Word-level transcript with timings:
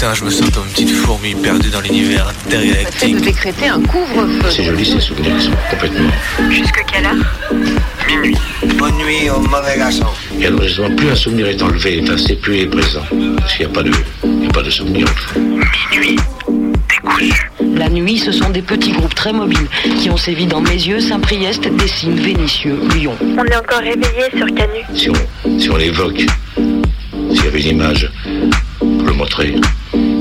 Putain, 0.00 0.14
je 0.14 0.24
me 0.24 0.30
sens 0.30 0.48
comme 0.48 0.64
une 0.64 0.72
petite 0.72 0.92
fourmi 0.92 1.34
perdue 1.34 1.68
dans 1.68 1.82
l'univers 1.82 2.32
Le 2.46 2.50
fait 2.52 2.56
de 2.56 2.62
intergalactique. 2.62 3.20
décréter 3.20 3.68
un 3.68 3.82
couvre-feu. 3.82 4.48
C'est 4.48 4.64
joli 4.64 4.86
ces 4.86 4.98
souvenirs 4.98 5.36
qui 5.36 5.44
sont 5.44 5.52
complètement. 5.70 6.10
Jusque 6.48 6.82
quelle 6.90 7.04
heure 7.04 7.16
Minuit. 8.08 8.34
Bonne 8.78 8.96
nuit 8.96 9.28
au 9.28 9.40
mauvais 9.40 9.76
garçon. 9.76 10.06
Et 10.40 10.46
alors 10.46 10.62
justement, 10.62 10.96
plus 10.96 11.10
un 11.10 11.14
souvenir 11.14 11.48
est 11.48 11.62
enlevé, 11.62 11.98
est 11.98 12.06
passé, 12.06 12.34
plus 12.36 12.56
il 12.56 12.60
est 12.62 12.66
présent. 12.68 13.02
Parce 13.40 13.52
qu'il 13.54 13.66
n'y 13.66 13.72
a 13.72 13.74
pas 13.74 13.82
de, 13.82 13.90
il 14.24 14.44
y 14.44 14.46
a 14.46 14.50
pas 14.50 14.62
de 14.62 14.70
souvenir. 14.70 15.06
Minuit. 15.36 16.16
Décousu. 16.88 17.50
La 17.60 17.90
nuit, 17.90 18.16
ce 18.16 18.32
sont 18.32 18.48
des 18.48 18.62
petits 18.62 18.92
groupes 18.92 19.14
très 19.14 19.34
mobiles 19.34 19.68
qui 20.00 20.08
ont 20.08 20.16
sévi 20.16 20.46
dans 20.46 20.62
Mézieux, 20.62 21.00
Saint-Priest, 21.00 21.68
Dessines, 21.76 22.18
Vénissieux, 22.18 22.78
Lyon. 22.94 23.18
On 23.36 23.44
est 23.44 23.54
encore 23.54 23.80
réveillé 23.80 24.30
sur 24.34 24.46
Canu. 24.46 24.80
Si 24.94 25.10
on, 25.10 25.58
si 25.58 25.68
on 25.68 25.76
l'évoque, 25.76 26.24
s'il 26.56 27.44
y 27.44 27.48
avait 27.48 27.60
une 27.60 27.76
image 27.76 28.10
pour 28.78 29.02
le 29.04 29.12
montrer, 29.12 29.56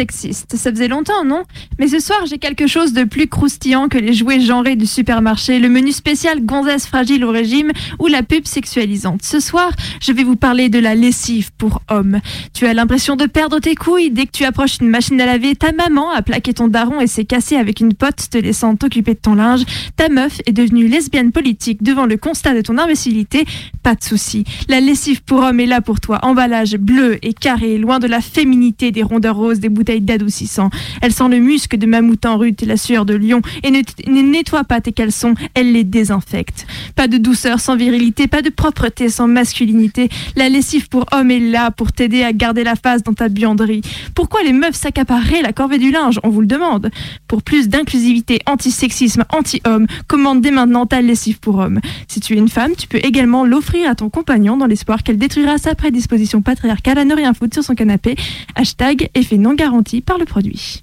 Pépite 0.00 0.12
sexiste. 0.12 0.56
Ça 0.56 0.70
faisait 0.70 0.88
longtemps, 0.88 1.24
non? 1.24 1.42
Mais 1.78 1.88
ce 1.88 1.98
soir, 1.98 2.20
j'ai 2.26 2.38
quelque 2.38 2.66
chose 2.66 2.94
de 2.94 3.04
plus 3.04 3.26
croustillant 3.26 3.88
que 3.88 3.98
les 3.98 4.14
jouets 4.14 4.40
genrés 4.40 4.76
du 4.76 4.86
supermarché, 4.86 5.58
le 5.58 5.68
menu 5.68 5.92
spécial 5.92 6.44
gonzesse 6.44 6.86
fragile 6.86 7.22
au 7.24 7.30
régime 7.30 7.70
ou 7.98 8.06
la 8.06 8.22
pub 8.22 8.46
sexualisante. 8.46 9.22
Ce 9.22 9.40
soir, 9.40 9.70
je 10.00 10.12
vais 10.12 10.24
vous 10.24 10.36
parler 10.36 10.70
de 10.70 10.78
la 10.78 10.94
lessive 10.94 11.50
pour 11.58 11.82
hommes. 11.90 12.20
Tu 12.54 12.66
as 12.66 12.72
l'impression 12.72 13.14
de 13.16 13.26
perdre 13.26 13.58
tes 13.58 13.74
couilles 13.74 14.10
dès 14.10 14.24
que 14.24 14.30
tu 14.32 14.44
approches 14.44 14.78
une 14.80 14.88
machine 14.88 15.20
à 15.20 15.26
laver. 15.26 15.54
Ta 15.54 15.72
maman 15.72 16.10
a 16.10 16.22
plaqué 16.22 16.54
ton 16.54 16.68
daron 16.68 17.00
et 17.00 17.06
s'est 17.06 17.26
cassée 17.26 17.56
avec 17.56 17.80
une 17.80 17.92
pote 17.92 18.30
te 18.30 18.38
laissant 18.38 18.76
t'occuper 18.76 19.12
de 19.12 19.20
ton 19.20 19.34
linge. 19.34 19.64
Ta 19.96 20.08
meuf 20.08 20.40
est 20.46 20.52
devenue 20.52 20.88
lesbienne 20.88 21.30
politique 21.30 21.82
devant 21.82 22.06
le 22.06 22.16
constat 22.16 22.54
de 22.54 22.62
ton 22.62 22.78
imbécilité. 22.78 23.44
Pas 23.82 23.94
de 23.94 24.02
souci. 24.02 24.44
La 24.68 24.80
lessive 24.80 25.22
pour 25.22 25.40
homme 25.40 25.60
est 25.60 25.66
là 25.66 25.82
pour 25.82 26.00
toi. 26.00 26.20
Emballage 26.22 26.76
bleu 26.76 27.18
et 27.22 27.34
carré, 27.34 27.76
loin 27.76 27.98
de 27.98 28.06
la 28.06 28.22
féminité 28.22 28.92
des 28.92 29.02
rondeurs 29.02 29.36
roses 29.36 29.60
des 29.60 29.68
bouteilles 29.68 29.89
d'adoucissant. 29.98 30.70
Elle 31.02 31.12
sent 31.12 31.28
le 31.28 31.38
musc 31.38 31.74
de 31.74 31.86
mammouth 31.86 32.24
en 32.24 32.36
rut 32.36 32.62
et 32.62 32.66
la 32.66 32.76
sueur 32.76 33.04
de 33.04 33.14
lion 33.14 33.42
et 33.64 33.70
ne, 33.70 33.80
ne 34.06 34.22
nettoie 34.22 34.64
pas 34.64 34.80
tes 34.80 34.92
caleçons, 34.92 35.34
elle 35.54 35.72
les 35.72 35.84
désinfecte. 35.84 36.66
Pas 36.94 37.08
de 37.08 37.16
douceur 37.16 37.58
sans 37.58 37.76
virilité, 37.76 38.28
pas 38.28 38.42
de 38.42 38.50
propreté 38.50 39.08
sans 39.08 39.26
masculinité. 39.26 40.08
La 40.36 40.48
lessive 40.48 40.88
pour 40.88 41.06
homme 41.12 41.30
est 41.30 41.40
là 41.40 41.70
pour 41.70 41.92
t'aider 41.92 42.22
à 42.22 42.32
garder 42.32 42.62
la 42.62 42.76
face 42.76 43.02
dans 43.02 43.14
ta 43.14 43.28
buanderie. 43.28 43.82
Pourquoi 44.14 44.42
les 44.42 44.52
meufs 44.52 44.76
s'accapareraient 44.76 45.42
la 45.42 45.52
corvée 45.52 45.78
du 45.78 45.90
linge 45.90 46.20
On 46.22 46.28
vous 46.28 46.40
le 46.40 46.46
demande. 46.46 46.90
Pour 47.26 47.42
plus 47.42 47.68
d'inclusivité, 47.68 48.40
anti-sexisme, 48.46 49.24
anti-homme, 49.30 49.86
commande 50.06 50.40
dès 50.40 50.50
maintenant 50.50 50.86
ta 50.86 51.00
lessive 51.00 51.40
pour 51.40 51.58
homme. 51.58 51.80
Si 52.08 52.20
tu 52.20 52.34
es 52.34 52.36
une 52.36 52.48
femme, 52.48 52.72
tu 52.76 52.86
peux 52.86 53.00
également 53.02 53.44
l'offrir 53.44 53.88
à 53.88 53.94
ton 53.94 54.10
compagnon 54.10 54.56
dans 54.56 54.66
l'espoir 54.66 55.02
qu'elle 55.02 55.18
détruira 55.18 55.58
sa 55.58 55.74
prédisposition 55.74 56.42
patriarcale 56.42 56.98
à 56.98 57.04
ne 57.04 57.14
rien 57.14 57.34
foutre 57.34 57.54
sur 57.54 57.64
son 57.64 57.74
canapé. 57.74 58.16
Hashtag 58.54 59.08
effet 59.14 59.38
non 59.38 59.54
garanti 59.54 59.79
par 60.04 60.18
le 60.18 60.24
produit. 60.24 60.82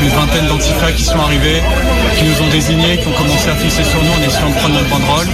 une 0.00 0.08
vingtaine 0.10 0.46
d'antifas 0.46 0.92
qui 0.92 1.02
sont 1.02 1.18
arrivés, 1.18 1.60
qui 2.16 2.24
nous 2.24 2.40
ont 2.40 2.48
désignés, 2.50 2.98
qui 2.98 3.08
ont 3.08 3.12
commencé 3.12 3.50
à 3.50 3.56
fixer 3.56 3.82
sur 3.82 4.02
nous 4.02 4.12
en 4.12 4.22
essayant 4.26 4.48
de 4.48 4.54
prendre 4.54 4.74
notre 4.74 4.88
banderole. 4.88 5.26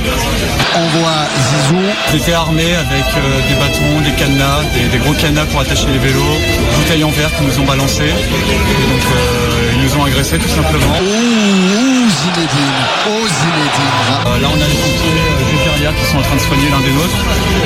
On 0.74 0.98
voit 0.98 1.26
Zizou. 1.36 1.82
Ils 2.12 2.16
étaient 2.16 2.32
armés 2.32 2.74
avec 2.74 3.04
euh, 3.16 3.48
des 3.48 3.54
bâtons, 3.54 4.00
des 4.02 4.12
cadenas, 4.12 4.62
des, 4.72 4.88
des 4.88 4.98
gros 5.04 5.12
cadenas 5.12 5.44
pour 5.46 5.60
attacher 5.60 5.86
les 5.88 5.98
vélos, 5.98 6.38
bouteilles 6.76 7.04
en 7.04 7.10
verre 7.10 7.30
qu'ils 7.36 7.46
nous 7.46 7.60
ont 7.60 7.66
balancées. 7.66 8.04
Et 8.04 8.08
donc 8.08 9.04
euh, 9.12 9.72
ils 9.74 9.82
nous 9.82 9.96
ont 10.00 10.04
agressés 10.04 10.38
tout 10.38 10.48
simplement. 10.48 11.93
Zinedine. 12.08 12.80
Oh, 13.08 13.24
Zinedine. 13.24 13.96
Euh, 14.26 14.40
là 14.40 14.48
on 14.52 14.60
a 14.60 14.66
les 14.68 14.74
pompiers 14.74 15.16
euh, 15.16 15.50
du 15.50 15.56
Feria 15.64 15.90
qui 15.92 16.04
sont 16.04 16.18
en 16.18 16.22
train 16.22 16.36
de 16.36 16.40
soigner 16.40 16.68
l'un 16.70 16.80
des 16.80 16.92
nôtres, 16.92 17.20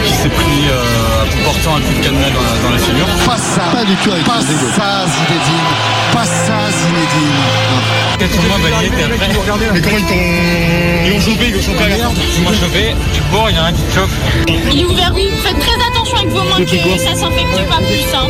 qui 0.04 0.12
s'est 0.15 0.28
pris 0.28 0.69
euh, 0.71 1.25
portant 1.44 1.76
un 1.76 1.81
coup 1.81 1.94
de 1.94 2.03
cadenas 2.04 2.31
dans 2.31 2.43
la, 2.43 2.54
dans 2.62 2.71
la 2.71 2.78
figure. 2.78 3.06
Pas 3.26 3.38
ça. 3.38 3.62
Pas 3.72 3.84
du 3.84 3.97
tout 3.97 4.12
avec 4.12 4.25
Pas 4.25 4.41
ça, 4.41 5.06
Zinedine. 5.10 5.71
Pas 6.12 6.25
ça, 6.25 6.59
Zinedine. 6.71 7.43
Quatre 8.19 8.38
mois 8.47 8.59
validés 8.59 9.00
et 9.00 9.04
après. 9.04 9.28
Mais 9.72 9.81
comment 9.81 9.99
ils 9.99 10.06
t'ont. 10.06 10.15
Ils 11.06 11.12
ont 11.16 11.20
chopé, 11.20 11.49
ils 11.49 11.56
ont 11.56 11.62
chopé 11.62 11.84
à 11.84 11.88
la 11.88 11.97
Ils 11.97 12.43
m'ont 12.43 12.53
chopé, 12.53 12.94
du 13.15 13.20
coup 13.20 13.37
il 13.49 13.56
y 13.56 13.59
en 13.59 13.65
a 13.65 13.66
un 13.69 13.72
qui 13.72 13.82
te 13.82 13.94
chope. 13.94 14.10
Il 14.70 14.81
est 14.81 14.84
ouvert 14.84 15.12
où 15.15 15.19
Faites 15.43 15.59
très 15.59 15.78
attention 15.87 16.16
avec 16.16 16.31
vos 16.31 16.43
mains 16.43 16.65
que 16.65 16.99
ça 16.99 17.15
s'infecte 17.15 17.59
pas 17.69 17.78
plus. 17.78 18.06
Hein. 18.15 18.28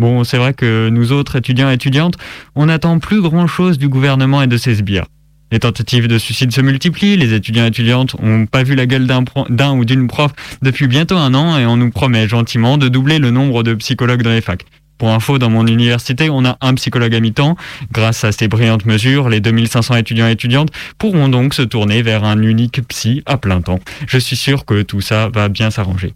Bon, 0.00 0.24
c'est 0.24 0.38
vrai 0.38 0.54
que 0.54 0.88
nous 0.88 1.12
autres 1.12 1.36
étudiants 1.36 1.70
et 1.70 1.74
étudiantes, 1.74 2.14
on 2.54 2.66
n'attend 2.66 2.98
plus 2.98 3.20
grand-chose 3.20 3.76
du 3.76 3.90
gouvernement 3.90 4.40
et 4.40 4.46
de 4.46 4.56
ses 4.56 4.76
sbires. 4.76 5.04
Les 5.52 5.58
tentatives 5.58 6.08
de 6.08 6.16
suicide 6.16 6.52
se 6.52 6.62
multiplient, 6.62 7.18
les 7.18 7.34
étudiants 7.34 7.64
et 7.64 7.68
étudiantes 7.68 8.16
n'ont 8.18 8.46
pas 8.46 8.62
vu 8.62 8.74
la 8.74 8.86
gueule 8.86 9.06
d'un 9.06 9.72
ou 9.74 9.84
d'une 9.84 10.06
prof 10.06 10.32
depuis 10.62 10.86
bientôt 10.86 11.18
un 11.18 11.34
an 11.34 11.58
et 11.58 11.66
on 11.66 11.76
nous 11.76 11.90
promet 11.90 12.26
gentiment 12.26 12.78
de 12.78 12.88
doubler 12.88 13.18
le 13.18 13.30
nombre 13.30 13.62
de 13.62 13.74
psychologues 13.74 14.22
dans 14.22 14.30
les 14.30 14.40
facs. 14.40 14.64
Pour 14.96 15.10
info, 15.10 15.36
dans 15.36 15.50
mon 15.50 15.66
université, 15.66 16.30
on 16.30 16.46
a 16.46 16.56
un 16.62 16.72
psychologue 16.76 17.14
à 17.14 17.20
mi-temps. 17.20 17.56
Grâce 17.92 18.24
à 18.24 18.32
ces 18.32 18.48
brillantes 18.48 18.86
mesures, 18.86 19.28
les 19.28 19.40
2500 19.40 19.96
étudiants 19.96 20.28
et 20.28 20.32
étudiantes 20.32 20.70
pourront 20.96 21.28
donc 21.28 21.52
se 21.52 21.60
tourner 21.60 22.00
vers 22.00 22.24
un 22.24 22.40
unique 22.40 22.80
psy 22.88 23.22
à 23.26 23.36
plein 23.36 23.60
temps. 23.60 23.80
Je 24.06 24.16
suis 24.16 24.36
sûr 24.36 24.64
que 24.64 24.80
tout 24.80 25.02
ça 25.02 25.28
va 25.28 25.50
bien 25.50 25.70
s'arranger. 25.70 26.14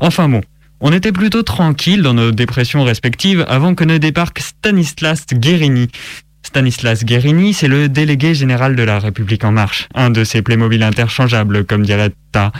Enfin 0.00 0.26
bon, 0.26 0.40
on 0.86 0.92
était 0.92 1.10
plutôt 1.10 1.42
tranquille 1.42 2.00
dans 2.00 2.14
nos 2.14 2.30
dépressions 2.30 2.84
respectives 2.84 3.44
avant 3.48 3.74
que 3.74 3.82
ne 3.82 3.98
débarque 3.98 4.38
Stanislas 4.38 5.26
Guérini. 5.32 5.88
Stanislas 6.44 7.04
Guérini, 7.04 7.54
c'est 7.54 7.66
le 7.66 7.88
délégué 7.88 8.36
général 8.36 8.76
de 8.76 8.84
la 8.84 9.00
République 9.00 9.42
en 9.42 9.50
marche, 9.50 9.88
un 9.96 10.10
de 10.10 10.22
ces 10.22 10.42
Playmobil 10.42 10.84
interchangeables, 10.84 11.64
comme 11.64 11.84
dirait 11.84 12.12
Ta. 12.30 12.52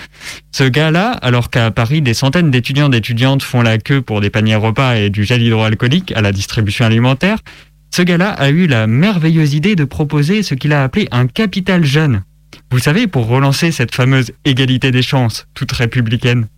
Ce 0.51 0.65
gars-là, 0.65 1.13
alors 1.13 1.51
qu'à 1.51 1.71
Paris, 1.71 2.03
des 2.03 2.15
centaines 2.15 2.51
d'étudiants 2.51 2.89
d'étudiantes 2.89 3.45
font 3.45 3.63
la 3.63 3.79
queue 3.79 4.03
pour 4.03 4.21
des 4.21 4.31
paniers 4.31 4.57
repas 4.57 4.97
et 4.97 5.09
du 5.09 5.23
gel 5.23 5.41
hydroalcoolique 5.41 6.11
à 6.17 6.21
la 6.21 6.33
distribution 6.33 6.85
alimentaire, 6.85 7.39
ce 7.95 8.03
gars-là 8.03 8.31
a 8.31 8.49
eu 8.51 8.67
la 8.67 8.89
merveilleuse 8.89 9.55
idée 9.55 9.77
de 9.77 9.85
proposer 9.85 10.43
ce 10.43 10.57
qu'il 10.57 10.73
a 10.73 10.83
appelé 10.83 11.07
un 11.13 11.29
capital 11.29 11.85
jeune. 11.85 12.25
Vous 12.73 12.81
savez, 12.81 13.07
pour 13.07 13.29
relancer 13.29 13.71
cette 13.71 13.95
fameuse 13.95 14.33
égalité 14.45 14.91
des 14.91 15.03
chances, 15.03 15.47
toute 15.55 15.71
républicaine. 15.71 16.49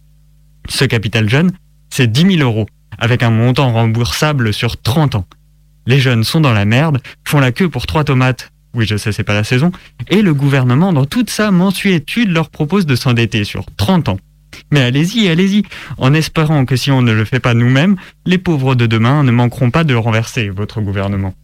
Ce 0.69 0.85
capital 0.85 1.29
jeune, 1.29 1.53
c'est 1.91 2.11
10 2.11 2.37
000 2.37 2.49
euros, 2.49 2.67
avec 2.99 3.23
un 3.23 3.31
montant 3.31 3.73
remboursable 3.73 4.53
sur 4.53 4.81
30 4.81 5.17
ans. 5.17 5.27
Les 5.87 5.99
jeunes 5.99 6.25
sont 6.25 6.41
dans 6.41 6.53
la 6.53 6.67
merde, 6.67 7.01
font 7.27 7.41
la 7.41 7.53
queue 7.53 7.69
pour 7.69 7.87
trois 7.87 8.05
tomates. 8.05 8.53
Oui, 8.75 8.87
je 8.87 8.97
sais, 8.97 9.11
c'est 9.11 9.25
pas 9.25 9.35
la 9.35 9.45
saison. 9.45 9.73
Et 10.09 10.21
le 10.21 10.35
gouvernement, 10.35 10.93
dans 10.93 11.07
toute 11.07 11.31
sa 11.31 11.51
mensuétude, 11.51 12.31
leur 12.31 12.51
propose 12.51 12.85
de 12.85 12.95
s'endetter 12.95 13.45
sur 13.45 13.65
30 13.77 14.11
ans. 14.11 14.19
Mais 14.71 14.81
allez-y, 14.81 15.29
allez-y, 15.29 15.63
en 15.97 16.13
espérant 16.13 16.67
que 16.67 16.77
si 16.77 16.91
on 16.91 17.01
ne 17.01 17.13
le 17.13 17.25
fait 17.25 17.41
pas 17.41 17.55
nous-mêmes, 17.55 17.97
les 18.27 18.39
pauvres 18.39 18.75
de 18.75 18.87
demain 18.87 19.25
ne 19.25 19.31
manqueront 19.31 19.71
pas 19.71 19.85
de 19.85 19.95
renverser 19.95 20.51
votre 20.51 20.81
gouvernement. 20.81 21.35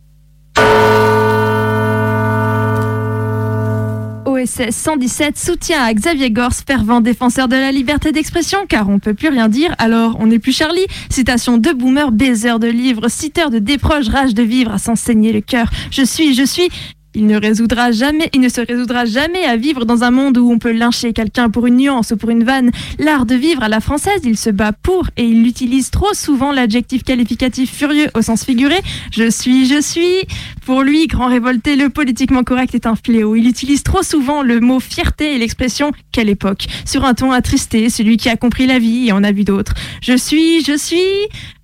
OSS 4.44 4.70
117 4.70 5.38
soutient 5.38 5.82
à 5.82 5.92
Xavier 5.94 6.30
Gors, 6.30 6.52
fervent 6.52 7.00
défenseur 7.00 7.48
de 7.48 7.56
la 7.56 7.72
liberté 7.72 8.12
d'expression, 8.12 8.58
car 8.68 8.90
on 8.90 8.98
peut 8.98 9.14
plus 9.14 9.28
rien 9.28 9.48
dire, 9.48 9.74
alors 9.78 10.16
on 10.20 10.26
n'est 10.26 10.38
plus 10.38 10.52
Charlie. 10.52 10.86
Citation 11.08 11.56
de 11.56 11.72
boomer, 11.72 12.12
baiser 12.12 12.58
de 12.58 12.66
livres, 12.66 13.08
citeur 13.08 13.50
de 13.50 13.58
déproche, 13.58 14.08
rage 14.08 14.34
de 14.34 14.42
vivre 14.42 14.72
à 14.72 14.78
s'enseigner 14.78 15.32
le 15.32 15.40
cœur. 15.40 15.70
Je 15.90 16.02
suis, 16.02 16.34
je 16.34 16.44
suis. 16.44 16.68
Il 17.16 17.26
ne 17.26 17.38
résoudra 17.38 17.92
jamais, 17.92 18.28
il 18.34 18.40
ne 18.40 18.48
se 18.48 18.60
résoudra 18.60 19.04
jamais 19.04 19.44
à 19.44 19.56
vivre 19.56 19.84
dans 19.84 20.02
un 20.02 20.10
monde 20.10 20.36
où 20.36 20.50
on 20.50 20.58
peut 20.58 20.72
lyncher 20.72 21.12
quelqu'un 21.12 21.48
pour 21.48 21.66
une 21.66 21.76
nuance 21.76 22.10
ou 22.10 22.16
pour 22.16 22.30
une 22.30 22.42
vanne. 22.42 22.72
L'art 22.98 23.24
de 23.24 23.36
vivre 23.36 23.62
à 23.62 23.68
la 23.68 23.80
française, 23.80 24.22
il 24.24 24.36
se 24.36 24.50
bat 24.50 24.72
pour 24.72 25.06
et 25.16 25.24
il 25.24 25.46
utilise 25.46 25.90
trop 25.90 26.12
souvent 26.12 26.50
l'adjectif 26.50 27.04
qualificatif 27.04 27.72
furieux 27.72 28.08
au 28.14 28.22
sens 28.22 28.44
figuré. 28.44 28.74
Je 29.12 29.30
suis, 29.30 29.66
je 29.66 29.80
suis. 29.80 30.26
Pour 30.66 30.82
lui, 30.82 31.06
grand 31.06 31.28
révolté, 31.28 31.76
le 31.76 31.88
politiquement 31.88 32.42
correct 32.42 32.74
est 32.74 32.86
un 32.86 32.96
fléau. 32.96 33.36
Il 33.36 33.46
utilise 33.46 33.84
trop 33.84 34.02
souvent 34.02 34.42
le 34.42 34.58
mot 34.58 34.80
fierté 34.80 35.36
et 35.36 35.38
l'expression 35.38 35.92
quelle 36.10 36.28
époque 36.28 36.66
sur 36.84 37.04
un 37.04 37.14
ton 37.14 37.30
attristé, 37.30 37.90
celui 37.90 38.16
qui 38.16 38.28
a 38.28 38.36
compris 38.36 38.66
la 38.66 38.80
vie 38.80 39.06
et 39.08 39.12
en 39.12 39.22
a 39.22 39.30
vu 39.30 39.44
d'autres. 39.44 39.74
Je 40.02 40.16
suis, 40.16 40.64
je 40.64 40.76
suis. 40.76 40.96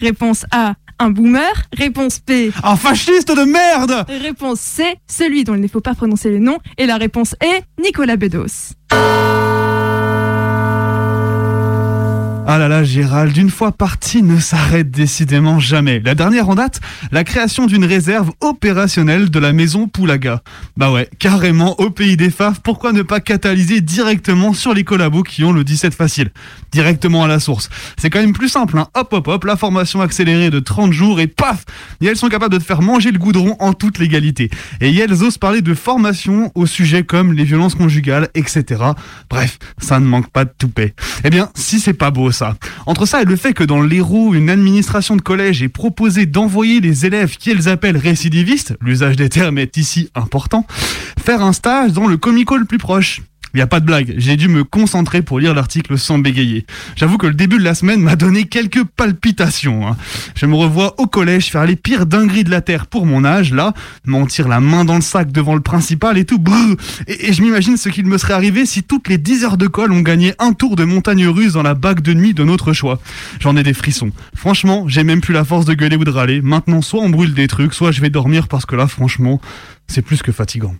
Réponse 0.00 0.47
A. 0.52 0.75
un 1.00 1.11
boomer 1.11 1.52
Réponse 1.76 2.20
P. 2.20 2.52
Un 2.62 2.76
fasciste 2.76 3.35
de 3.35 3.43
merde 3.43 4.06
Réponse 4.08 4.61
C, 4.61 4.85
celui 5.11 5.44
dont 5.44 5.55
il 5.55 5.61
ne 5.61 5.69
faut 5.69 5.81
pas 5.81 5.94
prononcer 5.94 6.31
le 6.31 6.38
nom. 6.38 6.58
Et 6.79 6.87
la 6.87 6.97
réponse 6.97 7.35
est 7.41 7.62
Nicolas 7.82 8.17
Bedos. 8.17 8.75
Ah 12.52 12.58
là 12.58 12.67
là, 12.67 12.82
Gérald, 12.82 13.32
d'une 13.32 13.49
fois 13.49 13.70
parti 13.70 14.25
ne 14.25 14.41
s'arrête 14.41 14.91
décidément 14.91 15.61
jamais. 15.61 16.00
La 16.05 16.17
dernière 16.17 16.49
en 16.49 16.56
date, 16.56 16.81
la 17.12 17.23
création 17.23 17.67
d'une 17.67 17.85
réserve 17.85 18.32
opérationnelle 18.41 19.31
de 19.31 19.38
la 19.38 19.52
maison 19.52 19.87
Poulaga. 19.87 20.43
Bah 20.76 20.91
ouais, 20.91 21.08
carrément 21.20 21.79
au 21.79 21.91
pays 21.91 22.17
des 22.17 22.31
faves, 22.31 22.58
pourquoi 22.61 22.93
ne 22.93 23.02
pas 23.02 23.20
catalyser 23.20 23.81
directement 23.81 24.52
sur 24.52 24.75
les 24.75 24.82
collabos 24.82 25.23
qui 25.23 25.44
ont 25.44 25.52
le 25.52 25.62
17 25.62 25.94
facile? 25.94 26.32
Directement 26.73 27.23
à 27.23 27.29
la 27.29 27.38
source. 27.38 27.70
C'est 27.97 28.11
quand 28.11 28.19
même 28.19 28.32
plus 28.32 28.49
simple, 28.49 28.76
hein. 28.79 28.88
hop 28.94 29.12
hop 29.12 29.29
hop, 29.29 29.44
la 29.44 29.56
formation 29.56 30.00
accélérée 30.00 30.50
de 30.50 30.58
30 30.58 30.93
jours 30.93 31.20
et 31.20 31.29
paf 31.29 31.64
Et 32.00 32.06
elles 32.06 32.17
sont 32.17 32.29
capables 32.29 32.55
de 32.55 32.58
te 32.58 32.64
faire 32.64 32.82
manger 32.82 33.12
le 33.12 33.20
goudron 33.20 33.55
en 33.61 33.75
toute 33.75 34.00
légalité. 34.00 34.50
Et 34.81 34.93
elles 34.93 35.23
osent 35.23 35.38
parler 35.38 35.62
de 35.62 35.73
formation 35.73 36.50
au 36.56 36.67
sujet 36.67 37.05
comme 37.05 37.32
les 37.32 37.44
violences 37.44 37.76
conjugales, 37.76 38.29
etc. 38.35 38.82
Bref, 39.31 39.61
ça 39.79 40.00
ne 40.00 40.06
manque 40.06 40.31
pas 40.31 40.44
de 40.44 40.52
toupet. 40.58 40.94
Eh 41.23 41.31
bien, 41.31 41.49
si 41.55 41.79
c'est 41.79 41.94
pas 41.94 42.11
beau 42.11 42.32
Entre 42.87 43.06
ça 43.06 43.22
et 43.22 43.25
le 43.25 43.37
fait 43.37 43.52
que 43.52 43.64
dans 43.64 43.82
l'Hérault, 43.82 44.34
une 44.34 44.50
administration 44.50 45.16
de 45.16 45.22
collège 45.22 45.62
ait 45.62 45.69
proposé 45.69 46.26
d'envoyer 46.26 46.81
les 46.81 47.06
élèves 47.06 47.37
qu'ils 47.37 47.69
appellent 47.69 47.96
récidivistes, 47.96 48.76
l'usage 48.81 49.16
des 49.16 49.28
termes 49.28 49.58
est 49.58 49.76
ici 49.76 50.10
important, 50.14 50.66
faire 51.22 51.42
un 51.42 51.52
stage 51.52 51.92
dans 51.92 52.06
le 52.06 52.16
comico 52.16 52.56
le 52.56 52.64
plus 52.64 52.78
proche. 52.78 53.22
Il 53.55 53.61
a 53.61 53.67
pas 53.67 53.81
de 53.81 53.87
blague, 53.87 54.14
j'ai 54.17 54.37
dû 54.37 54.49
me 54.49 54.62
concentrer 54.64 55.23
pour 55.23 55.41
lire 55.41 55.55
l'article 55.55 55.99
sans 55.99 56.19
bégayer. 56.19 56.67
J'avoue 56.94 57.19
que 57.19 57.26
le 57.26 57.35
début 57.35 57.58
de 57.58 57.64
la 57.64 57.75
semaine 57.75 58.00
m'a 58.00 58.17
donné 58.17 58.44
quelques 58.44 58.85
palpitations. 58.85 59.88
hein. 59.88 59.97
Je 60.37 60.47
me 60.47 60.55
revois 60.55 60.94
au 61.00 61.06
collège 61.06 61.50
faire 61.50 61.67
les 61.67 61.76
pires 61.76 62.06
dingueries 62.06 62.44
de 62.44 62.50
la 62.50 62.61
Terre 62.61 62.87
pour 62.87 63.06
mon 63.06 63.25
âge, 63.25 63.52
là, 63.52 63.75
mentir 64.05 64.47
la 64.49 64.61
main 64.61 64.85
dans 64.85 64.94
le 64.94 65.00
sac 65.00 65.32
devant 65.32 65.55
le 65.55 65.61
principal 65.61 66.17
et 66.17 66.25
tout, 66.25 66.38
brrr. 66.38 66.76
Et, 67.08 67.32
je 67.32 67.43
m'imagine 67.43 67.76
ce 67.76 67.88
qu'il 67.88 68.06
me 68.06 68.19
serait 68.19 68.35
arrivé 68.35 68.67
si 68.67 68.82
toutes 68.82 69.08
les 69.08 69.19
10 69.19 69.44
heures 69.44 69.56
de 69.56 69.67
colle 69.67 69.93
ont 69.93 70.00
gagné 70.00 70.35
un 70.38 70.52
tour 70.52 70.76
de 70.76 70.85
montagne 70.85 71.26
russe 71.26 71.55
dans 71.55 71.62
la 71.62 71.75
bague 71.75 72.00
de 72.02 72.14
nuit 72.14 72.35
de 72.35 72.44
notre 72.44 72.73
choix. 72.73 73.00
J'en 73.41 73.56
ai 73.56 73.62
des 73.62 73.75
frissons. 73.75 74.12
Franchement, 74.35 74.85
j'ai 74.87 75.05
même 75.05 75.20
plus 75.20 75.35
la 75.35 75.44
force 75.44 75.64
de 75.64 75.75
gueuler 75.75 75.97
ou 75.97 76.05
de 76.05 76.11
râler. 76.11 76.41
Maintenant, 76.41 76.82
soit 76.82 77.00
on 77.00 77.11
brûle 77.11 77.35
des 77.35 77.49
trucs, 77.49 77.75
soit 77.75 77.91
je 77.91 78.00
vais 78.00 78.11
dormir 78.11 78.49
parce 78.49 78.67
que 78.67 78.76
là, 78.76 78.87
franchement, 78.87 79.41
c'est 79.88 80.02
plus 80.02 80.23
que 80.23 80.32
fatigant. 80.32 80.75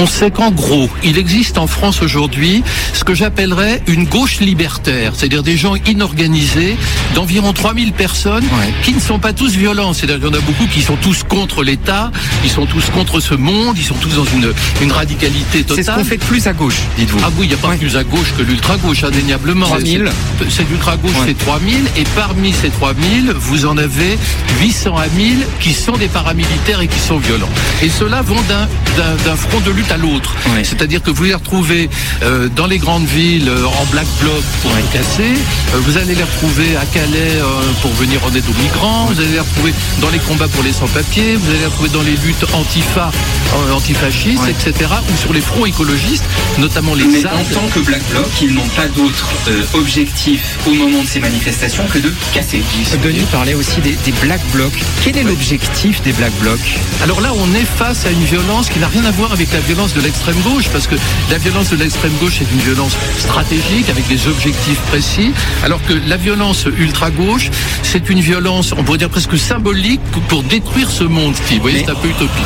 On 0.00 0.06
sait 0.06 0.30
qu'en 0.30 0.52
gros, 0.52 0.88
il 1.02 1.18
existe 1.18 1.58
en 1.58 1.66
France 1.66 2.02
aujourd'hui 2.02 2.62
ce 2.94 3.02
que 3.02 3.14
j'appellerais 3.14 3.82
une 3.88 4.04
gauche 4.04 4.38
libertaire, 4.38 5.14
c'est-à-dire 5.16 5.42
des 5.42 5.56
gens 5.56 5.74
inorganisés 5.74 6.76
d'environ 7.16 7.52
3000 7.52 7.92
personnes 7.92 8.44
qui 8.84 8.92
ne 8.92 9.00
sont 9.00 9.18
pas 9.18 9.32
tous 9.32 9.56
violents. 9.56 9.92
C'est-à-dire 9.92 10.20
qu'il 10.20 10.26
y 10.26 10.30
en 10.30 10.38
a 10.38 10.42
beaucoup 10.42 10.66
qui 10.68 10.82
sont 10.82 10.94
tous 10.94 11.24
contre 11.24 11.64
l'État, 11.64 12.12
ils 12.44 12.50
sont 12.50 12.64
tous 12.66 12.90
contre 12.90 13.18
ce 13.18 13.34
monde, 13.34 13.76
ils 13.76 13.84
sont 13.84 13.96
tous 13.96 14.14
dans 14.14 14.24
une, 14.24 14.52
une 14.82 14.92
radicalité 14.92 15.64
totale. 15.64 15.84
C'est 15.84 15.90
ce 15.90 15.96
qu'on 15.96 16.04
fait 16.04 16.16
de 16.18 16.24
plus 16.24 16.46
à 16.46 16.52
gauche, 16.52 16.78
dites-vous. 16.96 17.18
Ah 17.24 17.30
oui, 17.36 17.46
il 17.46 17.48
n'y 17.48 17.54
a 17.54 17.58
pas 17.58 17.74
plus 17.74 17.96
à 17.96 18.04
gauche 18.04 18.32
que 18.38 18.42
l'ultra-gauche, 18.44 19.02
indéniablement. 19.02 19.66
3000. 19.66 20.04
C'est- 20.48 20.68
l'ultra-gauche, 20.70 21.10
c'est 21.26 21.36
3000, 21.36 21.84
et 21.96 22.04
parmi 22.14 22.52
ces 22.52 22.70
3000, 22.70 23.32
vous 23.36 23.66
en 23.66 23.76
avez 23.76 24.16
800 24.60 24.96
à 24.96 25.08
1000 25.08 25.38
qui 25.58 25.72
sont 25.72 25.96
des 25.96 26.06
paramilitaires 26.06 26.80
et 26.82 26.86
qui 26.86 27.00
sont 27.00 27.18
violents. 27.18 27.48
Et 27.82 27.88
ceux-là 27.88 28.22
vont 28.22 28.36
d'un 28.46 29.36
front 29.36 29.58
de 29.66 29.72
lutte 29.72 29.87
à 29.90 29.96
l'autre. 29.96 30.34
C'est-à-dire 30.62 31.02
que 31.02 31.10
vous 31.10 31.24
les 31.24 31.34
retrouvez 31.34 31.88
euh, 32.22 32.48
dans 32.54 32.66
les 32.66 32.78
grandes 32.78 33.06
villes 33.06 33.48
euh, 33.48 33.64
en 33.66 33.84
black 33.86 34.06
bloc 34.20 34.42
pour 34.62 34.70
les 34.76 34.82
casser, 34.92 35.32
euh, 35.74 35.78
vous 35.80 35.96
allez 35.96 36.14
les 36.14 36.22
retrouver 36.22 36.76
à 36.76 36.84
Calais 36.86 37.36
euh, 37.36 37.44
pour 37.82 37.92
venir 37.92 38.20
en 38.24 38.34
aide 38.34 38.44
aux 38.48 38.62
migrants, 38.62 39.06
vous 39.06 39.20
allez 39.20 39.32
les 39.32 39.40
retrouver 39.40 39.72
dans 40.00 40.10
les 40.10 40.18
combats 40.18 40.48
pour 40.48 40.62
les 40.62 40.72
sans-papiers, 40.72 41.36
vous 41.36 41.50
allez 41.50 41.58
les 41.60 41.66
retrouver 41.66 41.88
dans 41.90 42.02
les 42.02 42.16
luttes 42.16 42.44
antifa, 42.54 43.10
euh, 43.54 43.72
antifascistes, 43.72 44.44
etc., 44.48 44.90
ou 45.12 45.16
sur 45.16 45.32
les 45.32 45.40
fronts 45.40 45.66
écologistes, 45.66 46.24
notamment 46.58 46.94
les 46.94 47.04
Mais 47.04 47.20
ZAD. 47.20 47.32
en 47.34 47.54
tant 47.54 47.68
que 47.68 47.80
Black 47.80 48.02
Bloc, 48.10 48.26
ils 48.42 48.54
n'ont 48.54 48.68
pas 48.76 48.88
d'autre 48.88 49.28
euh, 49.48 49.62
objectif 49.74 50.58
au 50.66 50.72
moment 50.74 51.02
de 51.02 51.08
ces 51.08 51.20
manifestations 51.20 51.84
que 51.92 51.98
de 51.98 52.12
casser. 52.34 52.62
Denis 53.02 53.26
parlait 53.30 53.54
aussi 53.54 53.80
des, 53.80 53.96
des 54.04 54.12
Black 54.22 54.40
Blocs. 54.52 54.78
Quel 55.02 55.16
est 55.18 55.22
l'objectif 55.22 56.02
des 56.02 56.12
Black 56.12 56.32
Blocs? 56.40 56.78
Alors 57.02 57.20
là, 57.20 57.32
on 57.34 57.54
est 57.54 57.64
face 57.64 58.06
à 58.06 58.10
une 58.10 58.24
violence 58.24 58.68
qui 58.68 58.78
n'a 58.78 58.88
rien 58.88 59.04
à 59.04 59.10
voir 59.12 59.32
avec 59.32 59.52
la 59.52 59.60
violence 59.68 59.92
de 59.92 60.00
l'extrême 60.00 60.40
gauche, 60.40 60.66
parce 60.72 60.86
que 60.86 60.94
la 61.30 61.36
violence 61.36 61.68
de 61.68 61.76
l'extrême 61.76 62.12
gauche 62.20 62.40
est 62.40 62.50
une 62.50 62.60
violence 62.60 62.96
stratégique 63.18 63.90
avec 63.90 64.08
des 64.08 64.26
objectifs 64.26 64.80
précis, 64.88 65.30
alors 65.62 65.80
que 65.86 65.92
la 66.06 66.16
violence 66.16 66.66
ultra 66.78 67.10
gauche, 67.10 67.50
c'est 67.82 68.08
une 68.08 68.20
violence, 68.20 68.72
on 68.72 68.82
pourrait 68.82 68.96
dire 68.96 69.10
presque 69.10 69.36
symbolique 69.36 70.00
pour 70.28 70.42
détruire 70.42 70.90
ce 70.90 71.04
monde. 71.04 71.36
Steve. 71.36 71.58
Vous 71.58 71.62
voyez, 71.62 71.84
c'est 71.84 71.90
un 71.90 71.96
peu 71.96 72.08
utopique. 72.08 72.44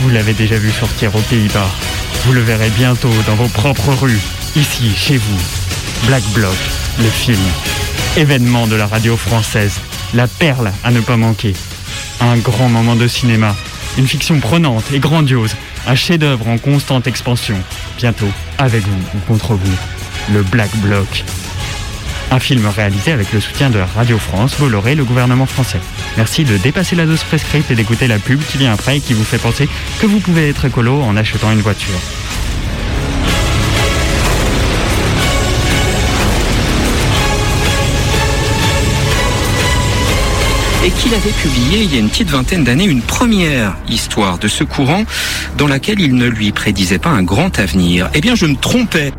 Vous 0.00 0.08
l'avez 0.08 0.32
déjà 0.32 0.56
vu 0.56 0.70
sortir 0.72 1.14
aux 1.14 1.20
Pays-Bas. 1.20 1.68
Vous 2.24 2.32
le 2.32 2.40
verrez 2.40 2.70
bientôt 2.70 3.12
dans 3.26 3.34
vos 3.34 3.48
propres 3.48 3.92
rues, 4.00 4.20
ici, 4.56 4.92
chez 4.96 5.18
vous. 5.18 6.06
Black 6.06 6.22
Bloc, 6.32 6.56
le 7.00 7.10
film. 7.10 7.38
Événement 8.16 8.66
de 8.66 8.76
la 8.76 8.86
radio 8.86 9.14
française. 9.14 9.74
La 10.14 10.26
perle 10.26 10.72
à 10.84 10.90
ne 10.90 11.00
pas 11.00 11.18
manquer. 11.18 11.52
Un 12.22 12.38
grand 12.38 12.70
moment 12.70 12.96
de 12.96 13.06
cinéma. 13.06 13.54
Une 13.98 14.06
fiction 14.06 14.38
prenante 14.38 14.84
et 14.92 15.00
grandiose. 15.00 15.56
Un 15.88 15.96
chef-d'œuvre 15.96 16.46
en 16.46 16.56
constante 16.56 17.08
expansion. 17.08 17.56
Bientôt, 17.96 18.28
avec 18.56 18.82
vous 18.84 19.02
ou 19.14 19.18
contre 19.26 19.54
vous. 19.54 19.76
Le 20.32 20.42
Black 20.44 20.70
Bloc. 20.76 21.24
Un 22.30 22.38
film 22.38 22.64
réalisé 22.66 23.10
avec 23.10 23.32
le 23.32 23.40
soutien 23.40 23.70
de 23.70 23.80
Radio 23.80 24.16
France, 24.16 24.54
Bolloré 24.60 24.94
le 24.94 25.04
gouvernement 25.04 25.46
français. 25.46 25.80
Merci 26.16 26.44
de 26.44 26.56
dépasser 26.58 26.94
la 26.94 27.06
dose 27.06 27.24
prescrite 27.24 27.70
et 27.72 27.74
d'écouter 27.74 28.06
la 28.06 28.20
pub 28.20 28.40
qui 28.40 28.58
vient 28.58 28.72
après 28.72 28.98
et 28.98 29.00
qui 29.00 29.14
vous 29.14 29.24
fait 29.24 29.38
penser 29.38 29.68
que 30.00 30.06
vous 30.06 30.20
pouvez 30.20 30.48
être 30.48 30.66
écolo 30.66 31.02
en 31.02 31.16
achetant 31.16 31.50
une 31.50 31.60
voiture. 31.62 31.98
Et 40.84 40.90
qu'il 40.90 41.12
avait 41.14 41.30
publié 41.30 41.82
il 41.82 41.92
y 41.92 41.96
a 41.96 42.00
une 42.00 42.08
petite 42.08 42.30
vingtaine 42.30 42.62
d'années 42.62 42.84
une 42.84 43.02
première 43.02 43.76
histoire 43.88 44.38
de 44.38 44.46
ce 44.48 44.64
courant 44.64 45.04
dans 45.56 45.66
laquelle 45.66 46.00
il 46.00 46.14
ne 46.14 46.26
lui 46.26 46.52
prédisait 46.52 46.98
pas 46.98 47.10
un 47.10 47.22
grand 47.22 47.58
avenir. 47.58 48.08
Eh 48.14 48.20
bien, 48.20 48.34
je 48.34 48.46
me 48.46 48.54
trompais. 48.54 49.12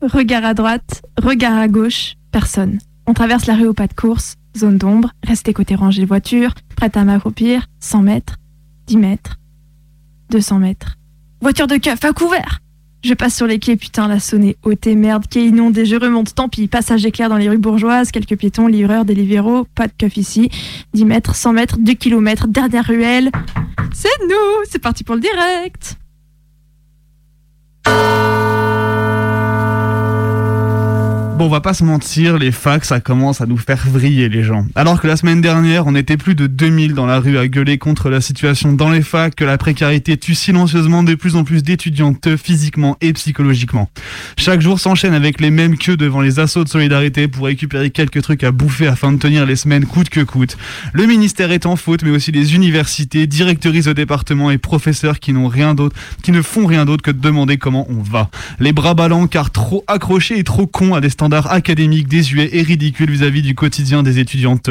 Regard 0.00 0.44
à 0.44 0.54
droite, 0.54 1.02
regard 1.20 1.58
à 1.58 1.66
gauche, 1.66 2.14
personne. 2.30 2.78
On 3.06 3.14
traverse 3.14 3.46
la 3.46 3.54
rue 3.54 3.66
au 3.66 3.74
pas 3.74 3.88
de 3.88 3.94
course, 3.94 4.36
zone 4.56 4.78
d'ombre, 4.78 5.10
restez 5.24 5.52
côté 5.52 5.74
rangée 5.74 6.04
voiture, 6.04 6.52
prête 6.76 6.96
à 6.96 7.04
m'accroupir, 7.04 7.66
100 7.80 8.02
mètres, 8.02 8.36
10 8.86 8.96
mètres, 8.98 9.36
200 10.30 10.60
mètres. 10.60 10.96
Voiture 11.40 11.66
de 11.66 11.76
keuf 11.76 12.04
à 12.04 12.12
couvert 12.12 12.60
Je 13.06 13.14
passe 13.14 13.36
sur 13.36 13.46
les 13.46 13.60
quais, 13.60 13.76
putain, 13.76 14.08
la 14.08 14.18
sonnée 14.18 14.56
ôtée, 14.64 14.96
merde, 14.96 15.26
quai 15.30 15.46
inondé, 15.46 15.84
je 15.84 15.94
remonte, 15.94 16.34
tant 16.34 16.48
pis, 16.48 16.66
passage 16.66 17.06
éclair 17.06 17.28
dans 17.28 17.36
les 17.36 17.48
rues 17.48 17.56
bourgeoises, 17.56 18.10
quelques 18.10 18.36
piétons, 18.36 18.66
livreurs, 18.66 19.04
des 19.04 19.14
libéraux, 19.14 19.64
pas 19.76 19.86
de 19.86 19.92
keuf 19.96 20.16
ici, 20.16 20.50
10 20.92 21.04
mètres, 21.04 21.36
100 21.36 21.52
mètres, 21.52 21.76
2 21.78 21.92
kilomètres, 21.92 22.48
dernière 22.48 22.84
ruelle. 22.84 23.30
C'est 23.94 24.08
nous 24.28 24.64
C'est 24.68 24.80
parti 24.80 25.04
pour 25.04 25.14
le 25.14 25.20
direct 25.20 25.96
Bon, 31.36 31.44
on 31.44 31.48
va 31.50 31.60
pas 31.60 31.74
se 31.74 31.84
mentir, 31.84 32.38
les 32.38 32.50
facs, 32.50 32.86
ça 32.86 32.98
commence 32.98 33.42
à 33.42 33.46
nous 33.46 33.58
faire 33.58 33.86
vriller 33.86 34.30
les 34.30 34.42
gens. 34.42 34.64
Alors 34.74 35.02
que 35.02 35.06
la 35.06 35.18
semaine 35.18 35.42
dernière, 35.42 35.86
on 35.86 35.94
était 35.94 36.16
plus 36.16 36.34
de 36.34 36.46
2000 36.46 36.94
dans 36.94 37.04
la 37.04 37.20
rue 37.20 37.36
à 37.36 37.46
gueuler 37.46 37.76
contre 37.76 38.08
la 38.08 38.22
situation 38.22 38.72
dans 38.72 38.88
les 38.88 39.02
facs, 39.02 39.34
que 39.34 39.44
la 39.44 39.58
précarité 39.58 40.16
tue 40.16 40.34
silencieusement 40.34 41.02
de 41.02 41.14
plus 41.14 41.36
en 41.36 41.44
plus 41.44 41.62
d'étudiantes 41.62 42.36
physiquement 42.38 42.96
et 43.02 43.12
psychologiquement. 43.12 43.90
Chaque 44.38 44.62
jour 44.62 44.80
s'enchaîne 44.80 45.12
avec 45.12 45.42
les 45.42 45.50
mêmes 45.50 45.76
queues 45.76 45.98
devant 45.98 46.22
les 46.22 46.38
assauts 46.38 46.64
de 46.64 46.70
solidarité 46.70 47.28
pour 47.28 47.44
récupérer 47.44 47.90
quelques 47.90 48.22
trucs 48.22 48.42
à 48.42 48.50
bouffer 48.50 48.86
afin 48.86 49.12
de 49.12 49.18
tenir 49.18 49.44
les 49.44 49.56
semaines 49.56 49.84
coûte 49.84 50.08
que 50.08 50.20
coûte. 50.20 50.56
Le 50.94 51.04
ministère 51.04 51.52
est 51.52 51.66
en 51.66 51.76
faute, 51.76 52.02
mais 52.02 52.12
aussi 52.12 52.32
les 52.32 52.54
universités, 52.54 53.26
directrices 53.26 53.84
de 53.84 53.92
département 53.92 54.50
et 54.50 54.56
professeurs 54.56 55.20
qui 55.20 55.34
n'ont 55.34 55.48
rien 55.48 55.74
d'autre, 55.74 55.96
qui 56.22 56.32
ne 56.32 56.40
font 56.40 56.64
rien 56.64 56.86
d'autre 56.86 57.02
que 57.02 57.10
de 57.10 57.20
demander 57.20 57.58
comment 57.58 57.86
on 57.90 58.00
va. 58.00 58.30
Les 58.58 58.72
bras 58.72 58.94
ballants 58.94 59.26
car 59.26 59.50
trop 59.50 59.84
accrochés 59.86 60.38
et 60.38 60.44
trop 60.44 60.66
cons 60.66 60.94
à 60.94 61.02
des 61.02 61.10
standards 61.10 61.25
académiques 61.34 62.08
désuets 62.08 62.50
et 62.52 62.62
ridicules 62.62 63.10
vis-à-vis 63.10 63.42
du 63.42 63.54
quotidien 63.54 64.02
des 64.02 64.18
étudiantes. 64.18 64.70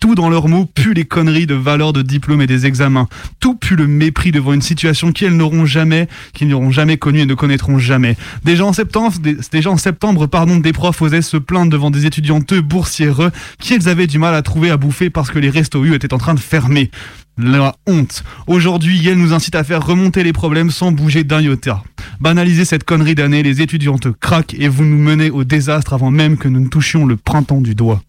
Tout 0.00 0.14
dans 0.14 0.28
leurs 0.28 0.48
mots 0.48 0.66
pue 0.66 0.94
les 0.94 1.04
conneries 1.04 1.46
de 1.46 1.54
valeur 1.54 1.92
de 1.92 2.02
diplôme 2.02 2.42
et 2.42 2.46
des 2.46 2.66
examens. 2.66 3.08
Tout 3.40 3.54
pue 3.54 3.76
le 3.76 3.86
mépris 3.86 4.32
devant 4.32 4.52
une 4.52 4.62
situation 4.62 5.12
qu'elles 5.12 5.36
n'auront 5.36 5.66
jamais, 5.66 6.08
qu'ils 6.34 6.48
n'auront 6.48 6.70
jamais 6.70 6.96
connue 6.96 7.20
et 7.20 7.26
ne 7.26 7.34
connaîtront 7.34 7.78
jamais. 7.78 8.16
Déjà 8.44 8.64
en 8.64 8.72
septembre, 8.72 9.18
des- 9.20 9.36
déjà 9.50 9.70
en 9.70 9.76
septembre, 9.76 10.26
pardon, 10.26 10.56
des 10.58 10.72
profs 10.72 11.00
osaient 11.02 11.22
se 11.22 11.36
plaindre 11.36 11.70
devant 11.72 11.90
des 11.90 12.06
étudiantes 12.06 12.54
boursières 12.54 13.30
qui 13.58 13.74
elles 13.74 13.88
avaient 13.88 14.06
du 14.06 14.18
mal 14.18 14.34
à 14.34 14.42
trouver 14.42 14.70
à 14.70 14.76
bouffer 14.76 15.10
parce 15.10 15.30
que 15.30 15.38
les 15.38 15.50
restos 15.50 15.84
U 15.84 15.94
étaient 15.94 16.12
en 16.14 16.18
train 16.18 16.34
de 16.34 16.40
fermer. 16.40 16.90
La 17.38 17.74
honte. 17.86 18.24
Aujourd'hui, 18.46 19.08
elle 19.08 19.16
nous 19.16 19.32
incite 19.32 19.54
à 19.54 19.64
faire 19.64 19.84
remonter 19.84 20.22
les 20.22 20.34
problèmes 20.34 20.70
sans 20.70 20.92
bouger 20.92 21.24
d'un 21.24 21.40
iota. 21.40 21.82
Banaliser 22.20 22.64
cette 22.64 22.84
connerie 22.84 23.14
d'année, 23.14 23.42
les 23.42 23.62
étudiantes 23.62 24.08
craquent 24.20 24.54
et 24.58 24.68
vous 24.68 24.84
nous 24.84 24.98
menez 24.98 25.30
au 25.30 25.42
désastre 25.42 25.94
avant 25.94 26.10
même 26.10 26.36
que 26.36 26.48
nous 26.48 26.60
ne 26.60 26.68
touchions 26.68 27.06
le 27.06 27.16
printemps 27.16 27.62
du 27.62 27.74
doigt. 27.74 28.02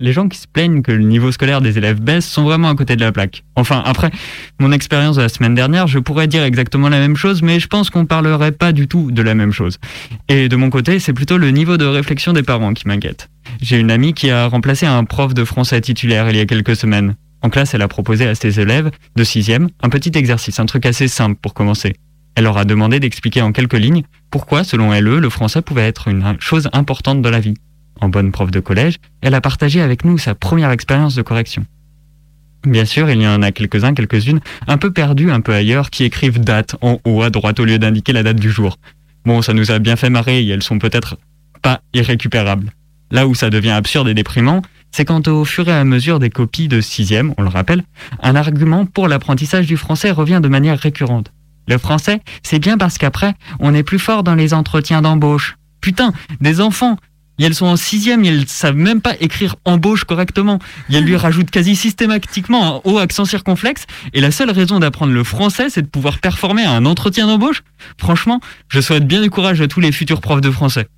Les 0.00 0.12
gens 0.12 0.28
qui 0.28 0.38
se 0.38 0.46
plaignent 0.46 0.82
que 0.82 0.92
le 0.92 1.02
niveau 1.02 1.32
scolaire 1.32 1.60
des 1.60 1.78
élèves 1.78 2.00
baisse 2.00 2.26
sont 2.26 2.44
vraiment 2.44 2.68
à 2.68 2.74
côté 2.74 2.96
de 2.96 3.00
la 3.00 3.12
plaque. 3.12 3.44
Enfin, 3.56 3.82
après 3.84 4.10
mon 4.60 4.72
expérience 4.72 5.16
de 5.16 5.22
la 5.22 5.28
semaine 5.28 5.54
dernière, 5.54 5.86
je 5.86 5.98
pourrais 5.98 6.26
dire 6.26 6.44
exactement 6.44 6.88
la 6.88 6.98
même 6.98 7.16
chose, 7.16 7.42
mais 7.42 7.60
je 7.60 7.66
pense 7.66 7.90
qu'on 7.90 8.06
parlerait 8.06 8.52
pas 8.52 8.72
du 8.72 8.86
tout 8.88 9.10
de 9.10 9.22
la 9.22 9.34
même 9.34 9.52
chose. 9.52 9.78
Et 10.28 10.48
de 10.48 10.56
mon 10.56 10.70
côté, 10.70 10.98
c'est 10.98 11.12
plutôt 11.12 11.38
le 11.38 11.50
niveau 11.50 11.76
de 11.76 11.84
réflexion 11.84 12.32
des 12.32 12.42
parents 12.42 12.74
qui 12.74 12.86
m'inquiète. 12.86 13.28
J'ai 13.60 13.78
une 13.78 13.90
amie 13.90 14.14
qui 14.14 14.30
a 14.30 14.46
remplacé 14.46 14.86
un 14.86 15.04
prof 15.04 15.34
de 15.34 15.44
français 15.44 15.80
titulaire 15.80 16.30
il 16.30 16.36
y 16.36 16.40
a 16.40 16.46
quelques 16.46 16.76
semaines. 16.76 17.16
En 17.42 17.50
classe, 17.50 17.74
elle 17.74 17.82
a 17.82 17.88
proposé 17.88 18.26
à 18.26 18.34
ses 18.34 18.60
élèves 18.60 18.90
de 19.16 19.24
sixième 19.24 19.68
un 19.82 19.88
petit 19.88 20.16
exercice, 20.16 20.58
un 20.58 20.66
truc 20.66 20.86
assez 20.86 21.08
simple 21.08 21.38
pour 21.40 21.54
commencer. 21.54 21.94
Elle 22.34 22.44
leur 22.44 22.58
a 22.58 22.64
demandé 22.64 23.00
d'expliquer 23.00 23.42
en 23.42 23.52
quelques 23.52 23.74
lignes 23.74 24.02
pourquoi, 24.30 24.62
selon 24.62 24.92
elle, 24.92 25.04
le 25.04 25.30
français 25.30 25.62
pouvait 25.62 25.86
être 25.86 26.08
une 26.08 26.36
chose 26.38 26.68
importante 26.72 27.22
de 27.22 27.28
la 27.28 27.40
vie 27.40 27.54
en 28.00 28.08
bonne 28.08 28.32
prof 28.32 28.50
de 28.50 28.60
collège, 28.60 28.96
elle 29.20 29.34
a 29.34 29.40
partagé 29.40 29.80
avec 29.80 30.04
nous 30.04 30.18
sa 30.18 30.34
première 30.34 30.70
expérience 30.70 31.14
de 31.14 31.22
correction. 31.22 31.64
Bien 32.66 32.84
sûr, 32.84 33.08
il 33.08 33.22
y 33.22 33.26
en 33.26 33.42
a 33.42 33.52
quelques-uns, 33.52 33.94
quelques-unes, 33.94 34.40
un 34.66 34.78
peu 34.78 34.92
perdus, 34.92 35.30
un 35.30 35.40
peu 35.40 35.54
ailleurs, 35.54 35.90
qui 35.90 36.04
écrivent 36.04 36.40
date 36.40 36.76
en 36.80 36.98
haut 37.04 37.22
à 37.22 37.30
droite 37.30 37.60
au 37.60 37.64
lieu 37.64 37.78
d'indiquer 37.78 38.12
la 38.12 38.22
date 38.22 38.40
du 38.40 38.50
jour. 38.50 38.78
Bon, 39.24 39.42
ça 39.42 39.52
nous 39.52 39.70
a 39.70 39.78
bien 39.78 39.96
fait 39.96 40.10
marrer 40.10 40.42
et 40.42 40.48
elles 40.48 40.62
sont 40.62 40.78
peut-être 40.78 41.18
pas 41.62 41.80
irrécupérables. 41.94 42.72
Là 43.10 43.26
où 43.26 43.34
ça 43.34 43.50
devient 43.50 43.70
absurde 43.70 44.08
et 44.08 44.14
déprimant, 44.14 44.62
c'est 44.90 45.04
quand 45.04 45.28
au 45.28 45.44
fur 45.44 45.68
et 45.68 45.72
à 45.72 45.84
mesure 45.84 46.18
des 46.18 46.30
copies 46.30 46.68
de 46.68 46.80
sixième, 46.80 47.32
on 47.38 47.42
le 47.42 47.48
rappelle, 47.48 47.82
un 48.22 48.34
argument 48.36 48.86
pour 48.86 49.08
l'apprentissage 49.08 49.66
du 49.66 49.76
français 49.76 50.10
revient 50.10 50.40
de 50.42 50.48
manière 50.48 50.78
récurrente. 50.78 51.32
Le 51.68 51.78
français, 51.78 52.20
c'est 52.42 52.58
bien 52.58 52.78
parce 52.78 52.98
qu'après, 52.98 53.34
on 53.60 53.74
est 53.74 53.82
plus 53.82 53.98
fort 53.98 54.22
dans 54.22 54.34
les 54.34 54.54
entretiens 54.54 55.02
d'embauche. 55.02 55.56
Putain, 55.80 56.12
des 56.40 56.60
enfants, 56.60 56.96
et 57.38 57.44
elles 57.44 57.54
sont 57.54 57.66
en 57.66 57.76
sixième, 57.76 58.24
et 58.24 58.28
elles 58.28 58.48
savent 58.48 58.76
même 58.76 59.00
pas 59.00 59.14
écrire 59.20 59.56
embauche 59.64 60.04
correctement. 60.04 60.58
Et 60.90 60.96
elles 60.96 61.04
lui 61.04 61.16
rajoutent 61.16 61.50
quasi 61.50 61.76
systématiquement 61.76 62.76
un 62.76 62.80
haut 62.84 62.98
accent 62.98 63.24
circonflexe. 63.24 63.86
Et 64.12 64.20
la 64.20 64.30
seule 64.30 64.50
raison 64.50 64.78
d'apprendre 64.78 65.12
le 65.12 65.24
français, 65.24 65.70
c'est 65.70 65.82
de 65.82 65.86
pouvoir 65.86 66.18
performer 66.18 66.64
à 66.64 66.72
un 66.72 66.84
entretien 66.84 67.26
d'embauche. 67.26 67.62
Franchement, 67.98 68.40
je 68.68 68.80
souhaite 68.80 69.06
bien 69.06 69.22
du 69.22 69.30
courage 69.30 69.60
à 69.60 69.68
tous 69.68 69.80
les 69.80 69.92
futurs 69.92 70.20
profs 70.20 70.40
de 70.40 70.50
français. 70.50 70.88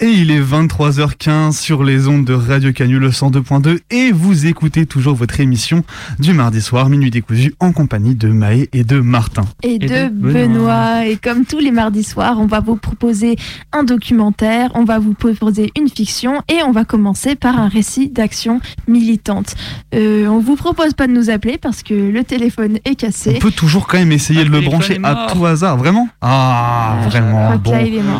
Et 0.00 0.08
il 0.08 0.30
est 0.30 0.35
23h15 0.46 1.58
sur 1.58 1.82
les 1.82 2.06
ondes 2.06 2.24
de 2.24 2.32
Radio 2.32 2.72
Canu 2.72 3.00
le 3.00 3.10
102.2 3.10 3.80
et 3.90 4.12
vous 4.12 4.46
écoutez 4.46 4.86
toujours 4.86 5.16
votre 5.16 5.40
émission 5.40 5.82
du 6.20 6.34
mardi 6.34 6.62
soir, 6.62 6.88
Minuit 6.88 7.10
décousu, 7.10 7.54
en 7.58 7.72
compagnie 7.72 8.14
de 8.14 8.28
Maë 8.28 8.68
et 8.72 8.84
de 8.84 9.00
Martin. 9.00 9.44
Et, 9.64 9.80
de, 9.80 10.08
Benoît. 10.08 11.04
Et 11.04 11.16
comme 11.16 11.44
tous 11.44 11.58
les 11.58 11.72
mardis 11.72 12.04
soirs, 12.04 12.38
on 12.38 12.46
va 12.46 12.60
vous 12.60 12.76
proposer 12.76 13.34
un 13.72 13.82
documentaire, 13.82 14.70
on 14.74 14.84
va 14.84 15.00
vous 15.00 15.14
proposer 15.14 15.72
une 15.76 15.88
fiction 15.88 16.40
et 16.48 16.62
on 16.64 16.70
va 16.70 16.84
commencer 16.84 17.34
par 17.34 17.58
un 17.58 17.68
récit 17.68 18.08
d'action 18.08 18.60
militante. 18.86 19.56
Euh, 19.94 20.28
on 20.28 20.38
vous 20.38 20.54
propose 20.54 20.94
pas 20.94 21.08
de 21.08 21.12
nous 21.12 21.28
appeler 21.28 21.58
parce 21.58 21.82
que 21.82 21.94
le 21.94 22.22
téléphone 22.22 22.78
est 22.84 22.94
cassé. 22.94 23.34
On 23.36 23.40
peut 23.40 23.50
toujours 23.50 23.88
quand 23.88 23.98
même 23.98 24.12
essayer 24.12 24.44
de 24.44 24.50
le 24.50 24.60
brancher 24.60 25.00
à 25.02 25.26
tout 25.32 25.44
hasard, 25.44 25.76
vraiment? 25.76 26.08
Ah, 26.20 26.98
vraiment. 27.06 27.56
Bon. 27.56 27.72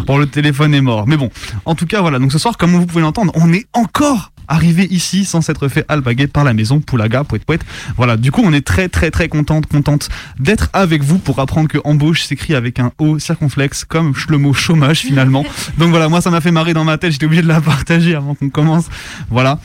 bon, 0.05 0.19
le 0.19 0.27
téléphone 0.27 0.75
est 0.75 0.81
mort. 0.81 1.07
Mais 1.07 1.17
bon, 1.17 1.31
en 1.65 1.77
tout 1.77 1.87
cas, 1.87 2.01
voilà. 2.01 2.16
Donc 2.19 2.33
ce 2.33 2.39
soir, 2.39 2.57
comme 2.57 2.73
vous 2.73 2.87
pouvez 2.87 3.03
l'entendre, 3.03 3.33
on 3.35 3.53
est 3.53 3.67
encore 3.73 4.33
arrivé 4.49 4.87
ici 4.91 5.25
sans 5.25 5.41
s'être 5.41 5.69
fait 5.69 5.85
alpaguer 5.89 6.27
par 6.27 6.45
la 6.45 6.55
maison 6.55 6.81
Poulaga, 6.81 7.25
poète 7.25 7.45
poète. 7.45 7.63
Voilà, 7.97 8.17
du 8.17 8.31
coup, 8.31 8.43
on 8.45 8.53
est 8.53 8.67
très 8.67 8.89
très 8.89 9.11
très 9.11 9.29
contente, 9.29 9.67
contente 9.67 10.09
d'être 10.39 10.69
avec 10.73 11.03
vous 11.03 11.19
pour 11.19 11.39
apprendre 11.41 11.69
que 11.69 11.79
embauche 11.85 12.23
s'écrit 12.23 12.55
avec 12.55 12.79
un 12.79 12.93
O 12.99 13.19
circonflexe 13.19 13.85
comme 13.85 14.15
le 14.29 14.39
mot 14.39 14.53
chômage 14.53 15.01
finalement. 15.01 15.45
Donc 15.79 15.91
voilà, 15.91 16.09
moi 16.09 16.21
ça 16.21 16.31
m'a 16.31 16.41
fait 16.41 16.53
marrer 16.53 16.75
dans 16.75 16.85
ma 16.85 16.99
tête, 16.99 17.13
j'étais 17.13 17.27
obligé 17.27 17.43
de 17.43 17.49
la 17.49 17.61
partager 17.61 18.15
avant 18.15 18.35
qu'on 18.35 18.51
commence. 18.51 18.87
Voilà. 19.31 19.59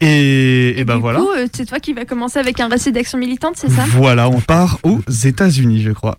Et, 0.00 0.78
et, 0.78 0.84
ben 0.84 0.98
voilà. 0.98 1.20
Euh, 1.20 1.46
c'est 1.54 1.64
toi 1.64 1.80
qui 1.80 1.94
vas 1.94 2.04
commencer 2.04 2.38
avec 2.38 2.60
un 2.60 2.68
récit 2.68 2.92
d'action 2.92 3.18
militante, 3.18 3.54
c'est 3.56 3.70
ça? 3.70 3.84
Voilà, 3.88 4.28
on 4.28 4.42
part 4.42 4.78
aux 4.82 5.00
États-Unis, 5.08 5.80
je 5.80 5.92
crois. 5.92 6.18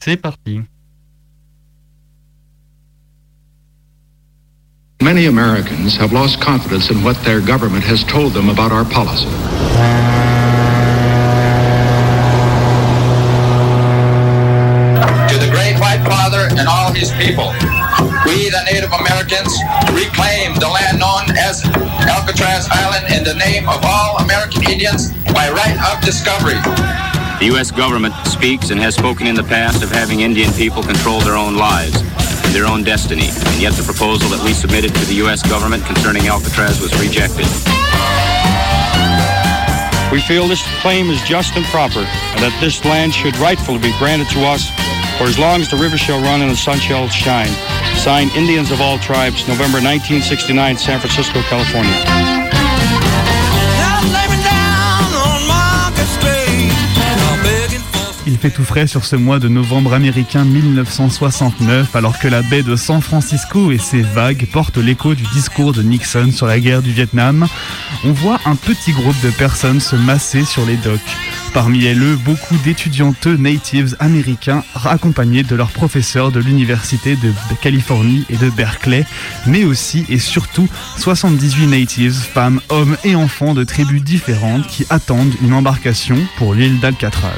C'est 0.00 0.16
parti. 0.16 0.60
Many 5.02 5.26
Americans 5.26 5.96
have 5.96 6.12
lost 6.12 6.40
confidence 6.40 6.88
in 6.88 7.02
what 7.02 7.16
their 7.24 7.40
government 7.40 7.82
has 7.82 8.04
told 8.04 8.34
them 8.34 8.48
about 8.48 8.70
our 8.70 8.84
policy. 8.84 9.26
To 15.26 15.36
the 15.42 15.50
great 15.50 15.74
white 15.82 16.06
father 16.06 16.46
and 16.54 16.68
all 16.68 16.94
his 16.94 17.10
people, 17.18 17.50
we, 18.30 18.46
the 18.46 18.62
Native 18.70 18.94
Americans, 18.94 19.50
reclaim 19.90 20.54
the 20.62 20.70
land 20.70 21.00
known 21.00 21.34
as 21.36 21.66
Alcatraz 22.06 22.68
Island 22.70 23.12
in 23.12 23.24
the 23.24 23.34
name 23.34 23.68
of 23.68 23.82
all 23.82 24.18
American 24.18 24.62
Indians 24.70 25.10
by 25.34 25.50
right 25.50 25.74
of 25.90 26.00
discovery. 26.04 26.62
The 27.42 27.50
U.S. 27.58 27.72
government 27.72 28.14
speaks 28.28 28.70
and 28.70 28.78
has 28.78 28.94
spoken 28.94 29.26
in 29.26 29.34
the 29.34 29.42
past 29.42 29.82
of 29.82 29.90
having 29.90 30.20
Indian 30.20 30.52
people 30.52 30.80
control 30.80 31.18
their 31.22 31.34
own 31.34 31.56
lives 31.56 31.98
their 32.52 32.66
own 32.66 32.84
destiny, 32.84 33.28
and 33.28 33.56
yet 33.60 33.72
the 33.72 33.82
proposal 33.82 34.28
that 34.28 34.44
we 34.44 34.52
submitted 34.52 34.94
to 34.94 35.04
the 35.06 35.14
U.S. 35.24 35.42
government 35.42 35.84
concerning 35.84 36.28
Alcatraz 36.28 36.80
was 36.80 36.92
rejected. 37.00 37.48
We 40.12 40.20
feel 40.20 40.46
this 40.46 40.62
claim 40.84 41.08
is 41.08 41.20
just 41.22 41.56
and 41.56 41.64
proper, 41.66 42.04
and 42.04 42.40
that 42.44 42.52
this 42.60 42.84
land 42.84 43.14
should 43.14 43.36
rightfully 43.38 43.80
be 43.80 43.96
granted 43.96 44.28
to 44.36 44.44
us 44.44 44.68
for 45.16 45.24
as 45.24 45.38
long 45.38 45.60
as 45.60 45.70
the 45.70 45.76
river 45.76 45.96
shall 45.96 46.20
run 46.20 46.42
and 46.42 46.50
the 46.50 46.56
sun 46.56 46.78
shall 46.78 47.08
shine. 47.08 47.52
Signed, 47.96 48.30
Indians 48.32 48.70
of 48.70 48.80
all 48.80 48.98
tribes, 48.98 49.48
November 49.48 49.80
1969, 49.80 50.76
San 50.76 51.00
Francisco, 51.00 51.40
California. 51.48 51.96
Il 58.24 58.38
fait 58.38 58.50
tout 58.50 58.62
frais 58.62 58.86
sur 58.86 59.04
ce 59.04 59.16
mois 59.16 59.40
de 59.40 59.48
novembre 59.48 59.94
américain 59.94 60.44
1969, 60.44 61.96
alors 61.96 62.20
que 62.20 62.28
la 62.28 62.42
baie 62.42 62.62
de 62.62 62.76
San 62.76 63.00
Francisco 63.00 63.72
et 63.72 63.78
ses 63.78 64.02
vagues 64.02 64.46
portent 64.52 64.78
l'écho 64.78 65.16
du 65.16 65.24
discours 65.34 65.72
de 65.72 65.82
Nixon 65.82 66.30
sur 66.30 66.46
la 66.46 66.60
guerre 66.60 66.82
du 66.82 66.92
Vietnam. 66.92 67.48
On 68.04 68.12
voit 68.12 68.38
un 68.44 68.54
petit 68.54 68.92
groupe 68.92 69.20
de 69.24 69.30
personnes 69.30 69.80
se 69.80 69.96
masser 69.96 70.44
sur 70.44 70.64
les 70.64 70.76
docks. 70.76 71.00
Parmi 71.52 71.84
elles, 71.84 72.16
beaucoup 72.24 72.56
d'étudiantes 72.64 73.26
natives 73.26 73.96
américains 73.98 74.62
accompagnés 74.84 75.42
de 75.42 75.56
leurs 75.56 75.72
professeurs 75.72 76.30
de 76.30 76.38
l'Université 76.38 77.16
de 77.16 77.32
Californie 77.60 78.24
et 78.30 78.36
de 78.36 78.50
Berkeley, 78.50 79.04
mais 79.46 79.64
aussi 79.64 80.06
et 80.08 80.18
surtout 80.18 80.68
78 80.96 81.66
natives, 81.66 82.14
femmes, 82.14 82.60
hommes 82.68 82.96
et 83.02 83.16
enfants 83.16 83.54
de 83.54 83.64
tribus 83.64 84.02
différentes 84.02 84.66
qui 84.68 84.86
attendent 84.90 85.34
une 85.42 85.52
embarcation 85.52 86.16
pour 86.36 86.54
l'île 86.54 86.78
d'Alcatraz. 86.78 87.32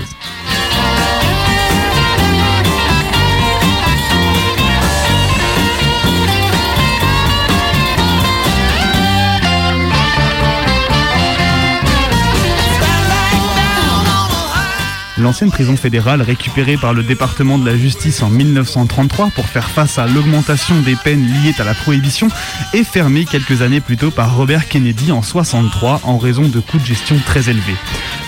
L'ancienne 15.25 15.51
prison 15.51 15.75
fédérale, 15.75 16.21
récupérée 16.21 16.77
par 16.77 16.93
le 16.93 17.03
département 17.03 17.57
de 17.57 17.65
la 17.65 17.79
justice 17.79 18.23
en 18.23 18.29
1933 18.29 19.31
pour 19.31 19.47
faire 19.47 19.71
face 19.71 19.99
à 19.99 20.07
l'augmentation 20.07 20.79
des 20.83 20.97
peines 20.97 21.27
liées 21.27 21.55
à 21.59 21.65
la 21.65 21.73
prohibition, 21.73 22.29
est 22.75 22.85
fermée 22.85 23.25
quelques 23.25 23.63
années 23.63 23.81
plus 23.81 23.97
tôt 23.97 24.11
par 24.11 24.37
Robert 24.37 24.69
Kennedy 24.69 25.13
en 25.13 25.23
63 25.23 26.03
en 26.05 26.19
raison 26.19 26.43
de 26.47 26.61
coûts 26.61 26.77
de 26.77 26.85
gestion 26.85 27.17
très 27.25 27.49
élevés. 27.49 27.75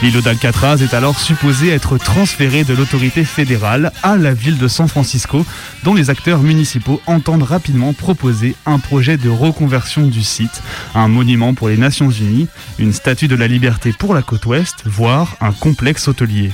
L'îlot 0.03 0.23
d'Alcatraz 0.23 0.83
est 0.83 0.95
alors 0.95 1.21
supposé 1.21 1.69
être 1.69 1.99
transféré 1.99 2.65
de 2.65 2.73
l'autorité 2.73 3.25
fédérale 3.25 3.93
à 4.03 4.17
la 4.17 4.33
ville 4.33 4.57
de 4.57 4.67
San 4.67 4.89
Francisco, 4.89 5.45
dont 5.83 5.93
les 5.93 6.09
acteurs 6.09 6.41
municipaux 6.41 7.03
entendent 7.07 7.43
rapidement 7.43 7.93
proposer 7.93 8.57
un 8.65 8.79
projet 8.79 9.19
de 9.19 9.29
reconversion 9.29 10.07
du 10.07 10.23
site, 10.23 10.63
un 10.95 11.09
monument 11.09 11.53
pour 11.53 11.69
les 11.69 11.77
Nations 11.77 12.11
Unies, 12.11 12.49
une 12.79 12.95
statue 12.95 13.29
de 13.29 13.37
la 13.37 13.49
liberté 13.49 13.93
pour 13.93 14.15
la 14.15 14.23
côte 14.23 14.47
ouest, 14.47 14.77
voire 14.87 15.37
un 15.43 15.53
complexe 15.53 16.09
hôtelier. 16.09 16.53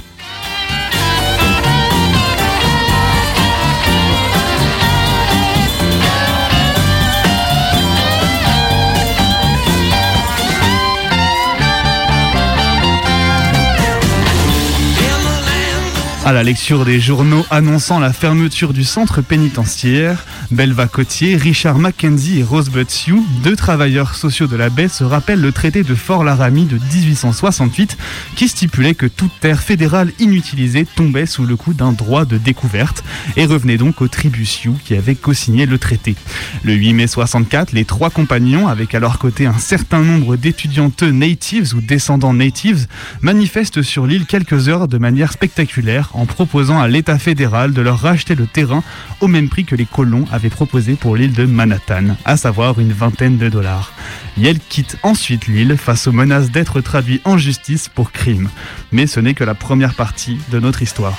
À 16.25 16.33
la 16.33 16.45
lecture 16.45 16.85
des 16.85 17.01
journaux 17.01 17.45
annonçant 17.51 17.99
la 17.99 18.13
fermeture 18.13 18.73
du 18.73 18.85
centre 18.85 19.23
pénitentiaire, 19.23 20.25
Belva 20.53 20.87
Cotier, 20.87 21.37
Richard 21.37 21.79
Mackenzie 21.79 22.41
et 22.41 22.43
Rosebud 22.43 22.91
Sioux, 22.91 23.25
deux 23.43 23.57
travailleurs 23.57 24.15
sociaux 24.15 24.47
de 24.47 24.55
la 24.55 24.69
baie, 24.69 24.89
se 24.89 25.03
rappellent 25.03 25.41
le 25.41 25.51
traité 25.51 25.83
de 25.83 25.95
Fort 25.95 26.25
Laramie 26.25 26.67
de 26.67 26.77
1868 26.77 27.97
qui 28.37 28.49
stipulait 28.49 28.95
que 28.95 29.07
toute 29.07 29.33
terre 29.41 29.63
fédérale 29.63 30.13
inutilisée 30.19 30.85
tombait 30.85 31.25
sous 31.25 31.47
le 31.47 31.57
coup 31.57 31.73
d'un 31.73 31.93
droit 31.93 32.27
de 32.27 32.37
découverte 32.37 33.03
et 33.37 33.47
revenait 33.47 33.79
donc 33.79 34.03
aux 34.03 34.09
tribus 34.09 34.51
Sioux 34.51 34.77
qui 34.85 34.95
avaient 34.95 35.15
co-signé 35.15 35.65
le 35.65 35.79
traité. 35.79 36.17
Le 36.65 36.75
8 36.75 36.93
mai 36.93 37.07
64, 37.07 37.73
les 37.73 37.87
trois 37.87 38.11
compagnons, 38.11 38.69
avec 38.69 38.95
à 38.95 39.01
leur 39.01 39.19
côté 39.19 39.47
un 39.47 39.59
certain 39.59 40.03
nombre 40.03 40.37
d'étudiantes 40.37 41.03
natives 41.03 41.75
ou 41.75 41.81
descendants 41.81 42.35
natives, 42.35 42.89
manifestent 43.23 43.81
sur 43.81 44.07
l'île 44.07 44.27
quelques 44.27 44.69
heures 44.69 44.87
de 44.87 44.99
manière 44.99 45.33
spectaculaire 45.33 46.11
en 46.13 46.27
proposant 46.27 46.79
à 46.79 46.89
l'État 46.89 47.19
fédéral 47.19 47.73
de 47.73 47.81
leur 47.81 48.01
racheter 48.01 48.35
le 48.35 48.47
terrain 48.47 48.85
au 49.21 49.29
même 49.29 49.49
prix 49.49 49.65
que 49.65 49.77
les 49.77 49.87
colons 49.87 50.27
proposé 50.51 50.95
pour 50.95 51.17
l'île 51.17 51.33
de 51.33 51.45
Manhattan, 51.45 52.17
à 52.25 52.37
savoir 52.37 52.79
une 52.79 52.93
vingtaine 52.93 53.39
de 53.39 53.49
dollars. 53.49 53.93
Yale 54.37 54.59
quitte 54.59 54.97
ensuite 55.03 55.47
l'île 55.47 55.77
face 55.77 56.07
aux 56.07 56.13
menaces 56.13 56.51
d'être 56.51 56.81
traduit 56.81 57.21
en 57.25 57.37
justice 57.37 57.89
pour 57.89 58.13
crime. 58.13 58.49
Mais 58.91 59.07
ce 59.07 59.21
n'est 59.21 59.35
que 59.35 59.45
la 59.45 59.55
première 59.55 59.95
partie 59.95 60.39
de 60.51 60.59
notre 60.59 60.83
histoire. 60.83 61.19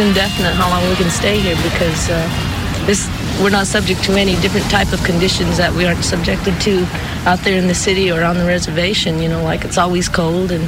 It's 0.00 0.08
indefinite 0.08 0.54
how 0.54 0.70
long 0.70 0.88
we 0.88 0.96
can 0.96 1.10
stay 1.10 1.40
here 1.40 1.56
because 1.56 2.08
uh, 2.08 2.86
this 2.86 3.08
we're 3.40 3.50
not 3.50 3.66
subject 3.66 4.02
to 4.04 4.12
any 4.12 4.34
different 4.40 4.68
type 4.70 4.92
of 4.92 5.02
conditions 5.04 5.56
that 5.56 5.72
we 5.72 5.84
aren't 5.84 6.04
subjected 6.04 6.58
to 6.60 6.86
out 7.26 7.38
there 7.40 7.58
in 7.58 7.66
the 7.66 7.74
city 7.74 8.10
or 8.10 8.22
on 8.22 8.36
the 8.36 8.44
reservation. 8.44 9.20
You 9.20 9.28
know, 9.28 9.42
like 9.42 9.64
it's 9.64 9.78
always 9.78 10.08
cold 10.08 10.52
and 10.52 10.64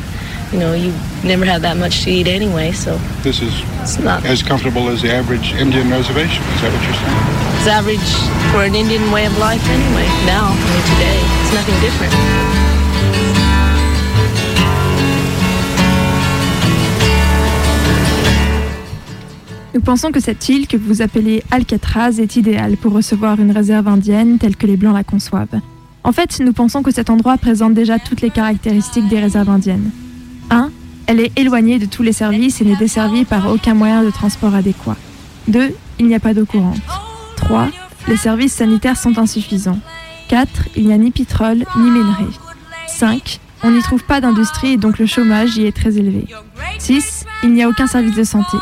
you 0.53 0.59
know 0.59 0.75
you 0.75 0.93
never 1.25 1.45
have 1.45 1.63
that 1.63 1.77
much 1.77 2.05
to 2.05 2.11
eat 2.11 2.27
anyway. 2.27 2.73
So 2.73 2.97
This 3.23 3.41
is 3.41 3.53
it's 3.81 3.99
not 3.99 4.25
as 4.25 4.43
comfortable 4.43 4.89
as 4.89 5.03
the 5.03 5.13
average 5.13 5.53
Indian 5.55 5.91
reservation. 5.91 6.43
Is 6.55 6.61
that 6.61 6.73
what 6.73 6.83
you're 6.85 7.01
saying? 7.01 7.57
it's 7.57 7.69
average 7.69 8.11
for 8.53 8.65
an 8.65 8.75
Indian 8.75 9.11
way 9.13 9.25
of 9.27 9.37
life 9.39 9.65
anyway. 9.69 10.09
Now, 10.27 10.49
I 10.49 10.67
mean 10.73 10.85
today, 10.93 11.21
it's 11.45 11.55
nothing 11.55 11.79
different. 11.81 12.62
Nous 19.75 19.81
pensons 19.81 20.13
que 20.13 20.21
cette 20.21 20.49
île 20.51 20.67
que 20.67 20.77
vous 20.77 21.01
appelez 21.01 21.43
Alcatraz 21.51 22.21
est 22.21 22.37
idéale 22.37 22.77
pour 22.77 22.93
recevoir 22.93 23.41
une 23.41 23.53
réserve 23.53 23.89
indienne 23.89 24.39
telle 24.39 24.57
que 24.57 24.67
les 24.67 24.77
Blancs 24.77 24.95
la 24.95 25.03
conçoivent. 25.03 25.61
En 26.05 26.13
fait, 26.13 26.41
nous 26.41 26.53
pensons 26.53 26.83
que 26.83 26.91
cet 26.91 27.09
endroit 27.09 27.39
présente 27.39 27.73
déjà 27.73 27.99
toutes 27.99 28.21
les 28.21 28.29
caractéristiques 28.29 29.09
des 29.09 29.19
réserves 29.19 29.49
indiennes. 29.49 29.91
1. 30.51 30.71
Elle 31.07 31.21
est 31.21 31.39
éloignée 31.39 31.79
de 31.79 31.87
tous 31.87 32.03
les 32.03 32.13
services 32.13 32.61
et 32.61 32.65
n'est 32.65 32.77
desservie 32.77 33.25
par 33.25 33.51
aucun 33.51 33.73
moyen 33.73 34.03
de 34.03 34.11
transport 34.11 34.55
adéquat. 34.55 34.97
2. 35.49 35.75
Il 36.01 36.07
n'y 36.07 36.15
a 36.15 36.21
pas 36.21 36.35
d'eau 36.35 36.45
courante. 36.45 36.81
3. 37.37 37.69
Les 38.09 38.19
services 38.19 38.53
sanitaires 38.53 38.99
sont 38.99 39.19
insuffisants. 39.19 39.79
4. 40.29 40.69
Il 40.77 40.87
n'y 40.87 40.93
a 40.93 40.99
ni 40.99 41.11
pétrole 41.11 41.65
ni 41.79 41.91
minerai. 41.91 42.27
5. 42.89 43.41
On 43.63 43.71
n'y 43.71 43.81
trouve 43.81 44.05
pas 44.05 44.21
d'industrie 44.21 44.73
et 44.73 44.77
donc 44.77 44.99
le 44.99 45.07
chômage 45.07 45.57
y 45.57 45.65
est 45.65 45.75
très 45.75 45.97
élevé. 45.97 46.27
6. 46.79 47.25
Il 47.45 47.55
n'y 47.55 47.63
a 47.63 47.69
aucun 47.71 47.87
service 47.87 48.17
de 48.17 48.25
santé. 48.25 48.59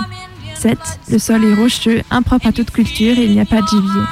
7. 0.61 0.79
Le 1.11 1.19
sol 1.19 1.43
est 1.43 1.55
rocheux, 1.55 2.03
impropre 2.11 2.47
à 2.47 2.53
toute 2.53 2.71
culture 2.71 3.19
et 3.19 3.25
il 3.25 3.33
n'y 3.33 3.41
a 3.41 3.47
pas 3.47 3.63
de 3.63 3.67
gibier. 3.67 4.03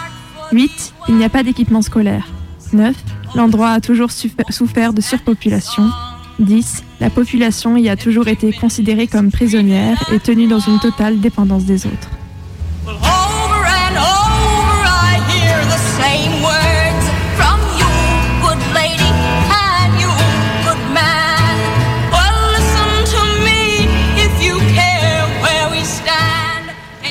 8. 0.52 0.94
Il 1.08 1.16
n'y 1.16 1.24
a 1.24 1.28
pas 1.28 1.42
d'équipement 1.42 1.82
scolaire. 1.82 2.26
9. 2.72 2.96
L'endroit 3.34 3.72
a 3.72 3.80
toujours 3.80 4.10
souffert 4.10 4.94
de 4.94 5.02
surpopulation. 5.02 5.90
10. 6.38 6.84
La 7.00 7.10
population 7.10 7.76
y 7.76 7.90
a 7.90 7.96
toujours 7.96 8.28
été 8.28 8.50
considérée 8.52 9.08
comme 9.08 9.30
prisonnière 9.30 10.02
et 10.10 10.20
tenue 10.20 10.46
dans 10.46 10.60
une 10.60 10.78
totale 10.78 11.20
dépendance 11.20 11.64
des 11.64 11.84
autres. 11.84 12.08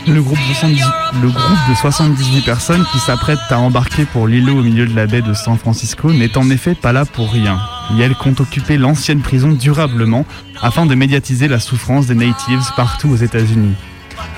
Le 0.07 0.21
groupe, 0.21 0.37
de 0.37 0.53
70 0.53 0.81
le 1.21 1.29
groupe 1.29 1.57
de 1.69 1.75
78 1.75 2.45
personnes 2.45 2.85
qui 2.91 2.99
s'apprêtent 2.99 3.39
à 3.49 3.59
embarquer 3.59 4.05
pour 4.05 4.27
l'îlot 4.27 4.59
au 4.59 4.63
milieu 4.63 4.85
de 4.87 4.95
la 4.95 5.05
baie 5.05 5.21
de 5.21 5.33
San 5.33 5.57
Francisco 5.57 6.11
n'est 6.13 6.37
en 6.37 6.49
effet 6.49 6.75
pas 6.75 6.93
là 6.93 7.03
pour 7.05 7.31
rien. 7.31 7.59
Yale 7.95 8.15
compte 8.15 8.39
occuper 8.39 8.77
l'ancienne 8.77 9.19
prison 9.21 9.49
durablement 9.51 10.25
afin 10.61 10.85
de 10.85 10.95
médiatiser 10.95 11.47
la 11.47 11.59
souffrance 11.59 12.07
des 12.07 12.15
natives 12.15 12.63
partout 12.75 13.09
aux 13.09 13.15
États-Unis. 13.17 13.73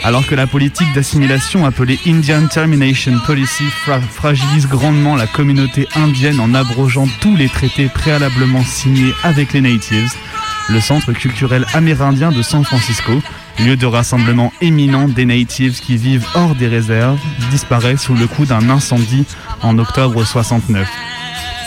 Alors 0.04 0.26
que 0.26 0.36
la 0.36 0.48
politique 0.48 0.92
d'assimilation 0.94 1.66
appelée 1.66 2.00
Indian 2.08 2.48
Termination 2.48 3.20
Policy 3.26 3.64
fra- 3.86 4.02
fragilise 4.02 4.68
grandement 4.68 5.16
la 5.16 5.28
communauté 5.28 5.88
indienne 5.96 6.40
en 6.40 6.54
abrogeant 6.54 7.08
tous 7.22 7.36
les 7.36 7.48
traités 7.48 7.90
préalablement 7.94 8.64
signés 8.64 9.14
avec 9.24 9.54
les 9.54 9.62
natives, 9.62 10.12
le 10.70 10.82
centre 10.82 11.14
culturel 11.14 11.66
amérindien 11.74 12.32
de 12.32 12.42
San 12.42 12.64
Francisco, 12.64 13.22
lieu 13.60 13.76
de 13.76 13.86
rassemblement 13.86 14.54
éminent 14.62 15.08
des 15.08 15.26
natives 15.26 15.80
qui 15.80 15.98
vivent 15.98 16.26
hors 16.34 16.56
des 16.56 16.68
réserves, 16.68 17.20
disparaît 17.52 17.98
sous 17.98 18.16
le 18.16 18.28
coup 18.28 18.46
d'un 18.46 18.70
incendie 18.70 19.26
en 19.62 19.78
octobre 19.78 20.24
69. 20.24 20.88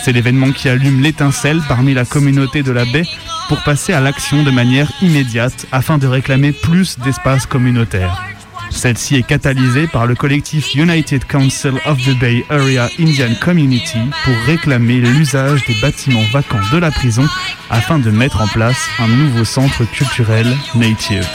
C'est 0.04 0.12
l'événement 0.12 0.50
qui 0.50 0.68
allume 0.68 1.00
l'étincelle 1.00 1.60
parmi 1.68 1.94
la 1.94 2.04
communauté 2.04 2.62
de 2.62 2.72
la 2.72 2.84
baie 2.84 3.06
pour 3.48 3.62
passer 3.62 3.92
à 3.92 4.00
l'action 4.00 4.42
de 4.42 4.50
manière 4.50 4.90
immédiate 5.02 5.66
afin 5.70 5.98
de 5.98 6.06
réclamer 6.06 6.52
plus 6.52 6.98
d'espace 6.98 7.46
communautaire. 7.46 8.22
Celle-ci 8.70 9.16
est 9.16 9.22
catalysée 9.22 9.86
par 9.86 10.06
le 10.06 10.14
collectif 10.14 10.74
United 10.74 11.24
Council 11.26 11.74
of 11.84 11.98
the 12.04 12.18
Bay 12.18 12.44
Area 12.48 12.88
Indian 12.98 13.34
Community 13.40 13.98
pour 14.24 14.34
réclamer 14.46 14.94
l'usage 14.96 15.64
des 15.66 15.74
bâtiments 15.80 16.24
vacants 16.32 16.58
de 16.72 16.78
la 16.78 16.90
prison 16.90 17.26
afin 17.70 17.98
de 17.98 18.10
mettre 18.10 18.40
en 18.40 18.48
place 18.48 18.88
un 18.98 19.08
nouveau 19.08 19.44
centre 19.44 19.84
culturel 19.84 20.46
native. 20.74 21.28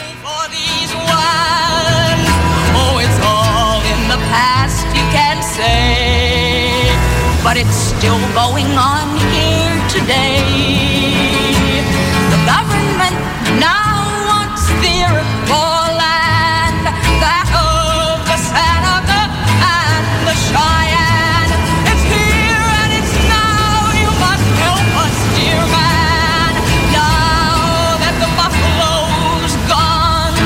But 7.57 7.65
it's 7.65 7.75
still 7.75 8.19
going 8.33 8.69
on 8.77 9.17
here 9.33 9.77
today. 9.89 10.45
The 12.29 12.37
government 12.45 13.17
now 13.57 14.05
wants 14.29 14.67
the 14.81 14.93
Iroquois 15.09 15.89
land, 15.97 16.85
that 17.23 17.49
of 17.57 18.21
the 18.29 18.37
Seneca 18.37 19.21
and 19.81 20.05
the 20.27 20.35
Cheyenne. 20.45 21.51
It's 21.89 22.05
here 22.13 22.61
and 22.83 22.91
it's 22.99 23.15
now. 23.25 23.89
You 24.01 24.11
must 24.21 24.47
help 24.61 24.89
us, 25.05 25.17
dear 25.37 25.61
man. 25.73 26.53
Now 26.93 27.97
that 28.03 28.15
the 28.21 28.29
buffalo's 28.37 29.53
gone. 29.65 30.37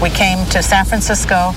We 0.00 0.08
came 0.10 0.40
to 0.50 0.62
San 0.62 0.84
Francisco 0.86 1.54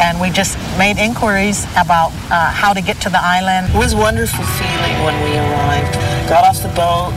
and 0.00 0.20
we 0.20 0.30
just 0.30 0.56
made 0.78 0.98
inquiries 0.98 1.64
about 1.76 2.10
uh, 2.30 2.50
how 2.50 2.72
to 2.72 2.80
get 2.80 3.00
to 3.02 3.10
the 3.10 3.20
island. 3.20 3.68
It 3.74 3.78
was 3.78 3.92
a 3.92 3.96
wonderful 3.96 4.44
feeling 4.56 4.96
when 5.04 5.16
we 5.24 5.36
arrived. 5.36 5.94
Got 6.28 6.44
off 6.44 6.62
the 6.62 6.72
boat 6.74 7.12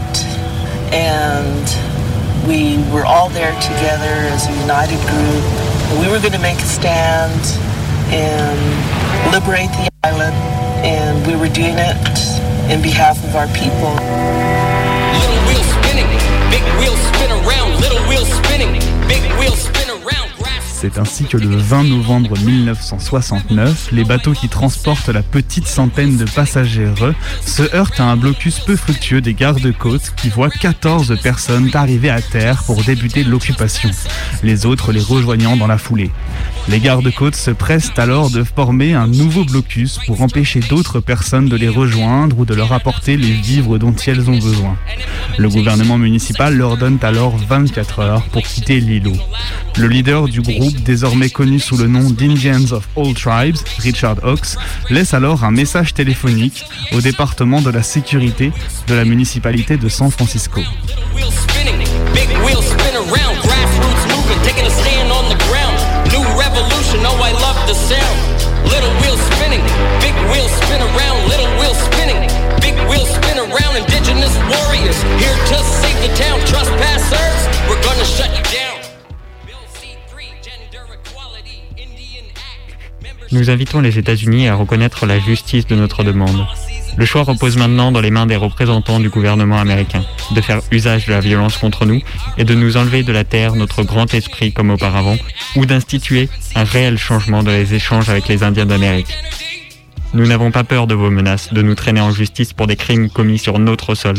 and 0.91 1.65
we 2.47 2.77
were 2.91 3.05
all 3.05 3.29
there 3.29 3.53
together 3.61 4.27
as 4.29 4.47
a 4.47 4.55
united 4.61 4.99
group. 5.07 5.43
We 5.99 6.11
were 6.11 6.19
going 6.19 6.35
to 6.35 6.43
make 6.43 6.59
a 6.59 6.67
stand 6.67 7.39
and 8.11 8.59
liberate 9.31 9.71
the 9.79 9.89
island, 10.03 10.35
and 10.83 11.25
we 11.25 11.35
were 11.35 11.47
doing 11.47 11.79
it 11.79 11.97
in 12.69 12.81
behalf 12.81 13.23
of 13.23 13.35
our 13.35 13.47
people. 13.55 13.95
Little 15.17 15.41
wheel 15.47 15.63
spinning, 15.63 16.09
big 16.51 16.63
wheel 16.77 16.95
spin 17.09 17.31
around, 17.31 17.79
little 17.79 18.03
wheel 18.09 18.25
spinning, 18.25 18.73
big 19.07 19.23
wheel 19.39 19.55
spin 19.55 19.71
around, 19.71 19.72
grass 19.72 19.72
C'est 20.83 20.99
ainsi 20.99 21.23
que 21.23 21.37
le 21.37 21.47
20 21.47 21.85
novembre 21.85 22.37
1969, 22.37 23.91
les 23.93 24.03
bateaux 24.03 24.33
qui 24.33 24.49
transportent 24.49 25.07
la 25.07 25.23
petite 25.23 25.65
centaine 25.65 26.17
de 26.17 26.25
passagers 26.25 26.91
se 27.39 27.73
heurtent 27.73 28.01
à 28.01 28.03
un 28.03 28.17
blocus 28.17 28.59
peu 28.59 28.75
fructueux 28.75 29.21
des 29.21 29.33
gardes-côtes 29.33 30.11
qui 30.17 30.27
voient 30.27 30.49
14 30.49 31.17
personnes 31.23 31.69
arriver 31.73 32.09
à 32.09 32.21
terre 32.21 32.63
pour 32.65 32.83
débuter 32.83 33.23
l'occupation, 33.23 33.91
les 34.43 34.65
autres 34.65 34.91
les 34.91 34.99
rejoignant 34.99 35.55
dans 35.55 35.67
la 35.67 35.77
foulée. 35.77 36.11
Les 36.67 36.79
gardes-côtes 36.79 37.37
se 37.37 37.51
pressent 37.51 37.93
alors 37.95 38.29
de 38.29 38.43
former 38.43 38.93
un 38.93 39.07
nouveau 39.07 39.45
blocus 39.45 39.99
pour 40.05 40.21
empêcher 40.21 40.59
d'autres 40.59 40.99
personnes 40.99 41.47
de 41.47 41.55
les 41.55 41.69
rejoindre 41.69 42.39
ou 42.39 42.45
de 42.45 42.53
leur 42.53 42.73
apporter 42.73 43.15
les 43.15 43.31
vivres 43.31 43.77
dont 43.77 43.95
elles 44.05 44.29
ont 44.29 44.37
besoin. 44.37 44.77
Le 45.37 45.47
gouvernement 45.47 45.97
municipal 45.97 46.55
leur 46.55 46.75
donne 46.75 46.99
alors 47.01 47.37
24 47.37 47.99
heures 47.99 48.23
pour 48.25 48.43
quitter 48.43 48.81
l'îlot. 48.81 49.15
Le 49.77 49.87
leader 49.87 50.27
du 50.27 50.41
groupe, 50.41 50.72
désormais 50.73 51.29
connu 51.29 51.59
sous 51.59 51.77
le 51.77 51.87
nom 51.87 52.09
d'Indians 52.09 52.71
of 52.71 52.87
All 52.95 53.13
Tribes, 53.13 53.57
Richard 53.79 54.17
Hawks, 54.23 54.57
laisse 54.89 55.13
alors 55.13 55.43
un 55.43 55.51
message 55.51 55.93
téléphonique 55.93 56.65
au 56.93 57.01
département 57.01 57.61
de 57.61 57.69
la 57.69 57.83
sécurité 57.83 58.51
de 58.87 58.95
la 58.95 59.05
municipalité 59.05 59.77
de 59.77 59.89
San 59.89 60.11
Francisco. 60.11 60.61
Nous 83.33 83.49
invitons 83.49 83.81
les 83.81 83.97
États-Unis 83.97 84.47
à 84.47 84.53
reconnaître 84.53 85.07
la 85.07 85.17
justice 85.17 85.65
de 85.65 85.75
notre 85.75 86.03
demande. 86.03 86.45
Le 86.97 87.03
choix 87.03 87.23
repose 87.23 87.57
maintenant 87.57 87.91
dans 87.91 87.99
les 87.99 88.11
mains 88.11 88.27
des 88.27 88.35
représentants 88.35 88.99
du 88.99 89.09
gouvernement 89.09 89.57
américain 89.57 90.03
de 90.35 90.39
faire 90.39 90.61
usage 90.71 91.07
de 91.07 91.13
la 91.13 91.19
violence 91.19 91.57
contre 91.57 91.87
nous 91.87 91.99
et 92.37 92.43
de 92.43 92.53
nous 92.53 92.77
enlever 92.77 93.01
de 93.01 93.11
la 93.11 93.23
terre 93.23 93.55
notre 93.55 93.81
grand 93.81 94.13
esprit 94.13 94.53
comme 94.53 94.69
auparavant 94.69 95.17
ou 95.55 95.65
d'instituer 95.65 96.29
un 96.53 96.63
réel 96.63 96.99
changement 96.99 97.41
dans 97.41 97.49
les 97.49 97.73
échanges 97.73 98.07
avec 98.07 98.27
les 98.27 98.43
Indiens 98.43 98.67
d'Amérique. 98.67 99.17
Nous 100.13 100.27
n'avons 100.27 100.51
pas 100.51 100.63
peur 100.63 100.85
de 100.85 100.93
vos 100.93 101.09
menaces 101.09 101.51
de 101.51 101.63
nous 101.63 101.73
traîner 101.73 102.01
en 102.01 102.11
justice 102.11 102.53
pour 102.53 102.67
des 102.67 102.75
crimes 102.75 103.09
commis 103.09 103.39
sur 103.39 103.57
notre 103.57 103.95
sol. 103.95 104.17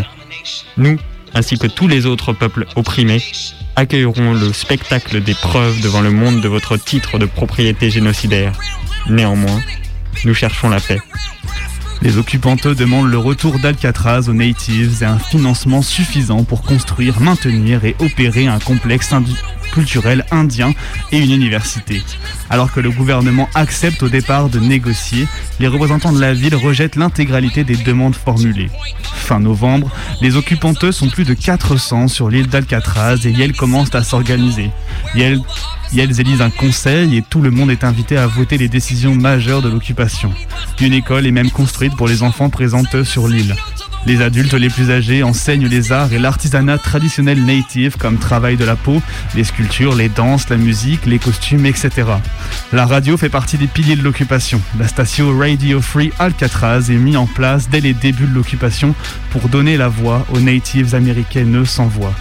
Nous, 0.76 0.98
ainsi 1.34 1.56
que 1.56 1.68
tous 1.68 1.86
les 1.86 2.06
autres 2.06 2.32
peuples 2.32 2.66
opprimés, 2.74 3.22
accueillerons 3.76 4.34
le 4.34 4.52
spectacle 4.52 5.22
des 5.22 5.34
preuves 5.34 5.80
devant 5.82 6.00
le 6.00 6.10
monde 6.10 6.40
de 6.40 6.48
votre 6.48 6.76
titre 6.76 7.20
de 7.20 7.26
propriété 7.26 7.90
génocidaire. 7.90 8.52
Néanmoins, 9.08 9.60
nous 10.24 10.34
cherchons 10.34 10.68
la 10.68 10.80
paix. 10.80 11.00
Les 12.02 12.18
occupanteux 12.18 12.74
demandent 12.74 13.10
le 13.10 13.18
retour 13.18 13.58
d'Alcatraz 13.58 14.28
aux 14.28 14.34
natives 14.34 15.02
et 15.02 15.06
un 15.06 15.18
financement 15.18 15.82
suffisant 15.82 16.44
pour 16.44 16.62
construire, 16.62 17.20
maintenir 17.20 17.84
et 17.84 17.96
opérer 17.98 18.46
un 18.46 18.58
complexe 18.58 19.12
culturel 19.74 20.24
indien 20.30 20.72
et 21.10 21.18
une 21.18 21.32
université. 21.32 22.02
Alors 22.48 22.72
que 22.72 22.80
le 22.80 22.90
gouvernement 22.90 23.48
accepte 23.54 24.04
au 24.04 24.08
départ 24.08 24.48
de 24.48 24.60
négocier, 24.60 25.26
les 25.58 25.66
représentants 25.66 26.12
de 26.12 26.20
la 26.20 26.32
ville 26.32 26.54
rejettent 26.54 26.96
l'intégralité 26.96 27.64
des 27.64 27.76
demandes 27.76 28.14
formulées. 28.14 28.70
Fin 29.02 29.40
novembre, 29.40 29.90
les 30.20 30.36
occupanteux 30.36 30.92
sont 30.92 31.08
plus 31.08 31.24
de 31.24 31.34
400 31.34 32.08
sur 32.08 32.28
l'île 32.28 32.46
d'Alcatraz 32.46 33.26
et 33.26 33.30
Yale 33.30 33.54
commence 33.54 33.94
à 33.94 34.04
s'organiser. 34.04 34.70
Yale, 35.14 35.40
Yale 35.92 36.20
élisent 36.20 36.42
un 36.42 36.50
conseil 36.50 37.16
et 37.16 37.22
tout 37.22 37.40
le 37.40 37.50
monde 37.50 37.70
est 37.70 37.84
invité 37.84 38.16
à 38.16 38.26
voter 38.26 38.58
les 38.58 38.68
décisions 38.68 39.14
majeures 39.14 39.62
de 39.62 39.68
l'occupation. 39.68 40.32
Une 40.80 40.92
école 40.92 41.26
est 41.26 41.32
même 41.32 41.50
construite 41.50 41.96
pour 41.96 42.06
les 42.06 42.22
enfants 42.22 42.50
présents 42.50 42.84
sur 43.04 43.26
l'île. 43.26 43.56
Les 44.06 44.20
adultes 44.20 44.52
les 44.52 44.68
plus 44.68 44.90
âgés 44.90 45.22
enseignent 45.22 45.66
les 45.66 45.90
arts 45.90 46.12
et 46.12 46.18
l'artisanat 46.18 46.76
traditionnel 46.76 47.42
native 47.42 47.96
comme 47.96 48.18
travail 48.18 48.56
de 48.56 48.64
la 48.64 48.76
peau, 48.76 49.00
les 49.34 49.44
sculptures, 49.44 49.94
les 49.94 50.10
danses, 50.10 50.50
la 50.50 50.56
musique, 50.56 51.06
les 51.06 51.18
costumes, 51.18 51.64
etc. 51.64 51.90
La 52.72 52.84
radio 52.84 53.16
fait 53.16 53.30
partie 53.30 53.56
des 53.56 53.66
piliers 53.66 53.96
de 53.96 54.02
l'occupation. 54.02 54.60
La 54.78 54.88
station 54.88 55.36
Radio 55.38 55.80
Free 55.80 56.12
Alcatraz 56.18 56.90
est 56.90 56.98
mise 56.98 57.16
en 57.16 57.26
place 57.26 57.70
dès 57.70 57.80
les 57.80 57.94
débuts 57.94 58.26
de 58.26 58.34
l'occupation 58.34 58.94
pour 59.30 59.48
donner 59.48 59.78
la 59.78 59.88
voix 59.88 60.26
aux 60.34 60.40
natives 60.40 60.94
américaines 60.94 61.64
sans 61.64 61.86
voix. 61.86 62.12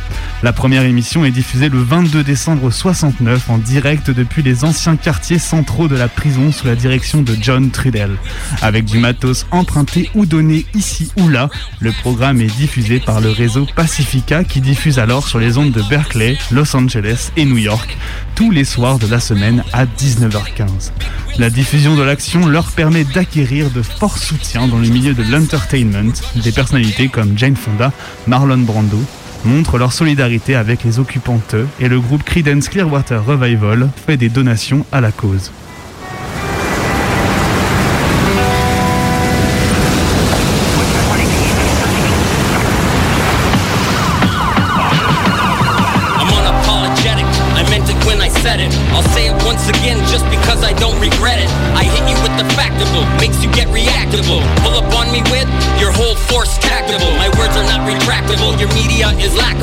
La 0.41 0.53
première 0.53 0.83
émission 0.83 1.25
est 1.25 1.31
diffusée 1.31 1.69
le 1.69 1.79
22 1.79 2.23
décembre 2.23 2.69
69 2.69 3.49
en 3.49 3.57
direct 3.57 4.09
depuis 4.11 4.41
les 4.41 4.63
anciens 4.65 4.97
quartiers 4.97 5.39
centraux 5.39 5.87
de 5.87 5.95
la 5.95 6.07
prison 6.07 6.51
sous 6.51 6.67
la 6.67 6.75
direction 6.75 7.21
de 7.21 7.35
John 7.39 7.71
Trudell. 7.71 8.17
Avec 8.61 8.85
du 8.85 8.99
matos 8.99 9.45
emprunté 9.51 10.09
ou 10.15 10.25
donné 10.25 10.65
ici 10.73 11.11
ou 11.17 11.29
là, 11.29 11.49
le 11.79 11.91
programme 11.91 12.41
est 12.41 12.55
diffusé 12.55 12.99
par 12.99 13.21
le 13.21 13.29
réseau 13.29 13.67
Pacifica 13.75 14.43
qui 14.43 14.61
diffuse 14.61 14.99
alors 14.99 15.27
sur 15.27 15.39
les 15.39 15.57
ondes 15.57 15.71
de 15.71 15.81
Berkeley, 15.81 16.37
Los 16.51 16.75
Angeles 16.75 17.31
et 17.37 17.45
New 17.45 17.57
York 17.57 17.97
tous 18.35 18.51
les 18.51 18.63
soirs 18.63 18.99
de 18.99 19.07
la 19.07 19.19
semaine 19.19 19.63
à 19.73 19.85
19h15. 19.85 20.91
La 21.37 21.49
diffusion 21.49 21.95
de 21.95 22.03
l'action 22.03 22.45
leur 22.47 22.71
permet 22.71 23.03
d'acquérir 23.03 23.69
de 23.71 23.81
forts 23.81 24.17
soutiens 24.17 24.67
dans 24.67 24.79
le 24.79 24.87
milieu 24.87 25.13
de 25.13 25.23
l'entertainment. 25.23 26.13
Des 26.35 26.51
personnalités 26.51 27.09
comme 27.09 27.37
Jane 27.37 27.55
Fonda, 27.55 27.91
Marlon 28.27 28.59
Brando 28.59 28.99
montrent 29.45 29.77
leur 29.77 29.93
solidarité 29.93 30.55
avec 30.55 30.83
les 30.83 30.99
occupantes 30.99 31.55
et 31.79 31.87
le 31.87 31.99
groupe 31.99 32.23
Creedence 32.23 32.69
Clearwater 32.69 33.23
Revival 33.25 33.89
fait 34.05 34.17
des 34.17 34.29
donations 34.29 34.85
à 34.91 35.01
la 35.01 35.11
cause. 35.11 35.51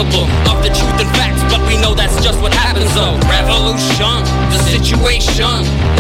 of 0.01 0.65
the 0.65 0.73
truth 0.73 0.97
and 0.97 1.11
facts, 1.13 1.45
but 1.53 1.61
we 1.69 1.77
know 1.77 1.93
that's 1.93 2.17
just 2.25 2.41
what 2.41 2.55
happens 2.55 2.89
though. 2.95 3.21
Revolution, 3.29 4.25
the 4.49 4.57
situation, 4.65 5.45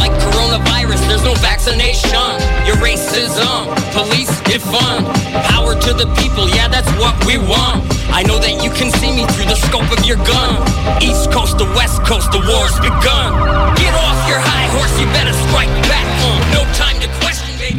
like 0.00 0.12
coronavirus, 0.24 1.04
there's 1.04 1.24
no 1.24 1.34
vaccination. 1.44 2.32
Your 2.64 2.76
racism, 2.80 3.68
police 3.92 4.32
defund, 4.48 5.04
power 5.52 5.74
to 5.74 5.92
the 5.92 6.08
people, 6.16 6.48
yeah, 6.48 6.66
that's 6.66 6.88
what 6.96 7.12
we 7.26 7.36
want. 7.36 7.84
I 8.08 8.22
know 8.22 8.38
that 8.38 8.64
you 8.64 8.70
can 8.70 8.90
see 8.90 9.12
me 9.12 9.26
through 9.36 9.52
the 9.52 9.60
scope 9.68 9.92
of 9.92 10.00
your 10.06 10.16
gun. 10.24 10.64
East 11.02 11.30
coast 11.30 11.58
to 11.58 11.64
west 11.76 12.00
coast, 12.00 12.32
the 12.32 12.40
war's 12.40 12.76
begun. 12.80 13.36
Get 13.76 13.92
off 13.92 14.16
your 14.24 14.40
high 14.40 14.68
horse, 14.72 14.96
you 14.96 15.04
better 15.12 15.36
strike 15.44 15.68
back. 15.92 16.08
Uh. 16.24 16.49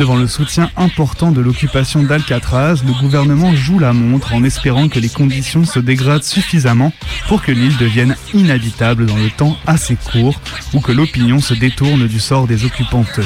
Devant 0.01 0.17
le 0.17 0.25
soutien 0.25 0.71
important 0.77 1.31
de 1.31 1.41
l'occupation 1.41 2.01
d'Alcatraz, 2.01 2.81
le 2.83 2.99
gouvernement 2.99 3.53
joue 3.53 3.77
la 3.77 3.93
montre 3.93 4.33
en 4.33 4.43
espérant 4.43 4.89
que 4.89 4.99
les 4.99 5.09
conditions 5.09 5.63
se 5.63 5.77
dégradent 5.77 6.23
suffisamment 6.23 6.91
pour 7.27 7.43
que 7.43 7.51
l'île 7.51 7.77
devienne 7.77 8.15
inhabitable 8.33 9.05
dans 9.05 9.15
le 9.15 9.29
temps 9.29 9.55
assez 9.67 9.95
court 9.95 10.41
ou 10.73 10.79
que 10.79 10.91
l'opinion 10.91 11.39
se 11.39 11.53
détourne 11.53 12.07
du 12.07 12.19
sort 12.19 12.47
des 12.47 12.65
occupantes. 12.65 13.19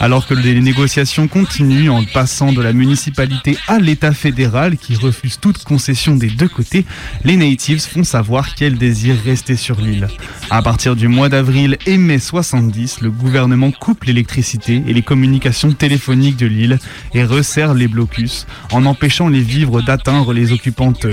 Alors 0.00 0.28
que 0.28 0.34
les 0.34 0.60
négociations 0.60 1.26
continuent 1.26 1.90
en 1.90 2.04
passant 2.04 2.52
de 2.52 2.62
la 2.62 2.72
municipalité 2.72 3.58
à 3.66 3.80
l'État 3.80 4.12
fédéral 4.12 4.76
qui 4.76 4.94
refuse 4.94 5.40
toute 5.40 5.64
concession 5.64 6.14
des 6.14 6.28
deux 6.28 6.46
côtés, 6.48 6.84
les 7.24 7.36
natives 7.36 7.80
font 7.80 8.04
savoir 8.04 8.54
qu'elles 8.54 8.78
désirent 8.78 9.20
rester 9.24 9.56
sur 9.56 9.80
l'île. 9.80 10.06
À 10.50 10.62
partir 10.62 10.94
du 10.94 11.08
mois 11.08 11.28
d'avril 11.28 11.78
et 11.86 11.98
mai 11.98 12.20
70, 12.20 13.00
le 13.00 13.10
gouvernement 13.10 13.72
coupe 13.72 14.04
l'électricité 14.04 14.84
et 14.86 14.94
les 14.94 15.02
communications 15.02 15.72
téléphoniques 15.72 16.36
de 16.36 16.46
l'île 16.46 16.78
et 17.12 17.24
resserre 17.24 17.74
les 17.74 17.88
blocus 17.88 18.46
en 18.70 18.86
empêchant 18.86 19.28
les 19.28 19.40
vivres 19.40 19.82
d'atteindre 19.82 20.32
les 20.32 20.52
occupantes. 20.52 21.06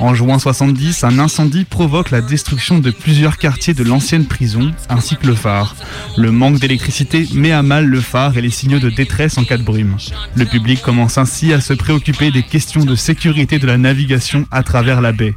En 0.00 0.14
juin 0.14 0.38
70, 0.38 1.04
un 1.04 1.18
incendie 1.18 1.64
provoque 1.64 2.10
la 2.10 2.22
destruction 2.22 2.78
de 2.78 2.90
plusieurs 2.90 3.36
quartiers 3.36 3.74
de 3.74 3.84
l'ancienne 3.84 4.24
prison 4.24 4.72
ainsi 4.88 5.16
que 5.16 5.26
le 5.26 5.34
phare. 5.34 5.76
Le 6.16 6.32
manque 6.32 6.58
d'électricité 6.58 7.28
met 7.34 7.52
à 7.52 7.62
mal 7.62 7.84
le 7.84 8.00
phare 8.00 8.13
et 8.14 8.40
les 8.40 8.50
signaux 8.50 8.78
de 8.78 8.90
détresse 8.90 9.38
en 9.38 9.44
cas 9.44 9.56
de 9.56 9.64
brume. 9.64 9.96
Le 10.36 10.44
public 10.44 10.80
commence 10.82 11.18
ainsi 11.18 11.52
à 11.52 11.60
se 11.60 11.72
préoccuper 11.72 12.30
des 12.30 12.44
questions 12.44 12.84
de 12.84 12.94
sécurité 12.94 13.58
de 13.58 13.66
la 13.66 13.76
navigation 13.76 14.46
à 14.52 14.62
travers 14.62 15.00
la 15.00 15.12
baie. 15.12 15.34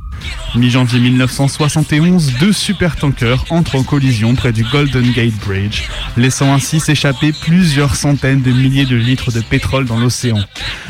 Mi-janvier 0.55 0.99
1971, 0.99 2.33
deux 2.39 2.53
supertankers 2.53 3.45
entrent 3.49 3.75
en 3.75 3.83
collision 3.83 4.35
près 4.35 4.51
du 4.51 4.63
Golden 4.63 5.11
Gate 5.11 5.35
Bridge, 5.45 5.83
laissant 6.17 6.53
ainsi 6.53 6.79
s'échapper 6.79 7.31
plusieurs 7.31 7.95
centaines 7.95 8.41
de 8.41 8.51
milliers 8.51 8.85
de 8.85 8.95
litres 8.95 9.31
de 9.31 9.41
pétrole 9.41 9.85
dans 9.85 9.99
l'océan. 9.99 10.39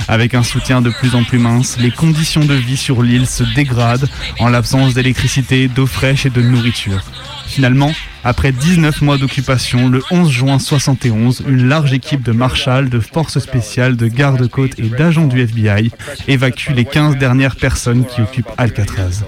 Avec 0.10 0.34
un 0.34 0.44
soutien 0.44 0.82
de 0.82 0.90
plus 0.90 1.16
en 1.16 1.24
plus 1.24 1.40
mince, 1.40 1.78
les 1.80 1.92
conditions 1.92 2.44
de 2.44 2.54
vie 2.54 2.78
sur 2.78 3.02
l'île 3.02 3.28
se 3.28 3.44
dégradent 3.56 4.10
en 4.40 4.50
l'absence 4.50 4.94
d'électricité, 4.94 5.70
d'eau 5.70 5.88
fraîche 5.88 6.26
et 6.26 6.30
de 6.30 6.42
nourriture. 6.42 7.02
Finalement, 7.48 7.92
Après 8.24 8.52
19 8.52 9.02
mois 9.04 9.18
d'occupation, 9.18 9.88
le 9.88 10.04
11 10.12 10.30
juin 10.30 10.60
71, 10.60 11.44
une 11.48 11.70
large 11.70 11.94
équipe 11.94 12.24
de 12.24 12.34
marshals, 12.34 12.90
de 12.90 13.00
forces 13.00 13.40
spéciales, 13.40 13.96
de 13.96 14.08
gardes-côtes 14.08 14.78
et 14.78 14.90
d'agents 14.90 15.28
du 15.28 15.42
FBI 15.42 15.92
évacue 16.28 16.72
les 16.74 16.84
15 16.84 17.18
dernières 17.18 17.56
personnes 17.56 18.06
qui 18.06 18.22
occupent 18.22 18.52
Alcatraz. 18.58 19.24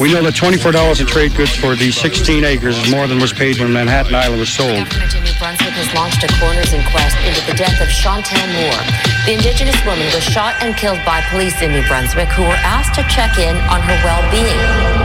We 0.00 0.12
know 0.12 0.22
that 0.22 0.32
$24 0.32 1.00
in 1.00 1.06
trade 1.06 1.36
goods 1.36 1.54
for 1.54 1.76
these 1.76 1.94
16 1.94 2.42
acres 2.42 2.78
is 2.78 2.90
more 2.90 3.06
than 3.06 3.20
was 3.20 3.34
paid 3.34 3.58
when 3.58 3.70
Manhattan 3.70 4.14
Island 4.14 4.40
was 4.40 4.48
sold. 4.48 4.70
New 4.70 5.36
Brunswick 5.38 5.76
has 5.76 5.92
launched 5.94 6.24
a 6.24 6.28
coroner's 6.40 6.72
inquest 6.72 7.16
into 7.28 7.44
the 7.44 7.54
death 7.54 7.80
of 7.82 7.88
Chantel 7.88 8.40
Moore. 8.56 8.82
The 9.26 9.34
indigenous 9.34 9.76
woman 9.84 10.06
was 10.14 10.24
shot 10.24 10.54
and 10.62 10.74
killed 10.76 11.04
by 11.04 11.20
police 11.30 11.60
in 11.60 11.72
New 11.72 11.86
Brunswick 11.86 12.28
who 12.28 12.42
were 12.44 12.60
asked 12.64 12.94
to 12.94 13.02
check 13.12 13.36
in 13.36 13.56
on 13.68 13.82
her 13.82 13.96
well-being. 14.04 14.99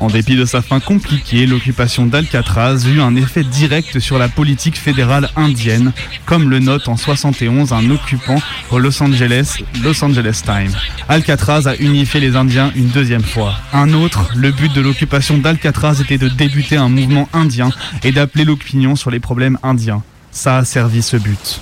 En 0.00 0.08
dépit 0.08 0.34
de 0.34 0.46
sa 0.46 0.62
fin 0.62 0.80
compliquée, 0.80 1.46
l'occupation 1.46 2.06
d'Alcatraz 2.06 2.86
eut 2.86 3.02
un 3.02 3.14
effet 3.16 3.44
direct 3.44 4.00
sur 4.00 4.18
la 4.18 4.28
politique 4.28 4.78
fédérale 4.78 5.28
indienne, 5.36 5.92
comme 6.24 6.48
le 6.48 6.58
note 6.58 6.88
en 6.88 6.96
71 6.96 7.74
un 7.74 7.90
occupant 7.90 8.40
au 8.70 8.78
Los 8.78 9.02
Angeles, 9.02 9.58
Los 9.84 10.02
Angeles 10.02 10.40
Times. 10.42 10.74
Alcatraz 11.08 11.66
a 11.66 11.76
unifié 11.76 12.18
les 12.18 12.34
Indiens 12.34 12.72
une 12.76 12.88
deuxième 12.88 13.22
fois. 13.22 13.54
Un 13.74 13.92
autre, 13.92 14.30
le 14.34 14.50
but 14.52 14.72
de 14.72 14.80
l'occupation 14.80 15.36
d'Alcatraz 15.36 16.00
était 16.00 16.18
de 16.18 16.28
débuter 16.28 16.78
un 16.78 16.88
mouvement 16.88 17.28
indien 17.34 17.68
et 18.02 18.10
d'appeler 18.10 18.46
l'opinion 18.46 18.96
sur 18.96 19.10
les 19.10 19.20
problèmes 19.20 19.58
indiens. 19.62 20.02
Ça 20.32 20.56
a 20.56 20.64
servi 20.64 21.02
ce 21.02 21.18
but. 21.18 21.60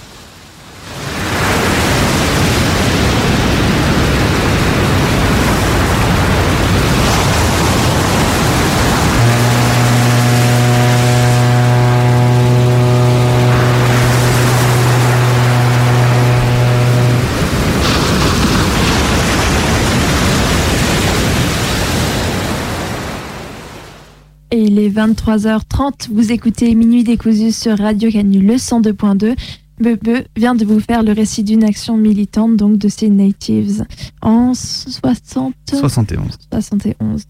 Et 24.50 24.62
il 24.62 24.78
est 24.78 24.88
23h30, 25.08 26.08
vous 26.12 26.32
écoutez 26.32 26.74
Minuit 26.74 27.02
décousu 27.02 27.50
sur 27.50 27.78
Radio 27.78 28.10
Canu 28.10 28.40
le 28.40 28.56
102.2. 28.56 29.36
Bebe 29.80 30.26
vient 30.36 30.54
de 30.54 30.66
vous 30.66 30.80
faire 30.80 31.02
le 31.02 31.12
récit 31.12 31.42
d'une 31.44 31.64
action 31.64 31.96
militante 31.96 32.56
donc 32.56 32.76
de 32.76 32.88
ces 32.88 33.08
natives 33.08 33.86
en 34.20 34.52
60... 34.52 35.54
71. 35.70 36.36
71. 36.52 37.24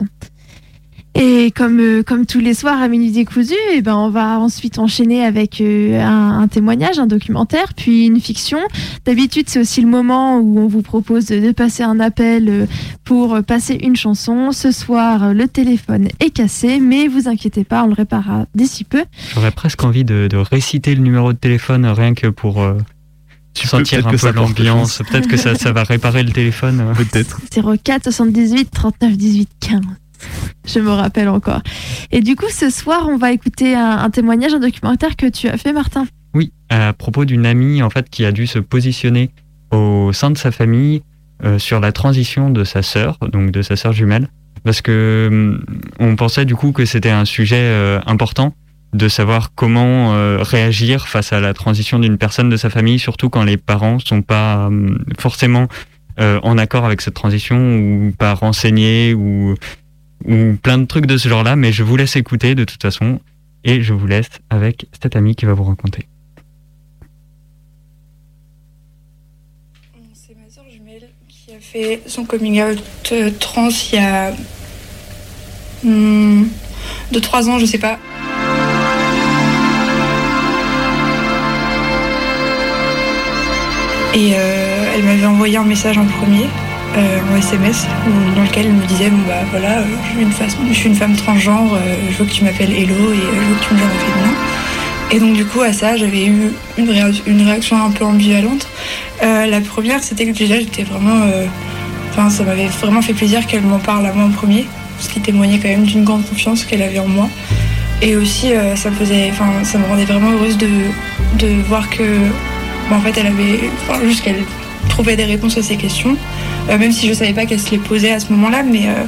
Et 1.21 1.51
comme, 1.51 1.81
euh, 1.81 2.03
comme 2.05 2.27
tous 2.27 2.39
les 2.39 2.55
soirs 2.55 2.81
à 2.81 2.87
Minuit 2.87 3.11
décousu, 3.11 3.55
eh 3.73 3.83
ben 3.83 3.97
on 3.97 4.09
va 4.09 4.39
ensuite 4.39 4.79
enchaîner 4.79 5.25
avec 5.25 5.61
euh, 5.61 6.01
un, 6.01 6.41
un 6.41 6.47
témoignage, 6.47 7.01
un 7.01 7.09
documentaire, 7.09 7.75
puis 7.75 8.07
une 8.07 8.21
fiction. 8.21 8.59
D'habitude, 9.05 9.49
c'est 9.49 9.59
aussi 9.59 9.81
le 9.81 9.89
moment 9.89 10.39
où 10.39 10.61
on 10.61 10.69
vous 10.69 10.83
propose 10.83 11.27
de, 11.27 11.41
de 11.41 11.51
passer 11.51 11.83
un 11.83 11.99
appel 11.99 12.49
euh, 12.49 12.67
pour 13.05 13.43
passer 13.43 13.75
une 13.83 13.97
chanson. 13.97 14.53
Ce 14.53 14.71
soir, 14.71 15.35
le 15.35 15.49
téléphone 15.49 16.07
est 16.21 16.31
cassé, 16.31 16.79
mais 16.79 17.09
vous 17.09 17.29
inquiétez 17.29 17.65
pas, 17.65 17.83
on 17.83 17.89
le 17.89 17.95
réparera 17.95 18.47
d'ici 18.55 18.85
peu. 18.85 19.05
J'aurais 19.35 19.51
presque 19.51 19.83
envie 19.83 20.05
de, 20.05 20.29
de 20.31 20.37
réciter 20.37 20.95
le 20.95 21.03
numéro 21.03 21.33
de 21.33 21.39
téléphone 21.39 21.85
rien 21.85 22.15
que 22.15 22.29
pour 22.29 22.63
euh, 22.63 22.75
sentir 23.55 24.07
un 24.07 24.15
peu 24.15 24.33
l'ambiance. 24.33 25.03
Peut-être 25.11 25.27
que 25.27 25.37
ça, 25.37 25.57
ça 25.57 25.73
va 25.73 25.83
réparer 25.83 26.23
le 26.23 26.31
téléphone. 26.31 26.93
Peut-être. 26.97 27.41
04 27.83 28.05
78 28.05 28.71
39 28.71 29.17
18 29.17 29.49
15. 29.61 29.81
Je 30.67 30.81
me 30.81 30.91
rappelle 30.91 31.29
encore. 31.29 31.63
Et 32.11 32.21
du 32.21 32.37
coup, 32.37 32.49
ce 32.51 32.71
soir, 32.71 33.09
on 33.09 33.17
va 33.17 33.33
écouter 33.33 33.75
un, 33.75 34.11
témoignage, 34.11 34.55
un 34.55 34.61
documentaire 34.61 35.17
que 35.17 35.27
tu 35.27 35.49
as 35.49 35.57
fait, 35.57 35.73
Martin. 35.73 36.07
Oui, 36.35 36.53
à 36.69 36.93
propos 36.93 37.25
d'une 37.25 37.47
amie 37.47 37.83
en 37.83 37.91
fait 37.91 38.11
qui 38.11 38.25
a 38.25 38.33
dû 38.33 38.47
se 38.47 38.59
positionner 38.59 39.31
au 39.73 40.13
sein 40.13 40.31
de 40.31 40.39
sa 40.39 40.51
famille 40.51 41.03
euh, 41.45 41.59
sur 41.59 41.81
la 41.81 41.93
transition 41.93 42.51
de 42.51 42.65
sa 42.65 42.83
sœur, 42.83 43.19
donc 43.33 43.51
de 43.51 43.63
sa 43.63 43.77
sœur 43.77 43.93
jumelle, 43.93 44.29
parce 44.65 44.83
que 44.83 45.29
hum, 45.31 45.65
on 46.01 46.17
pensait 46.17 46.45
du 46.45 46.57
coup 46.57 46.73
que 46.73 46.85
c'était 46.85 47.11
un 47.11 47.25
sujet 47.25 47.61
euh, 47.61 48.01
important 48.07 48.55
de 48.93 49.09
savoir 49.09 49.55
comment 49.55 50.15
euh, 50.15 50.39
réagir 50.43 51.07
face 51.09 51.33
à 51.33 51.41
la 51.41 51.55
transition 51.55 51.99
d'une 51.99 52.19
personne 52.19 52.49
de 52.49 52.57
sa 52.57 52.71
famille, 52.71 52.99
surtout 52.99 53.31
quand 53.31 53.45
les 53.45 53.57
parents 53.57 53.99
sont 54.01 54.23
pas 54.23 54.67
hum, 54.67 54.99
forcément 55.19 55.69
en 56.21 56.59
accord 56.59 56.85
avec 56.85 57.01
cette 57.01 57.15
transition 57.15 57.77
ou 57.77 58.11
pas 58.11 58.35
renseignés 58.35 59.15
ou 59.15 59.55
ou 60.25 60.55
plein 60.63 60.79
de 60.79 60.85
trucs 60.85 61.07
de 61.07 61.17
ce 61.17 61.29
genre-là. 61.29 61.57
Mais 61.57 61.73
je 61.73 61.83
vous 61.83 61.97
laisse 61.97 62.17
écouter 62.17 62.55
de 62.55 62.65
toute 62.65 62.83
façon 62.83 63.21
et 63.65 63.83
je 63.83 63.93
vous 63.93 64.07
laisse 64.07 64.31
avec 64.51 64.87
cette 65.01 65.17
amie 65.17 65.35
qui 65.35 65.45
va 65.45 65.55
vous 65.55 65.65
raconter. 65.65 66.09
C'est 70.15 70.37
ma 70.37 70.49
soeur 70.51 70.65
jumelle 70.71 71.09
qui 71.29 71.53
a 71.53 71.61
fait 71.61 72.03
son 72.07 72.25
coming 72.25 72.63
out 72.63 72.83
euh, 73.13 73.31
trans 73.39 73.69
il 73.93 73.95
y 73.95 73.99
a 73.99 74.33
2-3 75.85 77.49
ans, 77.49 77.59
je 77.59 77.67
sais 77.67 77.79
pas. 77.79 77.99
Et 84.15 84.33
euh, 84.35 84.93
elle 84.95 85.05
m'avait 85.05 85.27
envoyé 85.27 85.57
un 85.59 85.65
message 85.65 85.99
en 85.99 86.07
premier, 86.07 86.49
euh, 86.97 87.19
en 87.33 87.37
SMS, 87.37 87.87
dans 88.35 88.43
lequel 88.43 88.67
elle 88.67 88.73
me 88.73 88.87
disait 88.87 89.11
Bon 89.11 89.19
bah 89.27 89.45
voilà, 89.51 89.79
euh, 89.79 89.85
je 90.69 90.75
suis 90.75 90.89
une, 90.89 90.95
femme 90.95 91.15
transgenre, 91.15 91.75
euh, 91.75 91.95
je 92.11 92.17
veux 92.17 92.25
que 92.25 92.33
tu 92.33 92.45
m'appelles 92.45 92.73
Hello 92.73 93.13
et 93.13 93.17
je 93.17 93.41
veux 93.49 93.55
que 93.55 93.65
tu 93.65 93.75
me 93.75 93.79
genres 93.79 93.89
au 93.95 93.99
féminin. 93.99 94.35
Et 95.11 95.21
donc 95.21 95.35
du 95.35 95.45
coup 95.45 95.61
à 95.61 95.73
ça 95.73 95.97
j'avais 95.97 96.27
eu 96.27 96.53
une, 96.77 96.91
réa- 96.91 97.23
une 97.27 97.43
réaction 97.43 97.83
un 97.83 97.91
peu 97.91 98.05
ambivalente. 98.05 98.69
La 99.23 99.61
première 99.61 100.03
c'était 100.03 100.27
que 100.27 100.37
déjà 100.37 100.59
j'étais 100.59 100.83
vraiment... 100.85 101.21
Enfin 102.11 102.31
ça 102.31 102.43
m'avait 102.45 102.67
vraiment 102.67 103.01
fait 103.03 103.15
plaisir 103.15 103.47
qu'elle 103.47 103.63
m'en 103.63 103.79
parle 103.79 104.07
à 104.07 104.13
moi 104.13 104.25
en 104.25 104.31
premier, 104.31 104.67
ce 105.01 105.09
qui 105.09 105.21
témoignait 105.21 105.59
quand 105.59 105.69
même 105.69 105.85
d'une 105.85 106.05
grande 106.05 106.27
confiance 106.29 106.65
qu'elle 106.65 106.83
avait 106.83 106.99
en 106.99 107.09
moi. 107.09 107.29
Et 108.03 108.17
aussi 108.17 108.51
ça 108.75 108.91
me 108.91 108.97
faisait... 108.97 109.31
Enfin 109.31 109.65
ça 109.65 109.79
me 109.79 109.87
rendait 109.87 110.05
vraiment 110.05 110.31
heureuse 110.31 110.59
de, 110.59 110.69
de 111.39 111.49
voir 111.69 111.89
que... 111.89 112.03
en 112.91 113.01
fait 113.01 113.17
elle 113.19 113.29
avait... 113.29 113.61
Enfin 113.89 114.01
juste 114.05 114.23
qu'elle 114.23 114.45
trouvait 114.89 115.17
des 115.17 115.25
réponses 115.25 115.57
à 115.59 115.63
ces 115.63 115.77
questions. 115.77 116.17
Euh, 116.71 116.79
même 116.79 116.93
si 116.93 117.09
je 117.09 117.13
savais 117.13 117.33
pas 117.33 117.47
qu'elle 117.47 117.61
se 117.61 117.71
les 117.71 117.79
posait 117.79 118.13
à 118.13 118.21
ce 118.21 118.33
moment-là, 118.33 118.63
mais... 118.63 118.89
euh, 118.89 119.05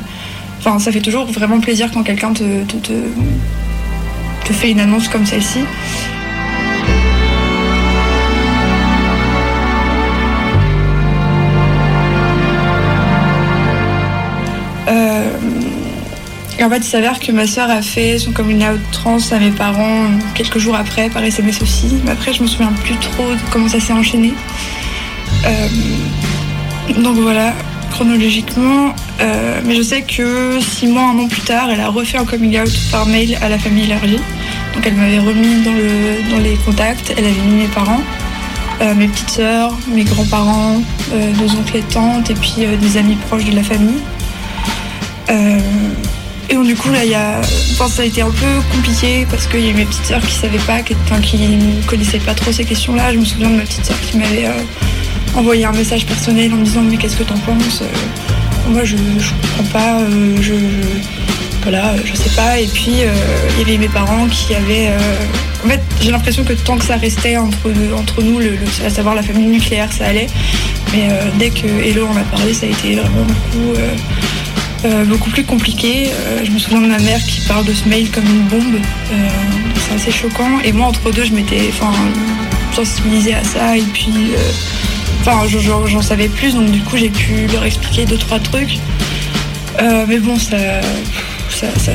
ça 0.79 0.93
fait 0.93 1.01
toujours 1.01 1.27
vraiment 1.27 1.61
plaisir 1.61 1.91
quand 1.93 2.03
quelqu'un 2.03 2.33
te, 2.33 2.65
te, 2.65 2.93
fait 4.53 4.73
une 4.73 4.81
annonce 4.81 5.09
comme 5.09 5.25
celle-ci. 5.25 5.61
Euh, 14.89 15.31
en 16.61 16.69
fait, 16.69 16.79
il 16.79 16.83
s'avère 16.83 17.21
que 17.21 17.31
ma 17.31 17.47
soeur 17.47 17.71
a 17.71 17.81
fait 17.81 18.19
son 18.19 18.33
coming 18.33 18.65
out 18.67 18.81
trans 18.91 19.19
à 19.31 19.39
mes 19.39 19.53
parents 19.53 20.07
quelques 20.35 20.59
jours 20.59 20.75
après, 20.75 21.09
par 21.11 21.23
SMS 21.23 21.63
aussi. 21.63 21.97
Mais 22.05 22.11
après, 22.11 22.33
je 22.33 22.43
me 22.43 22.49
souviens 22.49 22.73
plus 22.83 22.97
trop 22.97 23.31
de 23.31 23.39
comment 23.53 23.69
ça 23.69 23.79
s'est 23.79 23.93
enchaîné. 23.93 24.35
Euh, 25.47 25.69
donc 27.03 27.17
voilà, 27.19 27.53
chronologiquement. 27.91 28.95
Euh, 29.21 29.61
mais 29.65 29.75
je 29.75 29.83
sais 29.83 30.03
que 30.03 30.59
six 30.61 30.87
mois, 30.87 31.03
un 31.03 31.19
an 31.19 31.29
plus 31.29 31.43
tard, 31.43 31.69
elle 31.71 31.81
a 31.81 31.89
refait 31.89 32.19
un 32.19 32.25
coming 32.25 32.59
out 32.61 32.71
par 32.91 33.07
mail 33.07 33.39
à 33.43 33.49
la 33.49 33.59
famille 33.59 33.85
élargie. 33.85 34.21
Donc 34.75 34.87
elle 34.87 34.95
m'avait 34.95 35.19
remis 35.19 35.63
dans, 35.63 35.73
le, 35.73 36.31
dans 36.31 36.39
les 36.39 36.57
contacts, 36.57 37.13
elle 37.17 37.25
avait 37.25 37.41
mis 37.41 37.63
mes 37.63 37.69
parents, 37.69 38.01
euh, 38.81 38.95
mes 38.95 39.09
petites 39.09 39.31
sœurs, 39.31 39.73
mes 39.89 40.05
grands-parents, 40.05 40.83
nos 41.13 41.59
oncles 41.59 41.77
et 41.77 41.83
tantes, 41.83 42.31
et 42.31 42.35
puis 42.35 42.67
des 42.81 42.97
amis 42.97 43.17
proches 43.29 43.45
de 43.45 43.55
la 43.55 43.63
famille. 43.63 44.01
Et 46.49 46.55
donc 46.55 46.67
du 46.67 46.75
coup 46.75 46.91
là, 46.91 47.05
y 47.05 47.15
a, 47.15 47.41
ça 47.43 48.03
a 48.03 48.05
été 48.05 48.23
un 48.23 48.31
peu 48.31 48.47
compliqué 48.73 49.27
parce 49.31 49.47
qu'il 49.47 49.61
y 49.61 49.69
a 49.69 49.71
eu 49.71 49.75
mes 49.75 49.85
petites 49.85 50.07
sœurs 50.07 50.21
qui 50.21 50.35
savaient 50.35 50.59
pas, 50.59 50.81
qui 50.81 50.95
ne 51.37 51.83
connaissaient 51.87 52.19
pas 52.19 52.35
trop 52.35 52.51
ces 52.51 52.65
questions-là. 52.65 53.13
Je 53.13 53.19
me 53.19 53.25
souviens 53.25 53.51
de 53.51 53.57
ma 53.57 53.63
petite 53.63 53.85
sœur 53.85 54.01
qui 54.01 54.17
m'avait 54.17 54.49
envoyé 55.37 55.65
un 55.65 55.73
message 55.73 56.07
personnel 56.07 56.53
en 56.53 56.57
me 56.57 56.65
disant 56.65 56.83
mais 56.83 56.97
qu'est-ce 56.97 57.17
que 57.17 57.23
t'en 57.23 57.39
penses 57.39 57.83
Euh, 57.83 58.71
Moi 58.73 58.85
je, 58.85 58.97
comprends 58.97 59.73
pas, 59.73 60.01
euh, 60.01 60.37
je, 60.41 60.55
voilà, 61.63 61.95
je 62.05 62.15
sais 62.15 62.31
pas. 62.31 62.59
Et 62.59 62.67
puis 62.67 63.03
euh, 63.03 63.13
il 63.55 63.59
y 63.61 63.63
avait 63.63 63.79
mes 63.79 63.89
parents 63.89 64.27
qui 64.27 64.55
avaient, 64.55 64.91
en 65.65 65.69
fait 65.69 65.81
j'ai 66.01 66.11
l'impression 66.11 66.45
que 66.45 66.53
tant 66.53 66.77
que 66.77 66.85
ça 66.85 66.97
restait 66.97 67.37
entre, 67.37 67.71
entre 67.97 68.23
nous, 68.23 68.39
le, 68.39 68.59
à 68.85 68.91
savoir 68.91 69.15
la 69.15 69.23
famille 69.23 69.47
nucléaire, 69.47 69.93
ça 69.93 70.07
allait. 70.07 70.29
Mais 70.93 71.09
dès 71.39 71.51
que 71.51 71.67
Hello 71.67 72.07
en 72.07 72.17
a 72.17 72.25
parlé, 72.25 72.53
ça 72.53 72.67
a 72.67 72.69
été 72.71 72.97
vraiment 72.97 73.25
beaucoup. 73.25 73.79
beaucoup 75.07 75.31
plus 75.31 75.45
compliqué. 75.45 76.09
Je 76.43 76.51
me 76.51 76.59
souviens 76.59 76.81
de 76.81 76.89
ma 76.89 76.99
mère 76.99 77.23
qui 77.25 77.41
parle 77.43 77.65
de 77.65 77.73
ce 77.73 77.89
mail 77.89 78.11
comme 78.11 78.25
une 78.25 78.49
bombe. 78.49 78.81
C'est 79.87 79.95
assez 79.95 80.11
choquant. 80.11 80.59
Et 80.65 80.73
moi, 80.73 80.89
entre 80.89 81.13
deux, 81.13 81.25
je 81.25 81.33
m'étais 81.33 81.71
sensibilisée 82.75 83.35
à 83.35 83.45
ça. 83.45 83.77
Et 83.77 83.85
puis, 83.93 84.33
enfin, 85.21 85.47
je- 85.49 85.59
je- 85.59 85.71
j'en 85.87 86.03
savais 86.03 86.29
plus. 86.29 86.55
Donc, 86.55 86.71
du 86.71 86.81
coup, 86.81 86.97
j'ai 86.97 87.11
pu 87.11 87.47
leur 87.53 87.65
expliquer 87.65 88.05
deux, 88.07 88.19
trois 88.19 88.39
trucs. 88.39 88.79
Euh, 89.81 90.05
mais 90.09 90.19
bon, 90.19 90.37
ça, 90.39 90.57
ça, 91.49 91.67
ça, 91.79 91.93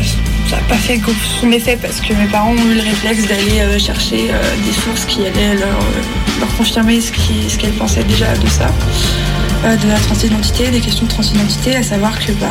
ça 0.50 0.58
pas 0.70 0.76
fait 0.76 1.00
son 1.42 1.52
effet 1.52 1.78
parce 1.82 2.00
que 2.02 2.14
mes 2.14 2.26
parents 2.28 2.52
ont 2.52 2.72
eu 2.72 2.76
le 2.76 2.82
réflexe 2.82 3.28
d'aller 3.28 3.60
euh, 3.60 3.78
chercher 3.80 4.28
euh, 4.32 4.56
des 4.66 4.72
sources 4.74 5.06
qui 5.06 5.22
allaient 5.26 5.56
leur, 5.56 5.80
leur 6.40 6.58
confirmer 6.58 7.02
ce 7.02 7.12
qui- 7.12 7.50
ce 7.50 7.58
qu'elles 7.58 7.74
pensaient 7.74 8.04
déjà 8.04 8.34
de 8.38 8.48
ça, 8.48 8.68
de 9.64 9.88
la 9.88 10.00
transidentité, 10.00 10.70
des 10.70 10.80
questions 10.80 11.06
de 11.06 11.10
transidentité, 11.12 11.76
à 11.76 11.84
savoir 11.84 12.18
que 12.20 12.32
bah 12.34 12.48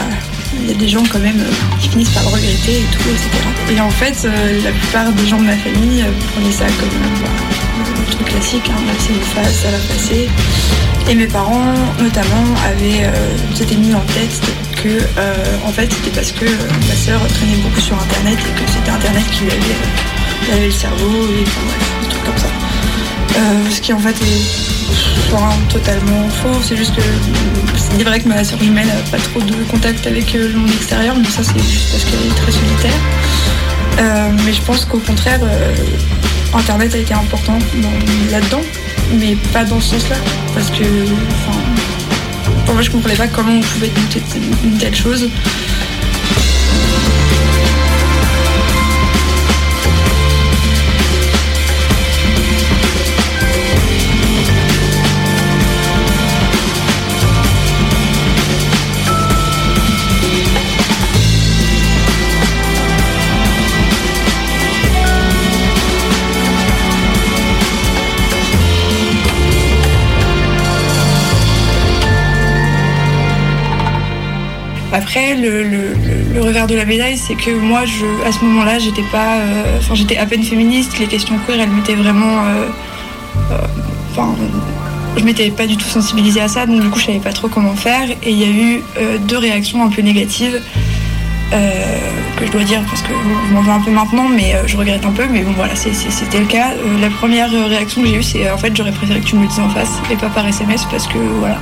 il 0.62 0.68
y 0.68 0.74
a 0.74 0.77
des 0.77 0.88
gens 0.88 1.03
quand 1.12 1.18
même 1.20 1.42
qui 1.81 1.88
finissent 1.88 2.11
par 2.11 2.22
le 2.24 2.29
regretter 2.31 2.72
et 2.79 2.87
tout, 2.92 3.09
etc. 3.09 3.29
Et 3.77 3.81
en 3.81 3.90
fait, 3.90 4.27
la 4.64 4.70
plupart 4.72 5.11
des 5.12 5.27
gens 5.27 5.38
de 5.38 5.44
ma 5.46 5.57
famille 5.57 6.05
prenaient 6.33 6.53
ça 6.53 6.66
comme 6.81 6.88
bah, 7.22 7.29
classique, 8.22 8.70
hein, 8.70 8.81
c'est 8.98 9.12
une 9.12 9.20
phase, 9.20 9.55
ça 9.62 9.70
va 9.70 9.79
passer. 9.79 10.29
Et 11.09 11.14
mes 11.14 11.27
parents, 11.27 11.74
notamment, 12.00 12.44
avaient, 12.64 13.05
euh, 13.05 13.37
s'étaient 13.55 13.77
mis 13.77 13.94
en 13.94 14.00
tête 14.00 14.40
que, 14.83 14.88
euh, 15.18 15.35
en 15.66 15.70
fait, 15.70 15.92
c'était 15.92 16.14
parce 16.14 16.33
que 16.33 16.46
euh, 16.46 16.68
ma 16.88 16.94
sœur 16.94 17.20
traînait 17.29 17.57
beaucoup 17.57 17.81
sur 17.81 18.00
Internet 18.00 18.38
et 18.38 18.64
que 18.64 18.70
c'était 18.70 18.90
Internet 18.90 19.24
qui 19.33 19.44
lui 19.44 19.50
avait 19.50 20.50
lavé 20.50 20.66
le 20.66 20.72
cerveau 20.72 21.27
et 21.29 21.42
enfin, 21.42 22.03
des 22.03 22.09
trucs 22.09 22.24
comme 22.24 22.38
ça. 22.38 22.48
Ce 23.70 23.81
qui 23.81 23.92
en 23.92 23.98
fait 23.98 24.14
est 24.22 25.68
totalement 25.68 26.29
faux. 26.29 26.61
C'est 26.62 26.77
juste 26.77 26.94
que 26.94 27.03
c'est 27.77 28.05
vrai 28.05 28.20
que 28.20 28.29
ma 28.29 28.44
sœur 28.44 28.61
jumelle 28.62 28.87
n'a 28.87 28.94
pas 29.11 29.18
trop 29.18 29.40
de 29.40 29.55
contact 29.70 30.07
avec 30.07 30.33
le 30.33 30.48
monde 30.50 30.70
extérieur, 30.70 31.16
mais 31.16 31.24
ça 31.24 31.42
c'est 31.42 31.59
juste 31.59 31.90
parce 31.90 32.05
qu'elle 32.05 32.27
est 32.31 32.35
très 32.37 32.53
solitaire. 32.53 33.00
Mais 34.44 34.53
je 34.53 34.62
pense 34.62 34.85
qu'au 34.85 34.98
contraire, 34.98 35.40
Internet 36.55 36.95
a 36.95 36.99
été 36.99 37.12
important 37.14 37.59
dans- 37.83 38.31
là-dedans, 38.31 38.61
mais 39.19 39.37
pas 39.53 39.64
dans 39.64 39.81
ce 39.81 39.99
sens-là. 39.99 40.17
Parce 40.55 40.71
que, 40.71 40.85
enfin, 40.85 41.59
pour 42.64 42.75
moi, 42.75 42.83
je 42.83 42.90
comprenais 42.90 43.17
pas 43.17 43.27
comment 43.29 43.53
on 43.57 43.61
pouvait 43.61 43.88
douter 43.88 44.23
une 44.64 44.79
telle 44.79 44.95
chose. 44.95 45.29
Après, 74.94 75.35
le, 75.35 76.40
revers 76.40 76.68
de 76.68 76.76
la 76.76 76.85
médaille, 76.85 77.18
c'est 77.18 77.35
que 77.35 77.50
moi, 77.50 77.80
à 77.80 78.30
ce 78.30 78.44
moment-là, 78.44 78.78
j'étais 78.78 79.02
pas, 79.11 79.38
euh, 79.38 79.80
j'étais 79.92 80.16
à 80.18 80.24
peine 80.24 80.44
féministe. 80.44 81.00
Les 81.00 81.09
questions 81.09 81.35
queer, 81.44 81.59
elles 81.59 81.68
m'étaient 81.68 81.96
vraiment, 81.96 82.44
euh, 82.44 82.68
euh, 83.50 83.59
enfin, 84.12 84.37
je 85.16 85.24
m'étais 85.24 85.50
pas 85.50 85.66
du 85.66 85.76
tout 85.76 85.88
sensibilisée 85.88 86.40
à 86.40 86.46
ça, 86.46 86.66
donc 86.66 86.80
du 86.80 86.88
coup, 86.90 87.00
je 87.00 87.07
savais 87.07 87.18
pas 87.18 87.33
trop 87.33 87.48
comment 87.48 87.74
faire. 87.74 88.09
Et 88.22 88.30
il 88.30 88.38
y 88.38 88.44
a 88.44 88.46
eu 88.46 88.83
deux 89.26 89.38
réactions 89.38 89.85
un 89.85 89.88
peu 89.88 90.00
négatives 90.00 90.61
que 91.50 92.46
je 92.46 92.50
dois 92.50 92.64
dire 92.64 92.80
parce 92.88 93.02
que 93.02 93.12
je 93.48 93.54
m'en 93.54 93.62
veux 93.62 93.70
un 93.70 93.80
peu 93.80 93.90
maintenant, 93.90 94.28
mais 94.28 94.54
je 94.66 94.76
regrette 94.76 95.04
un 95.04 95.12
peu. 95.12 95.26
Mais 95.28 95.42
bon, 95.42 95.52
voilà, 95.57 95.74
c'était 95.74 96.38
le 96.38 96.46
cas. 96.46 96.68
La 97.00 97.11
première 97.11 97.50
réaction 97.50 98.02
que 98.02 98.09
j'ai 98.09 98.16
eue, 98.16 98.22
c'est 98.22 98.48
en 98.48 98.59
fait, 98.59 98.76
j'aurais 98.76 98.92
préféré 98.92 99.18
que 99.18 99.26
tu 99.26 99.35
me 99.35 99.42
le 99.42 99.48
dises 99.48 99.59
en 99.59 99.70
face 99.70 99.90
et 100.09 100.14
pas 100.14 100.28
par 100.28 100.46
SMS 100.46 100.87
parce 100.88 101.09
que 101.09 101.18
voilà. 101.18 101.59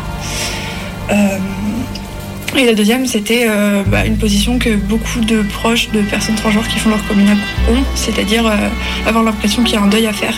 Et 2.57 2.67
la 2.67 2.75
deuxième, 2.75 3.07
c'était 3.07 3.47
euh, 3.49 3.83
bah, 3.87 4.05
une 4.05 4.19
position 4.19 4.59
que 4.59 4.77
beaucoup 4.77 5.21
de 5.21 5.43
proches 5.43 5.89
de 5.91 6.03
personnes 6.03 6.35
transgenres 6.35 6.69
qui 6.69 6.79
font 6.79 6.91
leur 6.91 7.05
coming 7.07 7.27
ont, 7.31 7.83
c'est-à-dire 7.95 8.47
euh, 8.47 8.69
avoir 9.07 9.25
l'impression 9.25 9.63
qu'il 9.63 9.75
y 9.75 9.79
a 9.79 9.83
un 9.83 9.87
deuil 9.87 10.07
à 10.07 10.13
faire. 10.13 10.35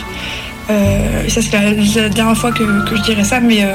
Euh, 0.70 1.24
et 1.27 1.29
ça, 1.29 1.42
c'est 1.42 1.53
la, 1.53 2.09
dernière 2.09 2.37
fois 2.37 2.53
que, 2.53 2.64
je 2.94 3.03
dirais 3.03 3.24
ça, 3.24 3.40
mais 3.40 3.66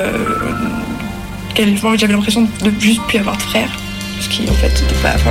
j'avais 1.55 2.13
l'impression 2.13 2.47
de 2.63 2.71
juste 2.79 3.01
plus 3.07 3.19
avoir 3.19 3.35
de 3.35 3.41
frère. 3.41 3.69
Ce 4.21 4.29
qui, 4.29 4.49
en 4.49 4.53
fait, 4.53 4.83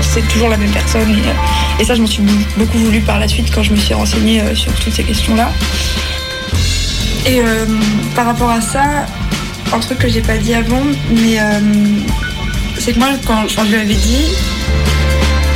c'est 0.02 0.28
toujours 0.28 0.50
la 0.50 0.58
même 0.58 0.70
personne. 0.70 1.10
Et, 1.10 1.82
et 1.82 1.84
ça, 1.84 1.94
je 1.94 2.02
m'en 2.02 2.06
suis 2.06 2.22
beaucoup 2.56 2.78
voulu 2.78 3.00
par 3.00 3.18
la 3.18 3.28
suite 3.28 3.50
quand 3.54 3.62
je 3.62 3.72
me 3.72 3.76
suis 3.76 3.94
renseignée 3.94 4.42
sur 4.54 4.72
toutes 4.74 4.92
ces 4.92 5.04
questions-là. 5.04 5.50
Et 7.26 7.40
par 8.14 8.26
rapport 8.26 8.50
à 8.50 8.60
ça, 8.60 9.06
un 9.72 9.78
truc 9.80 9.98
que 9.98 10.08
j'ai 10.08 10.22
pas 10.22 10.36
dit 10.36 10.54
avant, 10.54 10.82
mais 11.10 11.38
c'est 12.88 12.94
que 12.94 13.00
moi, 13.00 13.08
quand, 13.26 13.46
je 13.46 13.70
lui 13.70 13.80
avais 13.80 13.94
dit, 13.94 14.24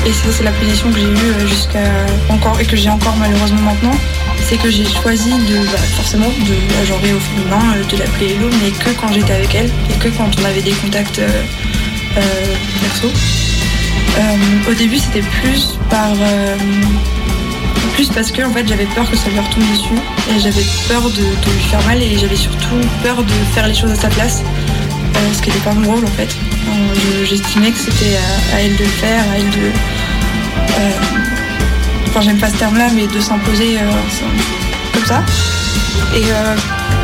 et 0.05 0.13
ça 0.13 0.25
c'est 0.33 0.45
la 0.45 0.53
position 0.53 0.91
que 0.91 0.99
j'ai 0.99 1.07
eue 1.07 1.33
euh, 1.41 1.47
jusqu'à 1.47 2.05
encore 2.29 2.61
et 2.61 2.67
que 2.67 2.77
j'ai 2.77 2.91
encore 2.91 3.17
malheureusement 3.17 3.63
maintenant, 3.63 3.97
c'est 4.45 4.59
que 4.59 4.71
j'ai 4.71 4.85
choisi 4.85 5.31
de 5.31 5.65
bah, 5.65 5.79
forcément 5.97 6.27
de 6.27 6.77
la 6.77 6.85
genrer 6.85 7.15
au 7.15 7.21
féminin, 7.21 7.75
euh, 7.75 7.85
de 7.85 7.97
l'appeler 7.97 8.35
Hello, 8.35 8.51
mais 8.63 8.71
que 8.73 8.91
quand 9.01 9.11
j'étais 9.15 9.33
avec 9.33 9.55
elle 9.55 9.71
et 9.89 9.95
que 9.95 10.09
quand 10.09 10.29
on 10.43 10.45
avait 10.45 10.61
des 10.61 10.73
contacts 10.73 11.21
euh, 11.21 11.43
perso. 12.83 13.09
Au 14.69 14.75
début 14.75 14.99
c'était 14.99 15.27
plus 15.41 15.79
par 15.89 16.13
plus 17.95 18.09
parce 18.11 18.31
que 18.31 18.43
en 18.43 18.53
fait 18.53 18.69
j'avais 18.69 18.85
peur 18.95 19.11
que 19.11 19.17
ça 19.17 19.31
lui 19.31 19.39
retombe 19.39 19.65
dessus 19.73 19.99
et 20.29 20.39
j'avais 20.39 20.65
peur 20.87 21.03
de, 21.09 21.17
de 21.17 21.57
lui 21.57 21.65
faire 21.71 21.83
mal 21.87 22.03
et 22.03 22.19
j'avais 22.19 22.37
surtout 22.37 22.77
peur 23.03 23.23
de 23.23 23.33
faire 23.55 23.67
les 23.67 23.75
choses 23.75 23.93
à 23.93 23.97
sa 23.97 24.09
place 24.09 24.43
ce 25.33 25.41
qui 25.41 25.49
n'était 25.49 25.63
pas 25.65 25.73
mon 25.73 25.93
rôle 25.93 26.05
en 26.05 26.09
fait 26.09 26.29
j'estimais 27.25 27.71
que 27.71 27.79
c'était 27.79 28.17
à, 28.55 28.61
elle 28.61 28.77
de 28.77 28.85
le 28.85 28.91
faire 28.91 29.23
à 29.33 29.39
elle 29.39 29.51
de 29.51 29.67
euh, 30.79 30.91
enfin 32.09 32.21
j'aime 32.21 32.39
pas 32.39 32.51
ce 32.51 32.57
terme 32.57 32.77
là 32.77 32.89
mais 32.95 33.07
de 33.07 33.21
s'imposer 33.21 33.79
euh, 33.79 33.91
comme 34.93 35.05
ça. 35.05 35.23
Et 36.15 36.25
euh, 36.25 36.57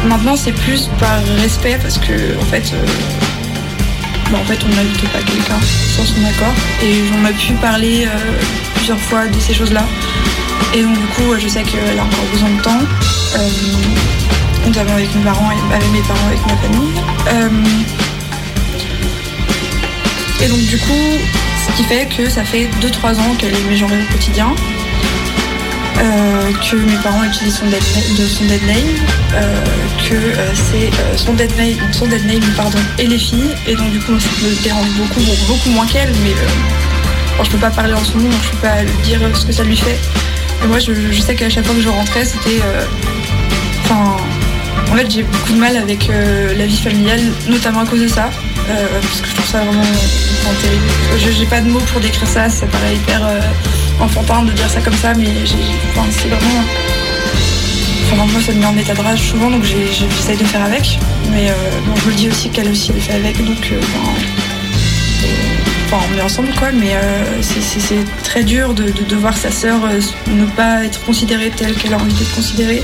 maintenant 0.07 0.37
c'est 0.37 0.53
plus 0.53 0.89
par 0.99 1.23
respect 1.41 1.79
parce 1.81 1.99
que 1.99 2.39
en 2.39 2.45
fait 2.45 2.73
euh, 2.73 2.85
bah, 4.31 4.39
en 4.41 4.45
fait 4.45 4.59
on 4.65 4.75
n'invite 4.75 5.09
pas 5.11 5.21
quelqu'un 5.21 5.61
sans 5.97 6.05
son 6.05 6.25
accord. 6.25 6.55
Et 6.83 7.03
on 7.21 7.25
a 7.25 7.33
pu 7.33 7.53
parler 7.55 8.07
euh, 8.07 8.43
plusieurs 8.75 9.01
fois 9.01 9.27
de 9.27 9.39
ces 9.41 9.55
choses 9.55 9.73
là 9.73 9.85
et 10.75 10.83
donc 10.83 10.99
du 10.99 11.07
coup, 11.07 11.35
je 11.39 11.49
sais 11.49 11.63
qu'elle 11.63 11.99
a 11.99 12.03
encore 12.03 12.25
besoin 12.31 12.51
de 12.51 12.61
temps, 12.61 12.81
euh, 13.37 13.49
notamment 14.67 14.93
avec 14.95 15.15
mes 15.15 15.23
parents, 15.23 15.49
avec 15.49 15.91
mes 15.93 16.03
parents, 16.03 16.27
avec 16.27 16.41
ma 16.47 16.57
famille. 16.57 16.93
Euh, 17.33 17.49
et 20.43 20.49
donc 20.49 20.61
du 20.67 20.79
coup, 20.79 21.19
ce 21.67 21.77
qui 21.77 21.85
fait 21.85 22.07
que 22.07 22.29
ça 22.29 22.45
fait 22.45 22.69
2-3 22.81 23.19
ans 23.21 23.35
qu'elle 23.39 23.55
est 23.55 23.65
mégenrée 23.69 24.01
au 24.01 24.13
quotidien, 24.13 24.55
euh, 25.99 26.53
que 26.71 26.77
mes 26.77 26.97
parents 27.03 27.25
utilisent 27.25 27.59
son 27.59 27.67
dead, 27.67 28.63
name, 28.67 28.79
euh, 29.35 29.65
que 30.09 30.15
euh, 30.15 30.55
c'est 30.55 30.91
son 31.19 31.33
dead 31.33 31.51
name, 31.57 31.77
son 31.93 32.07
dead 32.07 32.25
name 32.25 32.43
pardon, 32.57 32.79
et 32.99 33.07
les 33.07 33.19
filles, 33.19 33.51
et 33.67 33.75
donc 33.75 33.91
du 33.91 33.99
coup 33.99 34.19
ça 34.21 34.29
me 34.43 34.63
dérange 34.63 34.89
beaucoup, 34.97 35.21
beaucoup 35.49 35.71
moins 35.71 35.87
qu'elle, 35.87 36.13
mais 36.23 36.35
bon, 37.37 37.43
je 37.43 37.51
peux 37.51 37.59
pas 37.59 37.71
parler 37.71 37.95
en 37.95 38.05
son 38.05 38.19
nom, 38.19 38.29
donc 38.29 38.41
je 38.45 38.51
peux 38.51 38.69
pas 38.69 38.83
lui 38.83 38.97
dire 39.03 39.21
ce 39.35 39.45
que 39.45 39.53
ça 39.53 39.65
lui 39.65 39.77
fait. 39.77 39.99
Et 40.63 40.67
moi, 40.67 40.79
je, 40.79 40.93
je 40.93 41.21
sais 41.21 41.35
qu'à 41.35 41.49
chaque 41.49 41.65
fois 41.65 41.75
que 41.75 41.81
je 41.81 41.89
rentrais, 41.89 42.25
c'était. 42.25 42.61
Enfin. 43.85 44.17
en 44.91 44.97
fait, 44.97 45.09
j'ai 45.09 45.23
beaucoup 45.23 45.53
de 45.53 45.59
mal 45.59 45.77
avec 45.77 46.09
la 46.09 46.67
vie 46.67 46.81
familiale, 46.81 47.21
notamment 47.49 47.81
à 47.81 47.87
cause 47.87 48.03
de 48.03 48.09
ça. 48.09 48.31
Euh, 48.71 48.87
parce 49.01 49.21
que 49.21 49.29
je 49.29 49.35
trouve 49.35 49.47
ça 49.51 49.59
vraiment 49.59 49.81
enfin, 49.81 50.55
terrible. 50.63 50.85
Je- 51.19 51.39
J'ai 51.39 51.47
pas 51.47 51.61
de 51.61 51.69
mots 51.69 51.81
pour 51.93 52.01
décrire 52.01 52.29
ça, 52.29 52.49
ça 52.49 52.67
paraît 52.67 52.95
hyper 52.95 53.25
euh, 53.27 53.41
enfantin 54.01 54.43
de 54.43 54.53
dire 54.53 54.69
ça 54.71 54.81
comme 54.81 54.95
ça, 54.97 55.15
mais 55.15 55.27
c'est 55.47 56.29
vraiment. 56.29 56.65
Enfin, 58.11 58.25
moi, 58.25 58.41
ça 58.45 58.53
me 58.53 58.61
met 58.61 58.67
en 58.67 58.77
état 58.77 58.95
de 58.95 59.01
rage 59.01 59.21
souvent, 59.21 59.51
donc 59.51 59.65
j'essaye 59.65 60.37
de 60.37 60.45
faire 60.45 60.65
avec. 60.65 60.99
Mais 61.33 61.51
euh, 61.51 61.53
bon, 61.87 61.95
je 62.07 62.11
dis 62.17 62.29
aussi 62.29 62.49
qu'elle 62.49 62.71
aussi, 62.71 62.91
elle 62.95 63.01
fait 63.03 63.15
avec, 63.15 63.37
donc. 63.45 63.71
euh, 63.73 63.81
on 66.13 66.19
est 66.19 66.23
ensemble 66.23 66.49
quoi, 66.59 66.69
mais 66.73 66.95
euh, 66.95 67.43
c'est- 67.43 67.97
très 68.23 68.43
dur 68.45 68.75
de, 68.75 68.91
de, 68.91 69.17
voir 69.17 69.37
sa 69.37 69.51
sœur 69.51 69.77
euh, 69.87 70.01
ne 70.31 70.45
pas 70.45 70.85
être 70.85 71.01
considérée 71.05 71.51
telle 71.51 71.75
qu'elle 71.75 71.95
a 71.95 71.97
envie 71.97 72.13
d'être 72.13 72.35
considérée. 72.35 72.83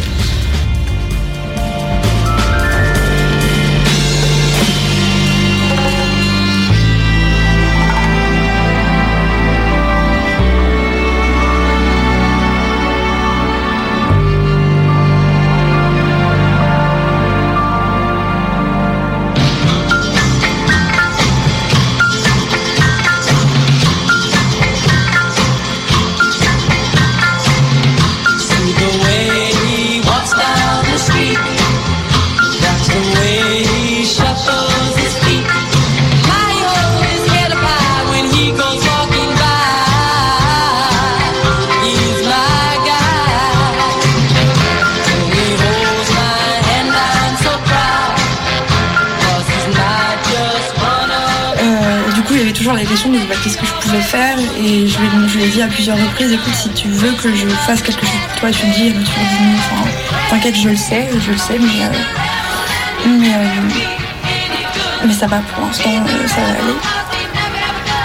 Faire. 54.05 54.39
Et 54.59 54.87
je 54.87 54.99
lui, 54.99 55.45
ai 55.45 55.49
dit 55.49 55.63
à 55.63 55.67
plusieurs 55.67 55.97
reprises 55.97 56.33
écoute, 56.33 56.55
si 56.55 56.69
tu 56.71 56.89
veux 56.89 57.13
que 57.13 57.35
je 57.35 57.47
fasse 57.67 57.83
quelque 57.83 58.01
chose 58.07 58.21
pour 58.29 58.41
toi, 58.41 58.51
tu 58.51 58.67
dis, 58.67 58.93
non. 58.93 59.01
Enfin, 59.01 59.89
T'inquiète, 60.31 60.57
je 60.57 60.69
le 60.69 60.77
sais, 60.77 61.09
je 61.25 61.33
le 61.33 61.39
sais, 61.39 61.59
mais. 61.59 61.85
euh, 61.85 63.09
mais, 63.19 63.29
euh, 63.29 65.07
mais 65.07 65.13
ça 65.13 65.27
va 65.27 65.39
pour 65.39 65.67
l'instant, 65.67 65.91
euh, 65.91 66.29
ça 66.29 66.41
va 66.41 66.49
aller. 66.49 66.79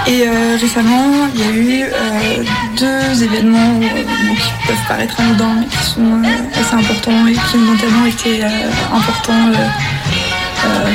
Et 0.07 0.27
récemment, 0.59 1.27
il 1.35 1.39
y 1.39 1.43
a 1.43 1.51
eu 1.51 1.85
deux 2.75 3.23
événements 3.23 3.79
qui 3.79 4.67
peuvent 4.67 4.87
paraître 4.87 5.19
anodins, 5.21 5.55
mais 5.59 5.67
qui 5.67 5.83
sont 5.83 6.21
assez 6.59 6.73
importants 6.73 7.27
et 7.27 7.33
qui 7.33 7.57
ont 7.57 7.71
notamment 7.71 8.05
été 8.07 8.43
importants 8.91 9.51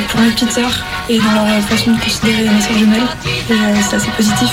pour 0.09 0.19
petites 0.19 0.51
sœurs 0.51 0.83
et 1.07 1.17
dans 1.19 1.31
leur 1.31 1.61
façon 1.63 1.91
de 1.91 1.99
considérer 2.01 2.49
mes 2.49 2.59
sœurs 2.61 2.77
jumelles. 2.77 3.07
Et 3.49 3.53
c'est 3.89 3.95
assez 3.95 4.11
positif. 4.11 4.49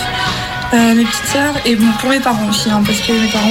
Euh, 0.75 0.95
mes 0.95 1.05
petites 1.05 1.27
sœurs 1.27 1.55
et 1.66 1.77
bon, 1.77 1.87
pour 2.01 2.09
mes 2.09 2.20
parents 2.20 2.49
aussi, 2.49 2.70
hein, 2.70 2.83
parce 2.87 2.99
que 3.01 3.12
mes 3.12 3.29
parents 3.29 3.47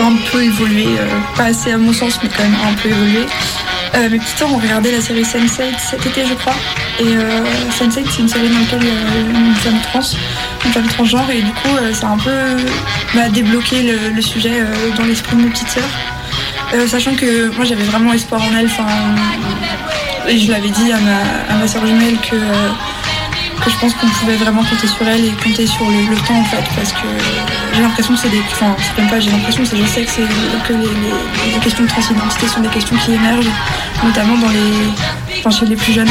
ont, 0.00 0.06
un 0.06 0.16
peu 0.32 0.42
évolué, 0.42 0.86
euh, 0.98 1.06
pas 1.36 1.44
assez 1.44 1.70
à 1.70 1.78
mon 1.78 1.92
sens, 1.92 2.18
mais 2.20 2.28
quand 2.28 2.42
même 2.42 2.56
un 2.68 2.74
peu 2.74 2.88
évolué. 2.88 3.26
Euh, 3.94 4.08
mes 4.10 4.18
petites 4.18 4.38
sœurs 4.38 4.52
ont 4.52 4.58
regardé 4.58 4.90
la 4.90 5.00
série 5.00 5.22
Sense8 5.22 5.78
cet 5.78 6.04
été, 6.04 6.26
je 6.26 6.34
crois. 6.34 6.54
Et 6.98 7.04
euh, 7.06 7.44
Sense8, 7.70 8.04
c'est 8.10 8.22
une 8.22 8.28
série 8.28 8.48
dans 8.48 8.58
laquelle 8.58 8.82
une 8.82 9.54
femme 9.54 9.80
trans, 9.82 10.16
une 10.64 10.72
femme 10.72 10.86
transgenre, 10.88 11.30
et 11.30 11.42
du 11.42 11.52
coup, 11.52 11.76
ça 11.92 12.08
a 12.08 12.10
un 12.10 12.18
peu 12.18 12.30
bah, 13.14 13.28
débloqué 13.28 13.82
le, 13.82 14.20
sujet 14.20 14.64
dans 14.96 15.04
l'esprit 15.04 15.36
de 15.36 15.42
mes 15.42 15.50
petites 15.50 15.68
sœurs. 15.68 16.88
Sachant 16.88 17.14
que 17.14 17.54
moi, 17.54 17.64
j'avais 17.64 17.84
vraiment 17.84 18.12
espoir 18.12 18.42
en 18.42 18.56
elles. 18.58 18.66
Enfin, 18.66 18.86
et 20.26 20.38
je 20.38 20.50
l'avais 20.50 20.70
dit 20.70 20.90
à 20.90 20.98
ma, 20.98 21.54
à 21.54 21.58
ma 21.58 21.66
jumelle 21.66 22.16
que, 22.18 22.36
je 23.70 23.76
pense 23.78 23.94
qu'on 23.94 24.08
pouvait 24.08 24.36
vraiment 24.36 24.62
compter 24.64 24.86
sur 24.86 25.06
elle 25.08 25.24
et 25.24 25.30
compter 25.32 25.66
sur 25.66 25.84
le, 25.88 26.16
temps 26.26 26.38
en 26.40 26.44
fait 26.44 26.64
parce 26.76 26.92
que 26.92 27.06
j'ai 27.74 27.80
l'impression 27.82 28.14
que 28.14 28.20
c'est 28.20 28.28
des 28.28 28.40
enfin 28.52 28.74
c'est 28.78 29.00
même 29.00 29.10
pas 29.10 29.20
j'ai 29.20 29.30
l'impression 29.30 29.64
c'est 29.64 29.76
je 29.76 29.86
sais 29.86 30.04
que 30.04 30.12
que 30.68 30.72
les, 30.72 30.78
les- 30.80 31.52
les 31.54 31.58
questions 31.60 31.84
de 31.84 31.88
transidentité 31.88 32.48
sont 32.48 32.60
des 32.60 32.68
questions 32.68 32.96
qui 32.96 33.12
émergent 33.14 33.50
notamment 34.04 34.36
dans 34.38 34.48
les 34.48 35.38
enfin 35.38 35.50
chez 35.50 35.66
les 35.66 35.76
plus 35.76 35.92
jeunes 35.92 36.10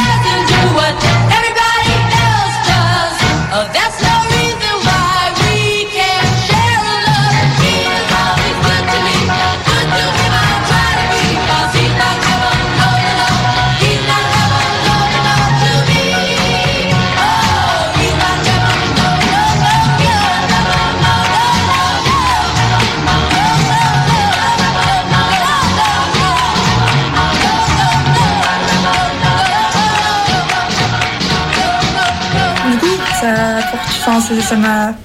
enfin 34.02 34.20
ça 34.20 34.56
m'a 34.56 34.96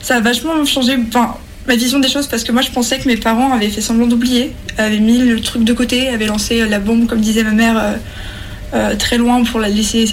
ça 0.00 0.16
a 0.16 0.20
vachement 0.20 0.64
changé 0.64 0.98
enfin 1.08 1.36
ma 1.66 1.76
vision 1.76 2.00
des 2.00 2.08
choses 2.08 2.26
parce 2.26 2.42
que 2.42 2.52
moi 2.52 2.62
je 2.62 2.70
pensais 2.70 2.98
que 2.98 3.06
mes 3.06 3.16
parents 3.16 3.52
avaient 3.52 3.68
fait 3.68 3.80
semblant 3.80 4.06
d'oublier 4.06 4.52
avaient 4.78 4.98
mis 4.98 5.18
le 5.18 5.40
truc 5.40 5.64
de 5.64 5.72
côté 5.72 6.08
avaient 6.08 6.26
lancé 6.26 6.66
la 6.68 6.80
bombe 6.80 7.06
comme 7.06 7.20
disait 7.20 7.44
ma 7.44 7.52
mère 7.52 7.78
euh, 7.78 7.94
euh, 8.74 8.96
très 8.96 9.18
loin 9.18 9.44
pour 9.44 9.60
la 9.60 9.68
laisser 9.68 10.06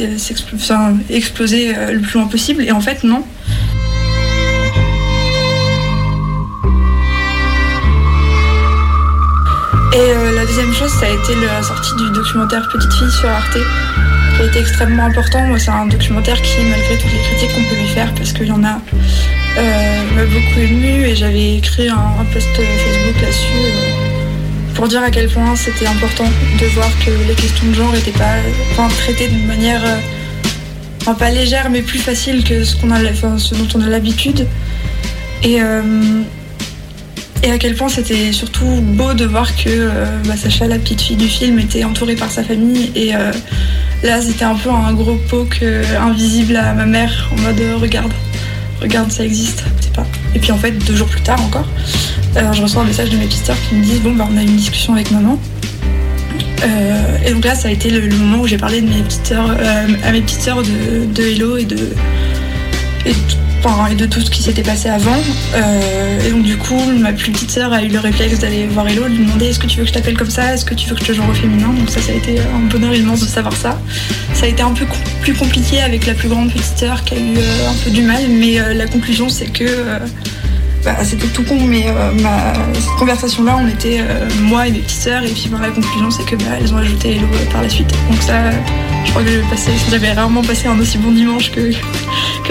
exploser 1.10 1.74
euh, 1.76 1.94
le 1.94 2.02
plus 2.02 2.20
loin 2.20 2.28
possible 2.28 2.62
et 2.64 2.72
en 2.72 2.82
fait 2.82 3.04
non. 3.06 3.24
Et 9.92 9.98
euh, 9.98 10.36
la 10.36 10.46
deuxième 10.46 10.72
chose, 10.74 10.92
ça 10.92 11.08
a 11.08 11.10
été 11.10 11.34
la 11.44 11.64
sortie 11.64 11.96
du 11.96 12.12
documentaire 12.12 12.68
Petite 12.72 12.94
fille 12.94 13.12
sur 13.12 13.28
Arte, 13.28 13.58
a 14.42 14.46
été 14.46 14.60
extrêmement 14.60 15.06
important. 15.06 15.42
Moi, 15.44 15.60
c'est 15.60 15.72
un 15.72 15.86
documentaire 15.88 16.42
qui, 16.42 16.62
malgré 16.70 16.98
toutes 16.98 17.12
les 17.12 17.20
critiques 17.20 17.54
qu'on 17.54 17.64
peut 17.64 17.80
lui 17.80 17.88
faire, 17.88 18.14
parce 18.14 18.32
qu'il 18.32 18.48
y 18.48 18.52
en 18.52 18.64
a, 18.64 18.80
euh, 19.58 20.04
m'a 20.16 20.26
beaucoup 20.26 20.60
ému 20.60 21.06
et 21.06 21.16
j'avais 21.16 21.58
écrit 21.58 21.90
un, 21.90 22.26
post 22.32 22.48
Facebook 22.56 23.22
là-dessus 23.22 23.48
euh, 23.56 24.74
pour 24.76 24.88
dire 24.88 25.02
à 25.02 25.12
quel 25.12 25.30
point 25.30 25.56
c'était 25.56 25.88
important 25.88 26.26
de 26.60 26.66
voir 26.68 26.90
que 27.06 27.12
les 27.28 27.34
questions 27.34 27.68
de 27.68 27.74
genre 27.74 27.92
n'étaient 27.92 28.12
pas 28.12 28.36
traitées 29.00 29.28
d'une 29.28 29.48
manière 29.48 29.82
euh, 29.84 31.14
pas 31.14 31.32
légère 31.32 31.70
mais 31.72 31.82
plus 31.82 31.98
facile 31.98 32.44
que 32.44 32.64
ce, 32.64 32.76
dont 32.76 33.68
on 33.76 33.82
a 33.82 33.90
l'habitude. 33.90 34.48
Et 37.44 37.52
à 37.52 37.58
quel 37.58 37.76
point 37.76 37.90
c'était 37.90 38.32
surtout 38.34 38.66
beau 38.82 39.14
de 39.14 39.26
voir 39.26 39.56
que 39.56 39.70
euh, 39.70 40.06
bah, 40.26 40.36
Sacha, 40.36 40.68
la 40.68 40.78
petite 40.78 41.02
fille 41.02 41.16
du 41.16 41.28
film, 41.28 41.60
était 41.60 41.84
entourée 41.84 42.16
par 42.16 42.32
sa 42.32 42.44
famille. 42.44 42.92
Et 42.96 43.16
euh, 43.16 43.32
là, 44.04 44.22
c'était 44.22 44.46
un 44.46 44.56
peu 44.56 44.70
un 44.70 44.94
gros 44.94 45.16
poke 45.30 45.64
invisible 46.00 46.58
à 46.58 46.74
ma 46.74 46.86
mère, 46.86 47.30
en 47.32 47.42
mode 47.42 47.60
euh, 47.60 47.78
regarde, 47.78 48.12
regarde, 48.82 49.12
ça 49.12 49.24
existe. 49.24 49.64
Pas. 49.94 50.06
Et 50.36 50.40
puis 50.40 50.52
en 50.52 50.58
fait, 50.58 50.72
deux 50.72 50.96
jours 50.96 51.08
plus 51.08 51.22
tard 51.22 51.42
encore, 51.42 51.68
je 52.36 52.62
reçois 52.62 52.84
un 52.84 52.86
message 52.86 53.10
de 53.10 53.18
mes 53.18 53.26
petites 53.26 53.52
qui 53.68 53.76
me 53.76 53.84
disent 53.84 54.02
Bon, 54.02 54.14
bah, 54.14 54.28
on 54.32 54.38
a 54.38 54.42
une 54.42 54.56
discussion 54.56 54.94
avec 54.94 55.10
maman. 55.12 55.40
Et 57.26 57.32
donc 57.34 57.46
là, 57.46 57.56
ça 57.56 57.70
a 57.70 57.72
été 57.72 57.90
le, 57.90 58.16
moment 58.16 58.44
où 58.44 58.48
j'ai 58.48 58.58
parlé 58.58 58.82
de 58.82 58.88
mes 58.88 59.02
petites 59.02 59.34
à 59.34 60.12
mes 60.12 60.22
petites 60.22 60.42
sœurs 60.42 60.62
de, 60.62 61.24
Hello 61.24 61.58
et, 61.58 61.66
de- 61.66 61.96
et 63.91 63.95
de 63.95 64.05
tout 64.05 64.22
ce 64.22 64.30
qui 64.30 64.41
s'était 64.41 64.64
passé 64.64 64.89
avant. 64.89 65.18
Euh, 65.53 66.20
et 66.26 66.32
donc 66.32 66.43
du 66.43 66.57
coup, 66.57 66.80
ma 66.97 67.12
plus 67.12 67.32
petite 67.32 67.51
sœur 67.51 67.74
a 67.74 67.84
eu 67.84 67.88
le 67.88 67.99
réflexe 67.99 68.39
d'aller 68.39 68.68
voir 68.68 68.88
Hello, 68.88 69.03
de 69.03 69.10
lui 69.10 69.26
demander 69.26 69.47
est-ce 69.47 69.60
que 69.60 69.68
tu 69.68 69.78
veux 69.78 69.84
que 69.84 69.89
je 69.89 69.93
t'appelle 69.93 70.18
comme 70.18 70.30
ça, 70.30 70.53
est-ce 70.53 70.66
que 70.66 70.74
tu 70.74 70.88
veux 70.88 70.95
que 70.95 71.01
je 71.01 71.07
te 71.07 71.14
genre 71.14 71.30
au 71.30 71.34
féminin. 71.34 71.68
Donc 71.78 71.89
ça, 71.89 72.01
ça 72.01 72.12
a 72.12 72.16
été 72.16 72.39
un 72.39 72.60
bonheur 72.70 72.93
immense 72.93 73.22
de 73.22 73.26
savoir 73.26 73.53
ça. 73.55 73.80
Ça 74.34 74.45
a 74.45 74.49
été 74.49 74.62
un 74.62 74.72
peu 74.72 74.86
plus 75.22 75.34
compliqué 75.34 75.82
avec 75.82 76.05
la 76.05 76.14
plus 76.14 76.30
grande 76.30 76.51
petite 76.51 76.78
sœur 76.78 77.03
qui 77.03 77.16
a 77.16 77.18
eu 77.18 77.38
euh, 77.38 77.70
un 77.70 77.84
peu 77.84 77.89
du 77.89 78.01
mal, 78.01 78.24
mais 78.30 78.60
euh, 78.60 78.74
la 78.74 78.88
conclusion 78.88 79.28
c'est 79.30 79.51
que 79.51 79.66
bah, 80.86 80.95
c'était 81.03 81.28
tout 81.28 81.43
con, 81.43 81.60
mais 81.60 81.86
ma, 82.22 82.53
cette 82.74 82.97
conversation-là, 82.97 83.60
on 83.62 83.68
était 83.68 83.99
moi 84.43 84.68
et 84.68 84.72
mes 84.72 84.80
petites 84.80 85.01
sœurs, 85.01 85.24
et 85.24 85.30
puis 85.30 85.49
bah, 85.51 85.57
la 85.62 85.72
conclusion, 85.72 86.10
c'est 86.10 86.24
que 86.24 86.38
bah, 86.38 86.51
elles 86.57 86.74
ont 86.74 86.78
ajouté 86.78 87.16
Hello 87.16 87.28
par 87.51 87.62
la 87.62 87.70
suite. 87.70 87.91
Donc 88.10 88.22
ça, 88.22 88.51
je 89.05 89.12
crois 89.12 89.24
que 89.24 89.30
j'avais 89.91 90.14
rarement 90.14 90.41
passé 90.41 90.68
un 90.68 90.80
aussi 90.80 90.97
bon 90.97 91.12
dimanche 91.12 91.51
que, 91.51 91.72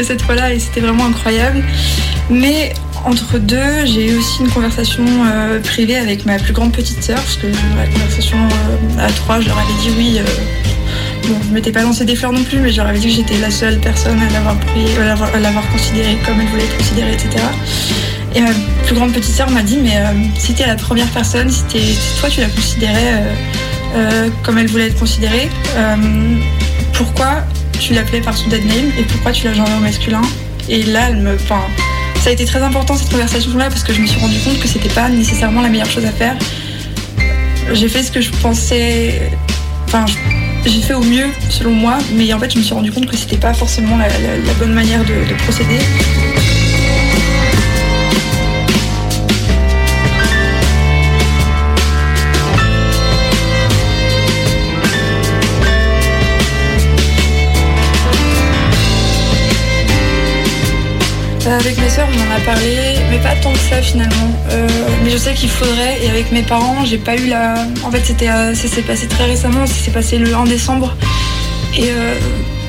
cette 0.05 0.23
fois-là, 0.23 0.53
et 0.53 0.59
c'était 0.59 0.81
vraiment 0.81 1.07
incroyable. 1.07 1.63
Mais 2.31 2.73
entre 3.05 3.39
deux, 3.39 3.87
j'ai 3.87 4.11
eu 4.13 4.19
aussi 4.19 4.41
une 4.43 4.51
conversation 4.51 5.05
euh, 5.27 5.61
privée 5.61 5.97
avec 5.97 6.27
ma 6.27 6.39
plus 6.39 6.53
grande 6.53 6.73
petite 6.73 7.03
sœur, 7.03 7.17
parce 7.17 7.37
que 7.37 7.47
la 7.47 7.87
conversation 7.93 8.37
euh, 8.39 9.07
à 9.07 9.11
trois, 9.11 9.41
je 9.41 9.49
leur 9.49 9.59
avais 9.59 9.73
dit 9.83 9.91
oui. 9.97 10.19
euh, 10.19 10.23
Bon, 11.29 11.37
je 11.47 11.53
m'étais 11.53 11.73
pas 11.73 11.83
lancé 11.83 12.05
des 12.07 12.17
fleurs 12.17 12.33
non 12.33 12.43
plus, 12.43 12.59
mais 12.59 12.71
je 12.71 12.77
leur 12.79 12.87
avais 12.87 12.99
dit 12.99 13.09
que 13.09 13.15
j'étais 13.15 13.37
la 13.39 13.51
seule 13.51 13.79
personne 13.81 14.19
à 14.23 14.33
l'avoir 14.33 14.57
pris, 14.61 14.87
à 14.99 15.39
l'avoir- 15.39 15.69
considérée 15.73 16.17
comme 16.25 16.41
elle 16.41 16.47
voulait 16.47 16.65
être 16.65 16.77
considérée, 16.79 17.13
etc. 17.13 17.29
Et 18.35 18.41
ma 18.41 18.49
plus 18.87 18.95
grande 18.95 19.13
petite 19.13 19.35
sœur 19.35 19.51
m'a 19.51 19.63
dit, 19.63 19.79
mais 19.83 19.99
si 20.39 20.55
t'es 20.55 20.67
la 20.67 20.77
première 20.77 21.09
personne, 21.09 21.51
si, 21.51 21.63
t'es- 21.65 21.79
si 21.81 22.19
toi 22.21 22.31
tu 22.31 22.41
la 22.41 22.47
considérais 22.49 23.23
comme 24.43 24.59
elle 24.59 24.69
voulait 24.69 24.87
être 24.87 24.99
considérée, 24.99 25.49
pourquoi 26.95 27.43
tu 27.79 27.95
l'appelais 27.95 28.21
par 28.21 28.37
son 28.37 28.49
dead 28.49 28.65
name 28.65 28.91
et 28.99 29.03
pourquoi 29.05 29.33
tu 29.33 29.47
l'as 29.47 29.55
genré 29.55 29.71
au 29.77 29.81
masculin 29.81 30.23
Et 30.69 30.83
là, 30.83 31.09
elle 31.09 31.17
me, 31.17 31.35
enfin, 31.35 31.61
ça 32.21 32.31
a 32.31 32.33
été 32.33 32.45
très 32.45 32.61
important 32.61 32.97
cette 32.97 33.11
conversation-là 33.11 33.69
parce 33.69 33.83
que 33.83 33.93
je 33.93 34.01
me 34.01 34.07
suis 34.07 34.21
rendu 34.21 34.39
compte 34.41 34.59
que 34.59 34.69
c'était 34.69 34.89
pas 34.89 35.09
nécessairement 35.09 35.63
la 35.63 35.69
meilleure 35.69 35.91
chose 35.91 36.05
à 36.05 36.13
faire. 36.13 36.37
J'ai 37.73 37.89
fait 37.89 38.03
ce 38.03 38.11
que 38.11 38.21
je 38.21 38.31
pensais, 38.31 39.31
enfin, 39.87 40.05
j'ai 40.65 40.81
fait 40.81 40.95
au 40.95 41.03
mieux 41.03 41.27
selon 41.51 41.73
moi, 41.73 41.99
mais 42.15 42.33
en 42.33 42.39
fait, 42.39 42.51
je 42.53 42.59
me 42.59 42.63
suis 42.63 42.75
rendu 42.75 42.91
compte 42.91 43.07
que 43.07 43.17
c'était 43.17 43.37
pas 43.37 43.55
forcément 43.55 43.97
la, 43.97 44.09
bonne 44.59 44.73
manière 44.73 45.05
de 45.05 45.35
procéder. 45.45 45.79
Avec 61.51 61.79
mes 61.79 61.89
soeurs, 61.89 62.07
on 62.13 62.31
en 62.31 62.37
a 62.37 62.41
parlé, 62.41 62.77
mais 63.11 63.17
pas 63.19 63.35
tant 63.43 63.53
que 63.53 63.59
ça 63.59 63.81
finalement. 63.81 64.31
Euh, 64.51 64.69
mais 65.03 65.09
je 65.09 65.17
sais 65.17 65.33
qu'il 65.33 65.49
faudrait. 65.49 65.99
Et 66.03 66.11
avec 66.11 66.31
mes 66.31 66.43
parents, 66.43 66.85
j'ai 66.85 66.99
pas 66.99 67.17
eu 67.17 67.27
la. 67.27 67.55
En 67.85 67.91
fait, 67.91 68.03
c'était, 68.05 68.29
euh, 68.29 68.55
ça 68.55 68.69
s'est 68.69 68.83
passé 68.83 69.07
très 69.07 69.25
récemment. 69.25 69.67
Ça 69.67 69.73
s'est 69.73 69.91
passé 69.91 70.19
le 70.19 70.35
1 70.35 70.45
décembre. 70.45 70.95
Et 71.75 71.85
euh, 71.89 72.15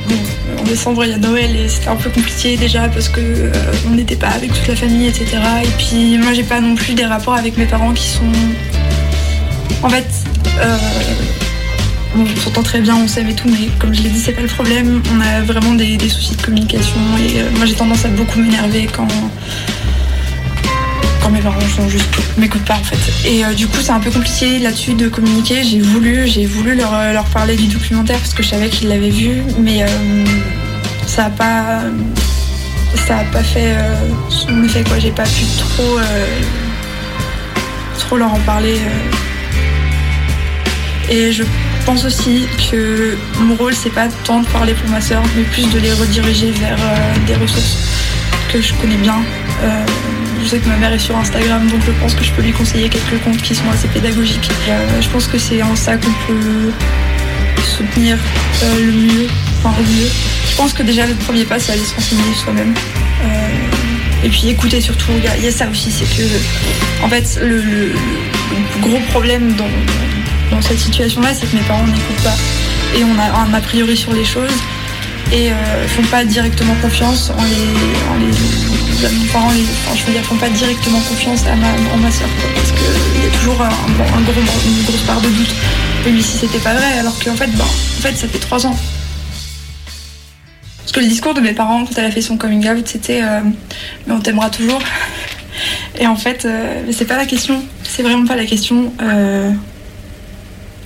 bon, 0.07 0.15
en 0.61 0.63
décembre, 0.63 1.03
il 1.03 1.11
y 1.11 1.13
a 1.13 1.17
Noël 1.17 1.57
et 1.57 1.67
c'était 1.67 1.89
un 1.89 1.97
peu 1.97 2.09
compliqué 2.09 2.55
déjà 2.55 2.88
parce 2.88 3.09
que 3.09 3.19
euh, 3.19 3.51
on 3.86 3.91
n'était 3.91 4.15
pas 4.15 4.30
avec 4.30 4.53
toute 4.53 4.67
la 4.69 4.77
famille, 4.77 5.07
etc. 5.07 5.25
Et 5.61 5.71
puis 5.77 6.17
moi, 6.17 6.32
j'ai 6.34 6.43
pas 6.43 6.61
non 6.61 6.75
plus 6.75 6.93
des 6.93 7.05
rapports 7.05 7.36
avec 7.36 7.57
mes 7.57 7.65
parents 7.65 7.91
qui 7.91 8.07
sont. 8.07 8.32
En 9.84 9.89
fait, 9.89 10.07
on 12.16 12.26
s'entend 12.36 12.64
très 12.64 12.82
bien, 12.82 12.95
on 12.95 13.07
s'aime 13.07 13.30
et 13.30 13.36
tout, 13.36 13.47
mais 13.47 13.70
comme 13.80 13.93
je 13.93 14.01
l'ai 14.01 14.10
dit, 14.10 14.20
c'est 14.20 14.32
pas 14.32 14.41
le 14.41 14.47
problème. 14.47 15.01
On 15.14 15.22
a 15.22 15.41
vraiment 15.41 15.74
des, 15.74 15.97
soucis 16.10 16.36
de 16.36 16.41
communication 16.41 16.99
et 17.20 17.41
euh, 17.41 17.49
moi 17.57 17.66
j'ai 17.66 17.76
tendance 17.76 18.05
à 18.05 18.07
beaucoup 18.10 18.39
m'énerver 18.39 18.88
quand 18.91 19.07
quand 21.22 21.30
mes 21.30 21.41
parents 21.41 21.60
sont 21.76 21.88
juste 21.88 22.07
m'écoutent 22.38 22.66
pas 22.66 22.76
en 22.76 22.84
fait. 22.84 22.97
Et 23.28 23.45
euh, 23.45 23.53
du 23.53 23.68
coup 23.68 23.78
c'est 23.82 23.91
un 23.91 23.99
peu 23.99 24.10
compliqué 24.10 24.60
là-dessus 24.60 24.93
de 24.93 25.07
communiquer. 25.07 25.64
J'ai 25.64 25.80
voulu, 25.80 26.28
j'ai 26.28 26.45
voulu 26.45 26.76
leur, 26.76 26.93
euh, 26.93 27.14
leur 27.14 27.26
parler 27.26 27.55
du 27.55 27.68
documentaire 27.68 28.18
parce 28.18 28.34
que 28.34 28.41
je 28.41 28.49
savais 28.49 28.70
qu'ils 28.70 28.88
l'avaient 28.88 29.10
vu, 29.10 29.43
mais 29.60 29.86
ça 31.05 31.26
a 31.26 31.30
pas 31.30 31.82
ça 33.07 33.20
a 33.20 33.24
pas 33.26 33.43
fait 33.43 33.76
son 34.30 34.64
effet 34.64 34.84
quoi. 34.84 34.97
J'ai 34.97 35.12
pas 35.12 35.24
pu 35.24 35.45
trop 35.57 35.99
trop 37.99 38.18
leur 38.18 38.34
en 38.34 38.39
parler. 38.39 38.80
Et 41.12 41.32
je 41.32 41.43
pense 41.91 42.05
aussi 42.05 42.47
que 42.69 43.17
mon 43.39 43.55
rôle 43.55 43.73
c'est 43.73 43.89
pas 43.89 44.09
tant 44.23 44.41
de 44.41 44.47
parler 44.49 44.75
pour 44.75 44.87
ma 44.91 45.01
sœur, 45.01 45.23
mais 45.35 45.41
plus 45.41 45.67
de 45.73 45.79
les 45.79 45.91
rediriger 45.91 46.51
vers 46.51 46.77
euh, 46.79 47.25
des 47.25 47.33
ressources 47.33 47.77
que 48.47 48.61
je 48.61 48.75
connais 48.75 48.97
bien. 48.97 49.15
Euh, 49.63 49.83
je 50.39 50.49
sais 50.49 50.59
que 50.59 50.69
ma 50.69 50.75
mère 50.75 50.93
est 50.93 50.99
sur 50.99 51.17
Instagram, 51.17 51.67
donc 51.67 51.81
je 51.83 51.91
pense 51.99 52.13
que 52.13 52.23
je 52.23 52.31
peux 52.33 52.43
lui 52.43 52.51
conseiller 52.51 52.89
quelques 52.89 53.19
comptes 53.23 53.41
qui 53.41 53.55
sont 53.55 53.67
assez 53.73 53.87
pédagogiques. 53.87 54.51
Euh, 54.69 55.01
je 55.01 55.09
pense 55.09 55.25
que 55.25 55.39
c'est 55.39 55.63
en 55.63 55.75
ça 55.75 55.97
qu'on 55.97 56.13
peut 56.27 56.71
soutenir 57.63 58.19
le 58.61 58.91
mieux, 58.91 59.27
enfin 59.57 59.73
au 59.79 59.81
mieux. 59.81 60.09
Je 60.47 60.55
pense 60.55 60.73
que 60.73 60.83
déjà 60.83 61.07
le 61.07 61.15
premier 61.15 61.43
pas 61.43 61.57
c'est 61.57 61.71
aller 61.71 61.81
se 61.83 61.95
renseigner 61.95 62.35
soi-même. 62.35 62.75
Et 64.24 64.30
puis 64.30 64.47
écouter 64.49 64.82
surtout, 64.82 65.11
il 65.17 65.43
y, 65.43 65.47
a- 65.47 65.51
ça 65.51 65.67
aussi, 65.70 65.91
c'est 65.91 66.05
que 66.05 66.24
en 67.03 67.09
fait 67.09 67.39
le, 67.41 67.61
le- 67.61 67.93
gros 68.82 68.99
problème 69.11 69.53
dans, 69.55 69.67
dans 70.55 70.61
cette 70.61 70.80
situation-là, 70.80 71.30
c'est 71.34 71.49
que 71.49 71.55
mes 71.55 71.61
parents 71.63 71.86
n'écoutent 71.86 72.24
pas. 72.24 72.36
Et 72.97 73.03
on 73.03 73.17
a 73.20 73.39
un 73.43 73.53
a 73.53 73.61
priori 73.61 73.95
sur 73.95 74.13
les 74.13 74.26
choses 74.26 74.51
et 75.32 75.51
euh, 75.51 75.88
font 75.88 76.03
pas 76.03 76.26
directement 76.26 76.74
confiance 76.82 77.30
en 77.30 77.43
les, 77.43 78.09
en 78.11 78.17
les, 78.20 78.32
les- 78.32 79.07
enfin, 79.30 79.47
je 79.95 80.03
veux 80.05 80.11
dire, 80.13 80.24
font 80.24 80.36
pas 80.38 80.49
directement 80.49 80.99
confiance 81.01 81.45
à 81.45 81.55
ma, 81.55 81.67
en 81.93 81.97
ma 81.97 82.11
soeur, 82.11 82.28
parce 82.55 82.72
qu'il 82.72 83.24
y 83.24 83.28
a 83.28 83.38
toujours 83.38 83.61
une 83.61 84.84
grosse 84.86 85.01
part 85.01 85.22
de 85.22 85.30
doute. 85.30 85.55
Lui, 86.07 86.24
si 86.24 86.38
c'était 86.38 86.57
pas 86.59 86.74
vrai, 86.74 86.97
alors 86.99 87.13
qu'en 87.24 87.36
fait, 87.36 87.47
ben, 87.55 87.63
en 87.63 88.01
fait, 88.01 88.17
ça 88.17 88.28
fait 88.28 88.39
trois 88.39 88.65
ans. 88.65 88.76
Parce 90.89 91.01
que 91.01 91.05
le 91.05 91.11
discours 91.11 91.35
de 91.35 91.39
mes 91.39 91.53
parents 91.53 91.85
quand 91.85 91.99
elle 91.99 92.05
a 92.05 92.09
fait 92.09 92.23
son 92.23 92.35
coming 92.35 92.67
out, 92.67 92.87
c'était 92.87 93.21
euh, 93.21 93.41
mais 94.07 94.13
on 94.13 94.19
t'aimera 94.21 94.49
toujours. 94.49 94.81
Et 95.99 96.07
en 96.07 96.15
fait, 96.15 96.45
euh, 96.45 96.81
c'est 96.91 97.05
pas 97.05 97.15
la 97.15 97.27
question. 97.27 97.63
C'est 97.83 98.01
vraiment 98.01 98.25
pas 98.25 98.35
la 98.35 98.45
question. 98.45 98.91
Euh, 98.99 99.51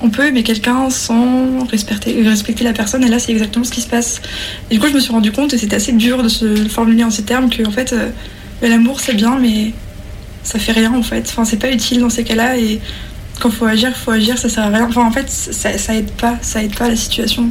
on 0.01 0.09
peut 0.09 0.27
aimer 0.27 0.43
quelqu'un 0.43 0.89
sans 0.89 1.65
respecter, 1.67 2.21
respecter 2.21 2.65
la 2.65 2.73
personne, 2.73 3.01
et 3.05 3.07
là 3.07 3.17
c'est 3.17 3.31
exactement 3.31 3.63
ce 3.63 3.71
qui 3.71 3.79
se 3.79 3.87
passe. 3.87 4.21
Et 4.69 4.73
du 4.73 4.81
coup, 4.81 4.87
je 4.89 4.93
me 4.93 4.99
suis 4.99 5.13
rendu 5.13 5.31
compte, 5.31 5.53
et 5.53 5.57
c'était 5.57 5.77
assez 5.77 5.93
dur 5.93 6.21
de 6.21 6.27
se 6.27 6.43
le 6.43 6.67
formuler 6.67 7.05
en 7.05 7.09
ces 7.09 7.23
termes, 7.23 7.49
que 7.49 7.65
en 7.65 7.71
fait, 7.71 7.95
l'amour 8.61 8.99
c'est 8.99 9.13
bien, 9.13 9.37
mais 9.39 9.71
ça 10.43 10.59
fait 10.59 10.73
rien 10.73 10.93
en 10.93 11.03
fait. 11.03 11.23
Enfin, 11.29 11.45
c'est 11.45 11.55
pas 11.55 11.71
utile 11.71 12.01
dans 12.01 12.09
ces 12.09 12.25
cas-là, 12.25 12.57
quand 13.43 13.51
faut 13.51 13.65
agir, 13.65 13.93
faut 13.93 14.11
agir, 14.11 14.37
ça 14.37 14.47
sert 14.47 14.63
à 14.63 14.69
rien. 14.69 14.85
Enfin, 14.87 15.05
en 15.05 15.11
fait, 15.11 15.29
ça, 15.29 15.93
aide 15.93 16.11
pas, 16.11 16.37
ça 16.41 16.63
aide 16.63 16.73
pas 16.77 16.87
la 16.87 16.95
situation. 16.95 17.49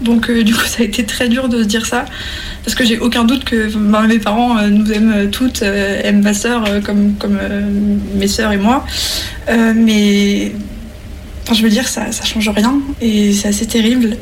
Donc, 0.00 0.30
euh, 0.30 0.42
du 0.42 0.54
coup, 0.54 0.64
ça 0.66 0.80
a 0.80 0.84
été 0.84 1.04
très 1.04 1.28
dur 1.28 1.50
de 1.50 1.62
se 1.62 1.68
dire 1.68 1.84
ça, 1.84 2.06
parce 2.64 2.74
que 2.74 2.82
j'ai 2.82 2.98
aucun 2.98 3.24
doute 3.24 3.44
que 3.44 3.68
ben, 3.76 4.06
mes 4.06 4.18
parents 4.18 4.56
euh, 4.56 4.68
nous 4.68 4.90
aiment 4.90 5.30
toutes, 5.30 5.62
euh, 5.62 6.00
aiment 6.02 6.22
ma 6.22 6.32
sœur 6.32 6.64
comme, 6.82 7.14
comme 7.16 7.38
mes 8.14 8.26
sœurs 8.26 8.52
et 8.52 8.56
moi. 8.56 8.86
Mais 9.48 10.52
Enfin, 11.42 11.52
je 11.56 11.62
veux 11.62 11.68
dire, 11.68 11.86
ça, 11.86 12.10
ça 12.10 12.24
change 12.24 12.48
rien 12.48 12.80
et 13.02 13.34
c'est 13.34 13.48
assez 13.48 13.66
terrible. 13.66 14.16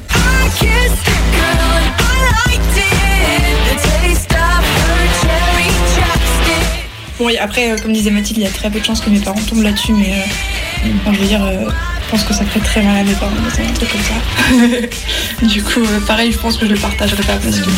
Bon, 7.21 7.29
et 7.29 7.39
après, 7.39 7.77
comme 7.81 7.93
disait 7.93 8.11
Mathilde, 8.11 8.39
il 8.39 8.43
y 8.43 8.47
a 8.49 8.51
très 8.51 8.71
peu 8.71 8.81
de 8.81 8.85
chances 8.85 9.01
que 9.01 9.11
mes 9.11 9.21
parents 9.21 9.41
tombent 9.49 9.63
là-dessus, 9.63 9.93
mais 9.93 10.25
enfin, 10.97 11.13
je 11.13 11.19
veux 11.19 11.27
dire, 11.27 11.45
euh, 11.45 11.71
je 12.05 12.11
pense 12.11 12.25
que 12.25 12.35
ça 12.35 12.45
ferait 12.45 12.61
très 12.61 12.83
mal 12.83 12.97
à 12.97 13.05
mes 13.05 13.15
parents, 13.15 13.33
c'est 13.55 13.63
un 13.67 13.73
truc 13.73 13.91
comme 13.91 14.01
ça. 14.01 15.47
du 15.47 15.63
coup, 15.63 15.81
euh, 15.81 16.01
pareil, 16.07 16.33
je 16.33 16.39
pense 16.39 16.57
que 16.57 16.67
je 16.67 16.73
le 16.73 16.81
partagerai 16.81 17.23
pas 17.23 17.37
parce 17.37 17.61
que. 17.61 17.71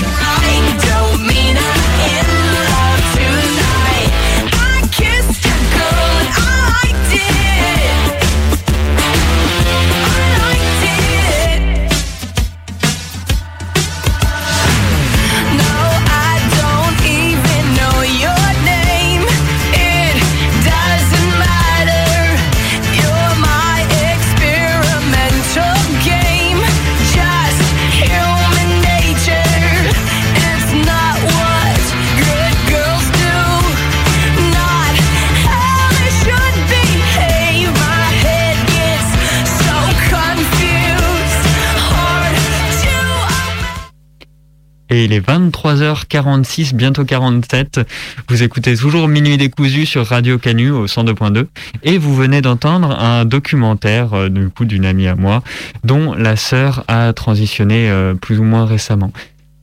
Il 45.04 45.12
est 45.12 45.20
23h46, 45.20 46.74
bientôt 46.74 47.04
47. 47.04 47.80
Vous 48.26 48.42
écoutez 48.42 48.74
toujours 48.74 49.06
Minuit 49.06 49.36
décousu 49.36 49.84
sur 49.84 50.06
Radio 50.06 50.38
Canu 50.38 50.70
au 50.70 50.86
102.2. 50.86 51.44
Et 51.82 51.98
vous 51.98 52.14
venez 52.14 52.40
d'entendre 52.40 52.98
un 52.98 53.26
documentaire, 53.26 54.14
euh, 54.14 54.28
du 54.30 54.48
coup, 54.48 54.64
d'une 54.64 54.86
amie 54.86 55.06
à 55.06 55.14
moi, 55.14 55.42
dont 55.84 56.14
la 56.14 56.36
sœur 56.36 56.84
a 56.88 57.12
transitionné 57.12 57.90
euh, 57.90 58.14
plus 58.14 58.38
ou 58.38 58.44
moins 58.44 58.64
récemment. 58.64 59.12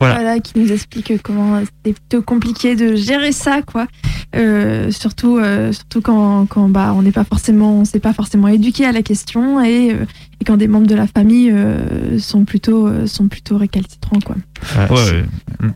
Voilà. 0.01 0.15
Voilà, 0.15 0.39
qui 0.39 0.57
nous 0.59 0.71
explique 0.71 1.13
comment 1.21 1.59
c'était 1.61 1.93
plutôt 1.93 2.21
compliqué 2.23 2.75
de 2.75 2.95
gérer 2.95 3.31
ça, 3.31 3.61
quoi. 3.61 3.85
Euh, 4.35 4.89
surtout, 4.91 5.37
euh, 5.37 5.71
surtout 5.71 6.01
quand, 6.01 6.47
quand 6.47 6.67
bah, 6.69 6.93
on 6.95 7.03
n'est 7.03 7.11
pas 7.11 7.23
forcément, 7.23 7.79
on 7.81 7.85
s'est 7.85 7.99
pas 7.99 8.11
forcément 8.13 8.47
éduqué 8.47 8.85
à 8.85 8.91
la 8.91 9.03
question 9.03 9.63
et, 9.63 9.91
euh, 9.93 10.05
et 10.39 10.43
quand 10.45 10.57
des 10.57 10.67
membres 10.67 10.87
de 10.87 10.95
la 10.95 11.05
famille 11.05 11.51
euh, 11.51 12.17
sont 12.17 12.45
plutôt, 12.45 12.87
euh, 12.87 13.05
sont 13.05 13.27
plutôt 13.27 13.57
récalcitrants, 13.57 14.19
quoi. 14.25 14.35
C'est- 14.97 15.23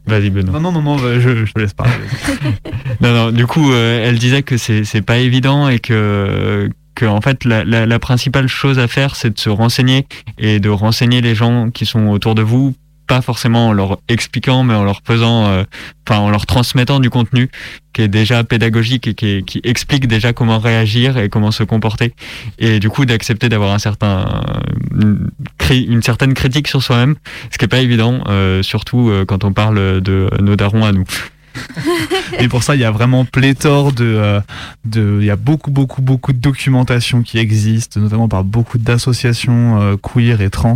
Vas-y, 0.07 0.31
Benoît. 0.31 0.59
Non, 0.59 0.71
non, 0.71 0.81
non, 0.81 0.97
non, 0.97 0.97
je, 0.97 1.45
je 1.45 1.53
te 1.53 1.59
laisse 1.59 1.73
parler. 1.73 1.93
Non, 3.01 3.13
non, 3.13 3.31
du 3.31 3.45
coup, 3.45 3.71
euh, 3.71 4.07
elle 4.07 4.17
disait 4.17 4.41
que 4.41 4.57
c'est 4.57 4.85
c'est 4.85 5.01
pas 5.01 5.17
évident 5.17 5.69
et 5.69 5.79
que 5.79 6.69
que 6.95 7.05
en 7.05 7.19
fait 7.21 7.43
la, 7.43 7.63
la, 7.65 7.85
la 7.85 7.99
principale 7.99 8.47
chose 8.47 8.79
à 8.79 8.87
faire 8.87 9.17
c'est 9.17 9.29
de 9.33 9.37
se 9.39 9.49
renseigner 9.49 10.07
et 10.37 10.61
de 10.61 10.69
renseigner 10.69 11.19
les 11.19 11.35
gens 11.35 11.69
qui 11.69 11.85
sont 11.85 12.07
autour 12.07 12.35
de 12.35 12.41
vous 12.41 12.73
pas 13.07 13.21
forcément 13.21 13.69
en 13.69 13.73
leur 13.73 13.99
expliquant 14.07 14.63
mais 14.63 14.73
en 14.73 14.83
leur 14.83 15.01
faisant 15.05 15.47
euh, 15.47 15.63
enfin 16.07 16.19
en 16.19 16.29
leur 16.29 16.45
transmettant 16.45 16.99
du 16.99 17.09
contenu 17.09 17.49
qui 17.93 18.01
est 18.01 18.07
déjà 18.07 18.43
pédagogique 18.43 19.07
et 19.07 19.13
qui, 19.13 19.61
explique 19.63 20.07
déjà 20.07 20.33
comment 20.33 20.59
réagir 20.59 21.17
et 21.17 21.29
comment 21.29 21.51
se 21.51 21.63
comporter. 21.63 22.13
Et 22.59 22.79
du 22.79 22.89
coup 22.89 23.05
d'accepter 23.05 23.47
d'avoir 23.47 23.73
un 23.73 23.79
certain 23.79 24.43
une, 24.91 25.31
une 25.69 26.03
certaine 26.03 26.33
critique 26.33 26.67
sur 26.67 26.83
soi-même 26.83 27.15
ce 27.51 27.57
qui 27.57 27.65
est 27.65 27.69
pas 27.69 27.79
évident 27.79 28.23
euh, 28.27 28.61
surtout 28.63 29.09
euh, 29.09 29.25
quand 29.25 29.43
on 29.43 29.53
parle 29.53 30.01
de 30.01 30.29
nos 30.41 30.55
darons 30.55 30.83
à 30.83 30.91
nous 30.91 31.05
Et 32.39 32.47
pour 32.47 32.63
ça, 32.63 32.75
il 32.75 32.81
y 32.81 32.85
a 32.85 32.91
vraiment 32.91 33.25
pléthore 33.25 33.91
de, 33.91 34.05
euh, 34.05 34.41
de, 34.85 35.17
il 35.21 35.25
y 35.25 35.31
a 35.31 35.35
beaucoup, 35.35 35.71
beaucoup, 35.71 36.01
beaucoup 36.01 36.33
de 36.33 36.37
documentation 36.37 37.21
qui 37.21 37.37
existent, 37.37 37.99
notamment 37.99 38.27
par 38.27 38.43
beaucoup 38.43 38.77
d'associations 38.77 39.81
euh, 39.81 39.95
queer 39.97 40.41
et 40.41 40.49
trans, 40.49 40.75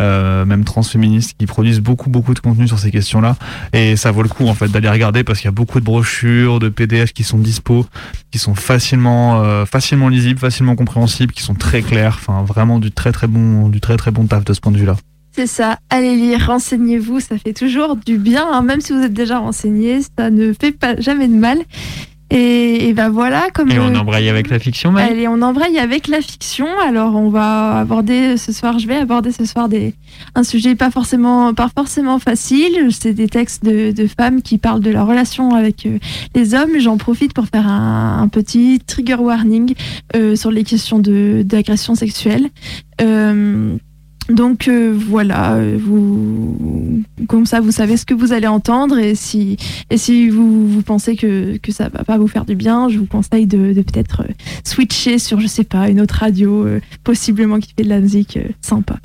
euh, 0.00 0.44
même 0.44 0.64
transféministes, 0.64 1.36
qui 1.38 1.46
produisent 1.46 1.80
beaucoup, 1.80 2.10
beaucoup 2.10 2.34
de 2.34 2.40
contenu 2.40 2.68
sur 2.68 2.78
ces 2.78 2.90
questions-là. 2.90 3.36
Et 3.72 3.96
ça 3.96 4.10
vaut 4.10 4.22
le 4.22 4.28
coup, 4.28 4.46
en 4.46 4.54
fait, 4.54 4.68
d'aller 4.68 4.88
regarder 4.88 5.24
parce 5.24 5.40
qu'il 5.40 5.46
y 5.46 5.48
a 5.48 5.52
beaucoup 5.52 5.80
de 5.80 5.84
brochures, 5.84 6.58
de 6.58 6.68
PDF 6.68 7.12
qui 7.12 7.24
sont 7.24 7.38
dispo, 7.38 7.86
qui 8.30 8.38
sont 8.38 8.54
facilement, 8.54 9.42
euh, 9.42 9.64
facilement 9.66 10.08
lisibles, 10.08 10.38
facilement 10.38 10.76
compréhensibles, 10.76 11.32
qui 11.32 11.42
sont 11.42 11.54
très 11.54 11.82
clairs. 11.82 12.18
Enfin, 12.20 12.42
vraiment 12.42 12.78
du 12.78 12.90
très, 12.90 13.12
très 13.12 13.26
bon, 13.26 13.68
du 13.68 13.80
très, 13.80 13.96
très 13.96 14.10
bon 14.10 14.26
taf 14.26 14.44
de 14.44 14.52
ce 14.52 14.60
point 14.60 14.72
de 14.72 14.78
vue-là. 14.78 14.96
C'est 15.36 15.46
ça, 15.46 15.78
allez 15.90 16.16
lire, 16.16 16.46
renseignez-vous, 16.46 17.20
ça 17.20 17.36
fait 17.36 17.52
toujours 17.52 17.96
du 17.96 18.16
bien, 18.16 18.46
hein, 18.50 18.62
même 18.62 18.80
si 18.80 18.94
vous 18.94 19.02
êtes 19.02 19.12
déjà 19.12 19.38
renseigné, 19.38 20.00
ça 20.18 20.30
ne 20.30 20.54
fait 20.58 20.72
pas 20.72 20.98
jamais 20.98 21.28
de 21.28 21.34
mal. 21.34 21.58
Et, 22.30 22.88
et 22.88 22.92
ben 22.94 23.08
voilà, 23.08 23.50
comme 23.54 23.70
et 23.70 23.78
on 23.78 23.94
euh, 23.94 23.98
embraye 23.98 24.28
avec 24.28 24.48
la 24.50 24.58
fiction 24.58 24.90
Maë 24.90 25.02
Allez, 25.10 25.28
on 25.28 25.42
embraye 25.42 25.78
avec 25.78 26.08
la 26.08 26.20
fiction. 26.20 26.66
Alors, 26.84 27.14
on 27.14 27.28
va 27.28 27.78
aborder 27.78 28.36
ce 28.36 28.50
soir, 28.50 28.80
je 28.80 28.88
vais 28.88 28.96
aborder 28.96 29.30
ce 29.30 29.44
soir 29.44 29.68
des, 29.68 29.94
un 30.34 30.42
sujet 30.42 30.74
pas 30.74 30.90
forcément, 30.90 31.54
pas 31.54 31.68
forcément 31.76 32.18
facile. 32.18 32.88
C'est 32.90 33.12
des 33.12 33.28
textes 33.28 33.64
de, 33.64 33.92
de 33.92 34.08
femmes 34.08 34.42
qui 34.42 34.58
parlent 34.58 34.80
de 34.80 34.90
leur 34.90 35.06
relation 35.06 35.54
avec 35.54 35.86
euh, 35.86 35.98
les 36.34 36.54
hommes. 36.54 36.78
J'en 36.80 36.96
profite 36.96 37.32
pour 37.32 37.46
faire 37.46 37.68
un, 37.68 38.18
un 38.22 38.26
petit 38.28 38.80
trigger 38.84 39.16
warning 39.20 39.74
euh, 40.16 40.34
sur 40.34 40.50
les 40.50 40.64
questions 40.64 40.98
de- 40.98 41.42
d'agression 41.44 41.94
sexuelle. 41.94 42.48
Euh, 43.02 43.76
Donc 44.28 44.66
euh, 44.66 44.92
voilà, 44.92 45.54
euh, 45.54 45.78
vous, 45.80 47.02
comme 47.28 47.46
ça 47.46 47.60
vous 47.60 47.70
savez 47.70 47.96
ce 47.96 48.04
que 48.04 48.14
vous 48.14 48.32
allez 48.32 48.48
entendre 48.48 48.98
et 48.98 49.14
si, 49.14 49.56
vous, 50.28 50.82
pensez 50.82 51.14
que, 51.14 51.56
que 51.58 51.70
ça 51.70 51.88
va 51.88 52.02
pas 52.02 52.18
vous 52.18 52.26
faire 52.26 52.44
du 52.44 52.56
bien, 52.56 52.88
je 52.88 52.98
vous 52.98 53.06
conseille 53.06 53.46
de, 53.46 53.72
peut-être 53.74 54.22
euh, 54.22 54.32
switcher 54.64 55.18
sur, 55.18 55.38
je 55.38 55.46
sais 55.46 55.64
pas, 55.64 55.88
une 55.88 56.00
autre 56.00 56.16
radio, 56.16 56.66
possiblement 57.04 57.60
qui 57.60 57.72
fait 57.76 57.84
de 57.84 57.88
la 57.88 58.00
musique 58.00 58.38
sympa. 58.60 58.98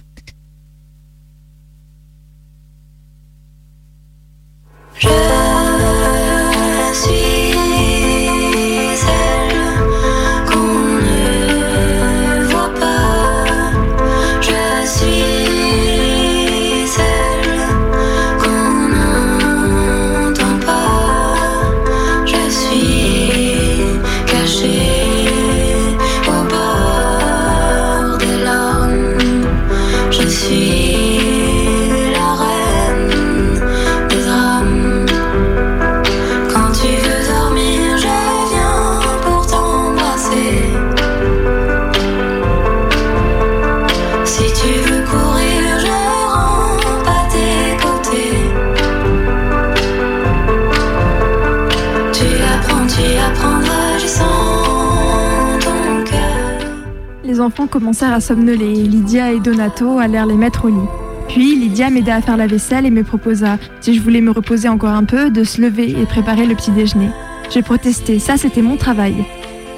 Les 57.42 57.48
enfants 57.48 57.66
commencèrent 57.66 58.14
à 58.14 58.20
somnoler 58.20 58.82
et 58.82 58.84
Lydia 58.84 59.32
et 59.32 59.39
Donato 59.39 59.98
allèrent 59.98 60.28
les 60.28 60.36
mettre 60.36 60.66
au 60.66 60.68
lit. 60.68 60.88
Puis 61.28 61.56
Lydia 61.56 61.89
m'aida 61.89 62.18
à 62.18 62.22
faire 62.22 62.38
la 62.38 62.46
vaisselle 62.46 62.86
et 62.86 62.92
me 62.92 63.04
proposa, 63.04 63.58
si 63.80 63.96
je 63.96 64.00
voulais 64.00 64.22
me 64.22 64.30
reposer 64.30 64.70
encore 64.70 64.92
un 64.92 65.06
peu, 65.06 65.32
de 65.32 65.44
se 65.44 65.60
lever 65.60 65.89
et 65.89 66.06
préparer 66.06 66.46
le 66.46 66.54
petit 66.54 66.70
déjeuner. 66.70 67.10
J'ai 67.50 67.64
protesté, 67.64 68.20
ça 68.20 68.38
c'était 68.38 68.62
mon 68.62 68.78
travail. 68.78 69.26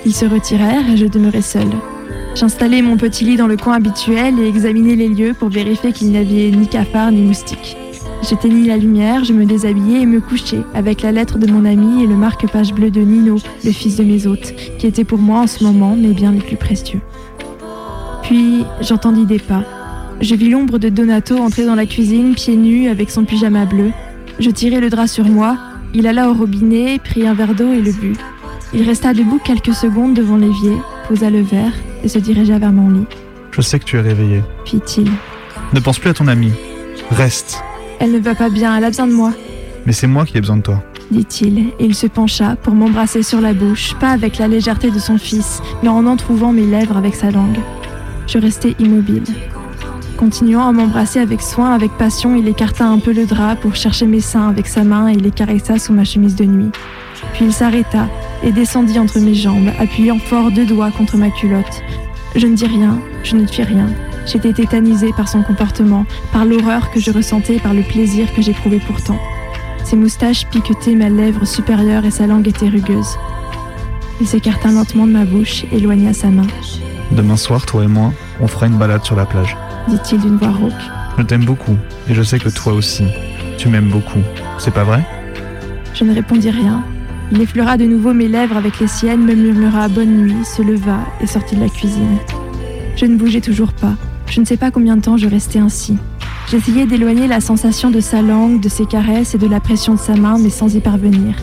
Ils 0.05 0.13
se 0.13 0.25
retirèrent 0.25 0.89
et 0.91 0.97
je 0.97 1.05
demeurai 1.05 1.41
seule. 1.41 1.71
J'installai 2.35 2.81
mon 2.81 2.97
petit 2.97 3.23
lit 3.23 3.37
dans 3.37 3.47
le 3.47 3.55
coin 3.55 3.75
habituel 3.75 4.37
et 4.39 4.47
examinai 4.49 4.97
les 4.97 5.07
lieux 5.07 5.33
pour 5.33 5.47
vérifier 5.47 5.93
qu'il 5.93 6.09
n'y 6.09 6.17
avait 6.17 6.51
ni 6.51 6.67
cafards 6.67 7.13
ni 7.13 7.21
moustiques. 7.21 7.77
J'éteignis 8.27 8.67
la 8.67 8.75
lumière, 8.75 9.23
je 9.23 9.31
me 9.31 9.45
déshabillai 9.45 10.01
et 10.01 10.05
me 10.05 10.19
couchai 10.19 10.59
avec 10.73 11.01
la 11.01 11.13
lettre 11.13 11.37
de 11.39 11.49
mon 11.49 11.63
ami 11.63 12.03
et 12.03 12.07
le 12.07 12.15
marque-page 12.15 12.73
bleu 12.73 12.91
de 12.91 12.99
Nino, 12.99 13.37
le 13.63 13.71
fils 13.71 13.95
de 13.95 14.03
mes 14.03 14.27
hôtes, 14.27 14.53
qui 14.79 14.85
était 14.85 15.05
pour 15.05 15.19
moi 15.19 15.39
en 15.39 15.47
ce 15.47 15.63
moment 15.63 15.95
mes 15.95 16.11
biens 16.11 16.33
les 16.33 16.41
plus 16.41 16.57
précieux. 16.57 16.99
Puis 18.23 18.65
j'entendis 18.81 19.25
des 19.25 19.39
pas. 19.39 19.63
Je 20.21 20.35
vis 20.35 20.49
l'ombre 20.49 20.77
de 20.77 20.89
Donato 20.89 21.37
entrer 21.37 21.65
dans 21.65 21.75
la 21.75 21.85
cuisine 21.85 22.35
pieds 22.35 22.55
nus 22.55 22.87
avec 22.89 23.09
son 23.09 23.25
pyjama 23.25 23.65
bleu. 23.65 23.91
Je 24.39 24.49
tirai 24.49 24.79
le 24.79 24.89
drap 24.89 25.07
sur 25.07 25.25
moi, 25.25 25.57
il 25.93 26.07
alla 26.07 26.29
au 26.29 26.33
robinet, 26.33 26.99
prit 26.99 27.27
un 27.27 27.33
verre 27.33 27.53
d'eau 27.55 27.71
et 27.73 27.81
le 27.81 27.91
but. 27.91 28.17
Il 28.73 28.83
resta 28.83 29.13
debout 29.13 29.39
quelques 29.43 29.73
secondes 29.73 30.13
devant 30.15 30.37
l'évier, 30.37 30.77
posa 31.07 31.29
le 31.29 31.41
verre 31.41 31.73
et 32.03 32.07
se 32.07 32.17
dirigea 32.19 32.57
vers 32.57 32.71
mon 32.71 32.89
lit. 32.89 33.05
Je 33.51 33.61
sais 33.61 33.77
que 33.77 33.85
tu 33.85 33.97
es 33.97 34.01
réveillé. 34.01 34.41
Fit-il. 34.65 35.11
Ne 35.73 35.79
pense 35.79 35.99
plus 35.99 36.09
à 36.09 36.13
ton 36.13 36.27
ami. 36.27 36.51
Reste. 37.11 37.61
Elle 37.99 38.11
ne 38.13 38.19
va 38.19 38.33
pas 38.33 38.49
bien, 38.49 38.75
elle 38.75 38.83
a 38.83 38.89
besoin 38.89 39.07
de 39.07 39.13
moi, 39.13 39.33
Mais 39.85 39.93
c'est 39.93 40.07
moi 40.07 40.25
qui 40.25 40.37
ai 40.37 40.41
besoin 40.41 40.57
de 40.57 40.61
toi. 40.63 40.83
dit-il, 41.11 41.59
et 41.79 41.85
il 41.85 41.93
se 41.93 42.07
pencha 42.07 42.55
pour 42.55 42.73
m'embrasser 42.73 43.21
sur 43.21 43.39
la 43.41 43.53
bouche, 43.53 43.93
pas 43.99 44.09
avec 44.09 44.39
la 44.39 44.47
légèreté 44.47 44.89
de 44.89 44.99
son 44.99 45.17
fils, 45.17 45.61
mais 45.83 45.89
en 45.89 46.07
entr'ouvrant 46.07 46.51
mes 46.51 46.65
lèvres 46.65 46.97
avec 46.97 47.13
sa 47.13 47.29
langue. 47.29 47.59
Je 48.27 48.37
restai 48.37 48.75
immobile. 48.79 49.23
Continuant 50.17 50.67
à 50.67 50.71
m'embrasser 50.71 51.19
avec 51.19 51.41
soin, 51.41 51.73
avec 51.73 51.91
passion, 51.97 52.35
il 52.35 52.47
écarta 52.47 52.85
un 52.85 52.99
peu 52.99 53.13
le 53.13 53.25
drap 53.25 53.55
pour 53.55 53.75
chercher 53.75 54.05
mes 54.05 54.21
seins 54.21 54.49
avec 54.49 54.67
sa 54.67 54.83
main 54.83 55.07
et 55.07 55.15
les 55.15 55.31
caressa 55.31 55.77
sous 55.77 55.93
ma 55.93 56.05
chemise 56.05 56.35
de 56.35 56.45
nuit. 56.45 56.71
Puis 57.33 57.45
il 57.45 57.53
s'arrêta 57.53 58.07
et 58.43 58.51
descendit 58.51 58.99
entre 58.99 59.19
mes 59.19 59.33
jambes, 59.33 59.71
appuyant 59.79 60.19
fort 60.19 60.51
deux 60.51 60.65
doigts 60.65 60.91
contre 60.91 61.17
ma 61.17 61.29
culotte. 61.29 61.81
Je 62.35 62.47
ne 62.47 62.55
dis 62.55 62.65
rien, 62.65 62.99
je 63.23 63.35
ne 63.35 63.45
fis 63.45 63.63
rien. 63.63 63.87
J'étais 64.25 64.53
tétanisée 64.53 65.11
par 65.15 65.27
son 65.27 65.43
comportement, 65.43 66.05
par 66.31 66.45
l'horreur 66.45 66.91
que 66.91 66.99
je 66.99 67.11
ressentais 67.11 67.55
et 67.55 67.59
par 67.59 67.73
le 67.73 67.83
plaisir 67.83 68.33
que 68.33 68.41
j'éprouvais 68.41 68.79
pourtant. 68.79 69.19
Ses 69.83 69.97
moustaches 69.97 70.47
piquetaient 70.47 70.95
ma 70.95 71.09
lèvre 71.09 71.45
supérieure 71.45 72.05
et 72.05 72.11
sa 72.11 72.27
langue 72.27 72.47
était 72.47 72.69
rugueuse. 72.69 73.17
Il 74.21 74.27
s'écarta 74.27 74.71
lentement 74.71 75.05
de 75.05 75.11
ma 75.11 75.25
bouche, 75.25 75.65
éloigna 75.71 76.13
sa 76.13 76.29
main, 76.29 76.47
Demain 77.15 77.37
soir, 77.37 77.65
toi 77.65 77.83
et 77.83 77.87
moi, 77.87 78.11
on 78.41 78.47
fera 78.47 78.67
une 78.67 78.77
balade 78.77 79.03
sur 79.03 79.15
la 79.15 79.25
plage. 79.25 79.55
dit-il 79.87 80.19
d'une 80.21 80.37
voix 80.37 80.49
rauque. 80.51 80.71
Je 81.17 81.23
t'aime 81.23 81.45
beaucoup, 81.45 81.77
et 82.09 82.13
je 82.15 82.23
sais 82.23 82.39
que 82.39 82.49
toi 82.49 82.73
aussi. 82.73 83.03
Tu 83.57 83.67
m'aimes 83.69 83.89
beaucoup. 83.89 84.19
C'est 84.57 84.73
pas 84.73 84.83
vrai? 84.83 85.03
Je 85.93 86.03
ne 86.03 86.13
répondis 86.13 86.49
rien. 86.49 86.83
Il 87.31 87.39
effleura 87.41 87.77
de 87.77 87.85
nouveau 87.85 88.13
mes 88.13 88.27
lèvres 88.27 88.57
avec 88.57 88.79
les 88.79 88.87
siennes, 88.87 89.23
me 89.25 89.33
murmura 89.35 89.87
bonne 89.89 90.25
nuit, 90.25 90.43
se 90.45 90.61
leva 90.61 90.97
et 91.21 91.27
sortit 91.27 91.55
de 91.55 91.61
la 91.61 91.69
cuisine. 91.69 92.17
Je 92.95 93.05
ne 93.05 93.15
bougeais 93.15 93.41
toujours 93.41 93.73
pas. 93.73 93.93
Je 94.29 94.39
ne 94.39 94.45
sais 94.45 94.57
pas 94.57 94.71
combien 94.71 94.95
de 94.97 95.01
temps 95.01 95.17
je 95.17 95.27
restais 95.27 95.59
ainsi. 95.59 95.97
J'essayais 96.49 96.85
d'éloigner 96.87 97.27
la 97.27 97.39
sensation 97.41 97.91
de 97.91 97.99
sa 97.99 98.21
langue, 98.21 98.59
de 98.59 98.69
ses 98.69 98.85
caresses 98.85 99.35
et 99.35 99.37
de 99.37 99.47
la 99.47 99.59
pression 99.59 99.93
de 99.93 99.99
sa 99.99 100.15
main, 100.15 100.37
mais 100.39 100.49
sans 100.49 100.73
y 100.75 100.79
parvenir. 100.79 101.35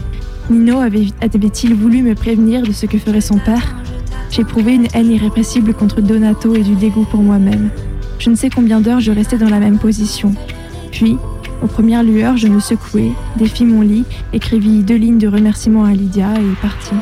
Nino 0.50 0.80
avait- 0.80 1.08
avait-il 1.22 1.74
voulu 1.74 2.02
me 2.02 2.14
prévenir 2.14 2.62
de 2.62 2.72
ce 2.72 2.86
que 2.86 2.98
ferait 2.98 3.20
son 3.20 3.38
père? 3.38 3.76
J'éprouvais 4.30 4.76
une 4.76 4.86
haine 4.94 5.10
irrépressible 5.10 5.74
contre 5.74 6.00
Donato 6.00 6.54
et 6.54 6.62
du 6.62 6.76
dégoût 6.76 7.04
pour 7.10 7.20
moi-même. 7.20 7.70
Je 8.20 8.30
ne 8.30 8.36
sais 8.36 8.48
combien 8.48 8.80
d'heures 8.80 9.00
je 9.00 9.10
restais 9.10 9.38
dans 9.38 9.48
la 9.48 9.58
même 9.58 9.78
position. 9.78 10.34
Puis, 10.92 11.16
aux 11.62 11.66
premières 11.66 12.04
lueurs, 12.04 12.36
je 12.36 12.46
me 12.46 12.60
secouai, 12.60 13.12
défis 13.36 13.64
mon 13.64 13.82
lit, 13.82 14.04
écrivis 14.32 14.84
deux 14.84 14.94
lignes 14.94 15.18
de 15.18 15.26
remerciement 15.26 15.84
à 15.84 15.92
Lydia 15.92 16.32
et 16.34 16.62
partis. 16.62 16.94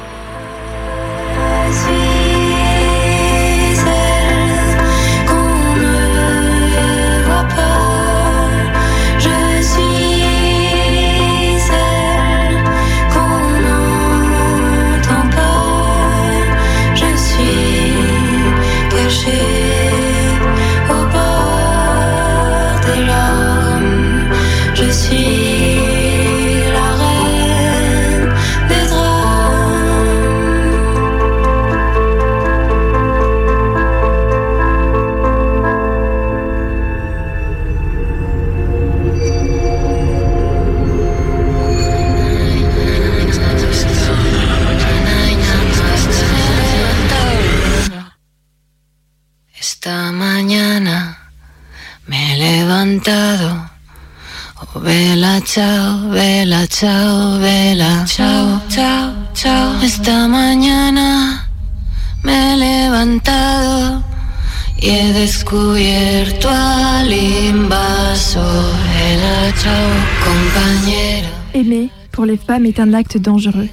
Est 72.66 72.80
un 72.80 72.92
acte 72.94 73.18
dangereux. 73.18 73.68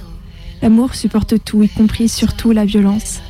L'amour 0.62 0.94
supporte 0.94 1.42
tout, 1.44 1.62
y 1.62 1.68
compris 1.68 2.08
surtout 2.08 2.52
la 2.52 2.64
violence. 2.64 3.20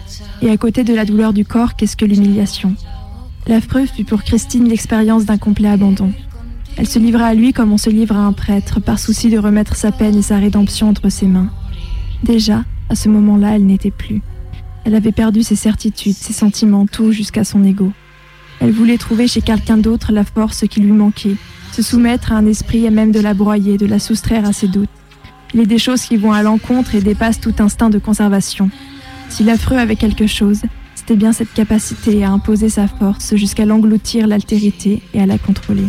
Et 0.43 0.51
à 0.51 0.57
côté 0.57 0.85
de 0.85 0.95
la 0.95 1.05
douleur 1.05 1.33
du 1.33 1.45
corps, 1.45 1.77
qu'est-ce 1.77 1.97
que 1.97 2.05
l'humiliation? 2.05 2.75
L'affreux 3.47 3.87
fut 3.87 4.05
pour 4.05 4.23
Christine 4.23 4.69
l'expérience 4.69 5.25
d'un 5.25 5.39
complet 5.39 5.69
abandon. 5.69 6.13
Elle 6.77 6.89
se 6.89 6.99
livra 6.99 7.27
à 7.27 7.35
lui 7.35 7.53
comme 7.53 7.73
on 7.73 7.79
se 7.79 7.91
livre 7.91 8.17
à 8.17 8.21
un 8.21 8.33
prêtre, 8.33 8.81
par 8.81 8.99
souci 8.99 9.31
de 9.31 9.39
remettre 9.39 9.77
sa 9.77 9.93
peine 9.93 10.17
et 10.17 10.23
sa 10.23 10.39
rédemption 10.39 10.89
entre 10.89 11.09
ses 11.09 11.27
mains. 11.27 11.51
Déjà, 12.23 12.65
à 12.89 12.95
ce 12.95 13.09
moment-là, 13.09 13.57
elle 13.57 13.67
n'était 13.67 13.91
plus. 13.91 14.21
Elle 14.85 14.95
avait 14.95 15.13
perdu 15.13 15.43
ses 15.43 15.57
certitudes, 15.57 16.15
ses 16.15 16.33
sentiments, 16.33 16.87
tout 16.87 17.13
jusqu'à 17.13 17.45
son 17.45 17.65
ego. 17.65 17.93
Elle 18.61 18.73
voulait 18.73 18.99
trouver 18.99 19.27
chez 19.27 19.41
quelqu'un 19.41 19.77
d'autre 19.77 20.13
la 20.13 20.25
force 20.25 20.67
qui 20.69 20.81
lui 20.81 20.93
manquait, 20.93 21.37
se 21.73 21.83
soumettre 21.83 22.33
à 22.33 22.37
un 22.37 22.47
esprit 22.47 22.85
et 22.87 22.91
même 22.91 23.13
de 23.13 23.21
la 23.21 23.35
broyer, 23.35 23.79
de 23.79 23.87
la 23.87 23.99
soustraire 23.99 24.47
à 24.47 24.53
ses 24.53 24.69
doutes. 24.69 24.89
Il 25.55 25.61
est 25.61 25.67
des 25.67 25.79
choses 25.79 26.03
qui 26.03 26.17
vont 26.17 26.33
à 26.33 26.43
l'encontre 26.43 26.95
et 26.95 27.01
dépassent 27.01 27.41
tout 27.41 27.55
instinct 27.59 27.91
de 27.91 27.99
conservation. 27.99 28.71
Si 29.29 29.45
l'affreux 29.45 29.77
avait 29.77 29.97
quelque 29.97 30.27
chose, 30.27 30.63
c'était 30.95 31.17
bien 31.17 31.33
cette 31.33 31.53
capacité 31.53 32.25
à 32.25 32.31
imposer 32.31 32.69
sa 32.69 32.89
force 32.89 33.37
jusqu'à 33.37 33.65
l'engloutir 33.65 34.27
l'altérité 34.27 35.03
et 35.15 35.21
à 35.21 35.27
la 35.27 35.39
contrôler. 35.39 35.87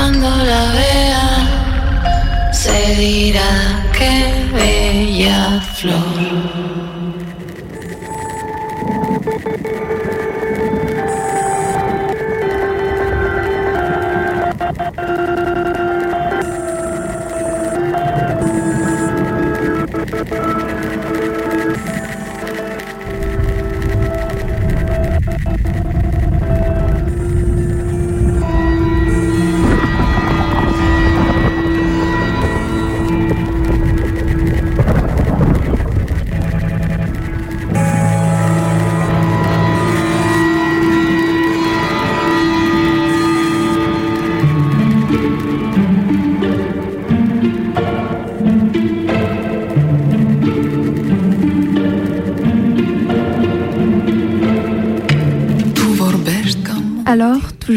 Cuando 0.00 0.30
la 0.30 0.72
vea 0.72 2.52
se 2.52 2.94
dirá 2.96 3.84
que 3.92 4.46
bella 4.50 5.60
flor. 5.74 6.90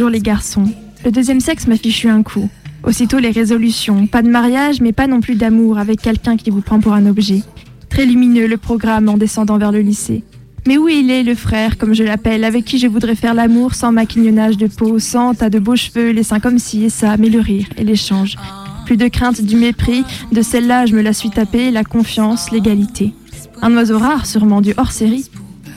Les 0.09 0.19
garçons. 0.19 0.65
Le 1.05 1.11
deuxième 1.11 1.39
sexe 1.39 1.67
m'a 1.67 1.77
fichu 1.77 2.09
un 2.09 2.23
coup. 2.23 2.49
Aussitôt 2.83 3.19
les 3.19 3.31
résolutions. 3.31 4.07
Pas 4.07 4.21
de 4.21 4.29
mariage, 4.29 4.81
mais 4.81 4.91
pas 4.91 5.07
non 5.07 5.21
plus 5.21 5.35
d'amour 5.35 5.77
avec 5.77 6.01
quelqu'un 6.01 6.37
qui 6.37 6.49
vous 6.49 6.61
prend 6.61 6.79
pour 6.79 6.93
un 6.93 7.05
objet. 7.05 7.41
Très 7.89 8.05
lumineux 8.05 8.47
le 8.47 8.57
programme 8.57 9.09
en 9.09 9.17
descendant 9.17 9.57
vers 9.57 9.71
le 9.71 9.81
lycée. 9.81 10.23
Mais 10.65 10.77
où 10.77 10.87
il 10.87 11.11
est, 11.11 11.23
le 11.23 11.35
frère, 11.35 11.77
comme 11.77 11.93
je 11.93 12.03
l'appelle, 12.03 12.43
avec 12.45 12.63
qui 12.63 12.79
je 12.79 12.87
voudrais 12.87 13.15
faire 13.15 13.33
l'amour 13.33 13.75
sans 13.75 13.91
maquignonnage 13.91 14.57
de 14.57 14.67
peau, 14.67 14.97
sans 14.97 15.33
tas 15.33 15.49
de 15.49 15.59
beaux 15.59 15.75
cheveux, 15.75 16.11
les 16.11 16.23
seins 16.23 16.39
comme 16.39 16.59
ci 16.59 16.85
et 16.85 16.89
ça, 16.89 17.17
mais 17.17 17.29
le 17.29 17.39
rire 17.39 17.67
et 17.77 17.83
l'échange. 17.83 18.37
Plus 18.85 18.97
de 18.97 19.07
crainte 19.07 19.41
du 19.41 19.57
mépris, 19.57 20.03
de 20.31 20.41
celle-là 20.41 20.85
je 20.85 20.95
me 20.95 21.01
la 21.01 21.13
suis 21.13 21.29
tapée, 21.29 21.71
la 21.71 21.83
confiance, 21.83 22.51
l'égalité. 22.51 23.13
Un 23.61 23.75
oiseau 23.75 23.97
rare, 23.97 24.25
sûrement 24.25 24.61
du 24.61 24.73
hors-série. 24.77 25.25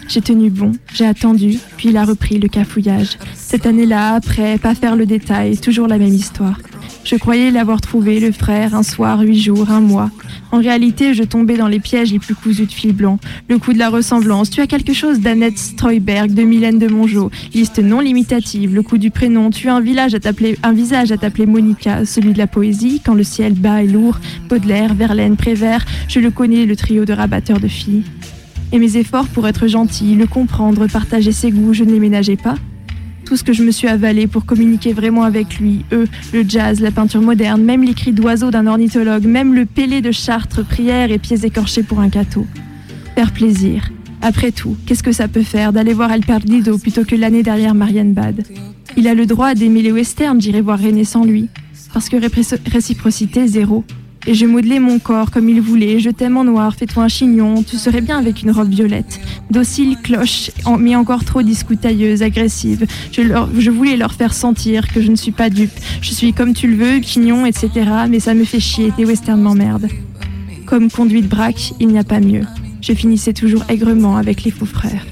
J'ai 0.09 0.21
tenu 0.21 0.51
bon, 0.51 0.73
j'ai 0.95 1.05
attendu, 1.05 1.59
puis 1.77 1.89
il 1.89 1.97
a 1.97 2.05
repris 2.05 2.39
le 2.39 2.49
cafouillage. 2.49 3.19
Cette 3.35 3.67
année-là, 3.67 4.15
après, 4.15 4.57
pas 4.59 4.75
faire 4.75 4.95
le 4.95 5.05
détail, 5.05 5.59
toujours 5.59 5.89
la 5.89 5.99
même 5.99 6.15
histoire. 6.15 6.59
Je 7.05 7.17
croyais 7.17 7.51
l'avoir 7.51 7.81
trouvé, 7.81 8.19
le 8.19 8.33
frère, 8.33 8.75
un 8.75 8.83
soir, 8.83 9.21
huit 9.21 9.41
jours, 9.41 9.71
un 9.71 9.81
mois. 9.81 10.11
En 10.53 10.59
réalité, 10.59 11.15
je 11.15 11.23
tombais 11.23 11.57
dans 11.57 11.69
les 11.69 11.81
pièges 11.81 12.13
les 12.13 12.19
plus 12.19 12.35
cousus 12.35 12.67
de 12.67 12.73
fil 12.73 12.93
blanc. 12.93 13.19
Le 13.49 13.59
coup 13.59 13.73
de 13.73 13.79
la 13.79 13.91
ressemblance. 13.91 14.51
Tu 14.51 14.61
as 14.61 14.67
quelque 14.67 14.93
chose 14.93 15.21
d'Annette 15.21 15.59
Streuberg, 15.59 16.33
de 16.33 16.43
Mylène 16.43 16.79
de 16.79 16.89
Mongeau. 16.89 17.31
Liste 17.55 17.79
non 17.79 18.01
limitative. 18.01 18.75
Le 18.75 18.83
coup 18.83 18.99
du 18.99 19.11
prénom. 19.11 19.51
Tu 19.51 19.69
as 19.69 19.75
un, 19.75 19.81
village 19.81 20.15
à 20.15 20.19
un 20.65 20.73
visage 20.73 21.13
à 21.13 21.17
t'appeler 21.17 21.47
Monica. 21.47 22.05
Celui 22.05 22.33
de 22.33 22.39
la 22.39 22.47
poésie, 22.47 23.01
quand 23.05 23.15
le 23.15 23.25
ciel 23.25 23.55
bas 23.55 23.83
et 23.83 23.87
lourd. 23.87 24.19
Baudelaire, 24.49 24.95
Verlaine, 24.95 25.37
Prévert. 25.37 25.85
Je 26.09 26.19
le 26.21 26.31
connais, 26.31 26.67
le 26.67 26.75
trio 26.75 27.05
de 27.05 27.13
rabatteurs 27.13 27.61
de 27.61 27.69
filles. 27.69 28.05
Mes 28.79 28.99
efforts 28.99 29.29
pour 29.29 29.49
être 29.49 29.69
gentil, 29.69 30.15
le 30.17 30.27
comprendre, 30.27 30.87
partager 30.87 31.33
ses 31.33 31.51
goûts, 31.51 31.73
je 31.73 31.83
ne 31.83 31.93
les 31.93 31.99
ménageais 31.99 32.37
pas. 32.37 32.57
Tout 33.25 33.35
ce 33.37 33.43
que 33.43 33.55
je 33.55 33.65
me 33.65 33.71
suis 33.71 33.89
avalé 33.89 34.27
pour 34.27 34.45
communiquer 34.45 34.93
vraiment 34.93 35.23
avec 35.23 35.59
lui, 35.59 35.87
eux, 35.93 36.07
le 36.35 36.45
jazz, 36.47 36.81
la 36.81 36.91
peinture 36.91 37.23
moderne, 37.23 37.63
même 37.63 37.83
les 37.83 37.95
cris 37.95 38.13
d'oiseaux 38.13 38.51
d'un 38.51 38.67
ornithologue, 38.67 39.25
même 39.25 39.55
le 39.55 39.65
pélé 39.65 40.03
de 40.03 40.13
Chartres, 40.13 40.63
prières 40.63 41.11
et 41.11 41.19
pieds 41.19 41.45
écorchés 41.45 41.83
pour 41.83 42.01
un 42.01 42.11
cateau. 42.11 42.47
Faire 43.15 43.33
plaisir. 43.33 43.89
Après 44.21 44.53
tout, 44.53 44.77
qu'est-ce 44.85 45.03
que 45.03 45.13
ça 45.13 45.27
peut 45.27 45.43
faire 45.43 45.73
d'aller 45.73 45.95
voir 45.95 46.13
El 46.13 46.21
Perdido 46.21 46.77
plutôt 46.77 47.05
que 47.05 47.17
l'année 47.17 47.43
derrière 47.43 47.75
Marianne 47.75 48.13
Bad? 48.13 48.45
Il 48.99 49.09
a 49.09 49.15
le 49.15 49.25
droit 49.25 49.55
d'aimer 49.55 49.81
les 49.81 49.93
westerns, 49.93 50.41
j'irai 50.41 50.61
voir 50.61 50.79
René 50.79 51.05
sans 51.05 51.25
lui. 51.25 51.49
Parce 51.95 52.11
que 52.11 52.17
réciprocité, 52.71 53.49
zéro. 53.49 53.85
Et 54.29 54.35
je 54.35 54.45
modelais 54.45 54.81
mon 54.81 54.99
corps 54.99 55.31
comme 55.31 55.49
il 55.49 55.61
voulait. 55.61 56.01
Je 56.01 56.11
t'aime 56.11 56.37
en 56.37 56.45
noir, 56.45 56.75
fais-toi 56.75 57.05
un 57.05 57.09
chignon. 57.09 57.63
Tu 57.63 57.77
serais 57.77 58.01
bien 58.01 58.19
avec 58.19 58.43
une 58.43 58.51
robe 58.51 58.69
violette. 58.71 59.21
Docile, 59.51 59.97
cloche, 60.03 60.51
mais 60.81 60.97
encore 60.97 61.25
trop 61.25 61.43
discoutailleuse, 61.43 62.23
agressive. 62.23 62.87
Je, 63.13 63.23
leur- 63.23 63.49
je 63.57 63.71
voulais 63.71 63.97
leur 63.97 64.13
faire 64.13 64.35
sentir 64.35 64.93
que 64.93 65.01
je 65.01 65.11
ne 65.11 65.17
suis 65.17 65.31
pas 65.31 65.49
dupe. 65.49 65.71
Je 66.01 66.11
suis 66.13 66.33
comme 66.33 66.55
tu 66.55 66.67
le 66.67 66.77
veux, 66.77 67.03
chignon, 67.03 67.47
etc. 67.47 67.71
Mais 68.11 68.19
ça 68.19 68.35
me 68.35 68.45
fait 68.45 68.59
chier, 68.61 68.91
tes 68.97 69.05
westerns 69.05 69.41
m'emmerdent. 69.41 69.89
Comme 70.67 70.91
conduite 70.91 71.29
braque, 71.29 71.73
il 71.79 71.87
n'y 71.89 71.99
a 71.99 72.05
pas 72.05 72.19
mieux. 72.19 72.43
Je 72.81 72.93
finissais 72.95 73.33
toujours 73.33 73.63
aigrement 73.69 74.17
avec 74.17 74.43
les 74.43 74.51
faux 74.51 74.67
frères. 74.67 75.07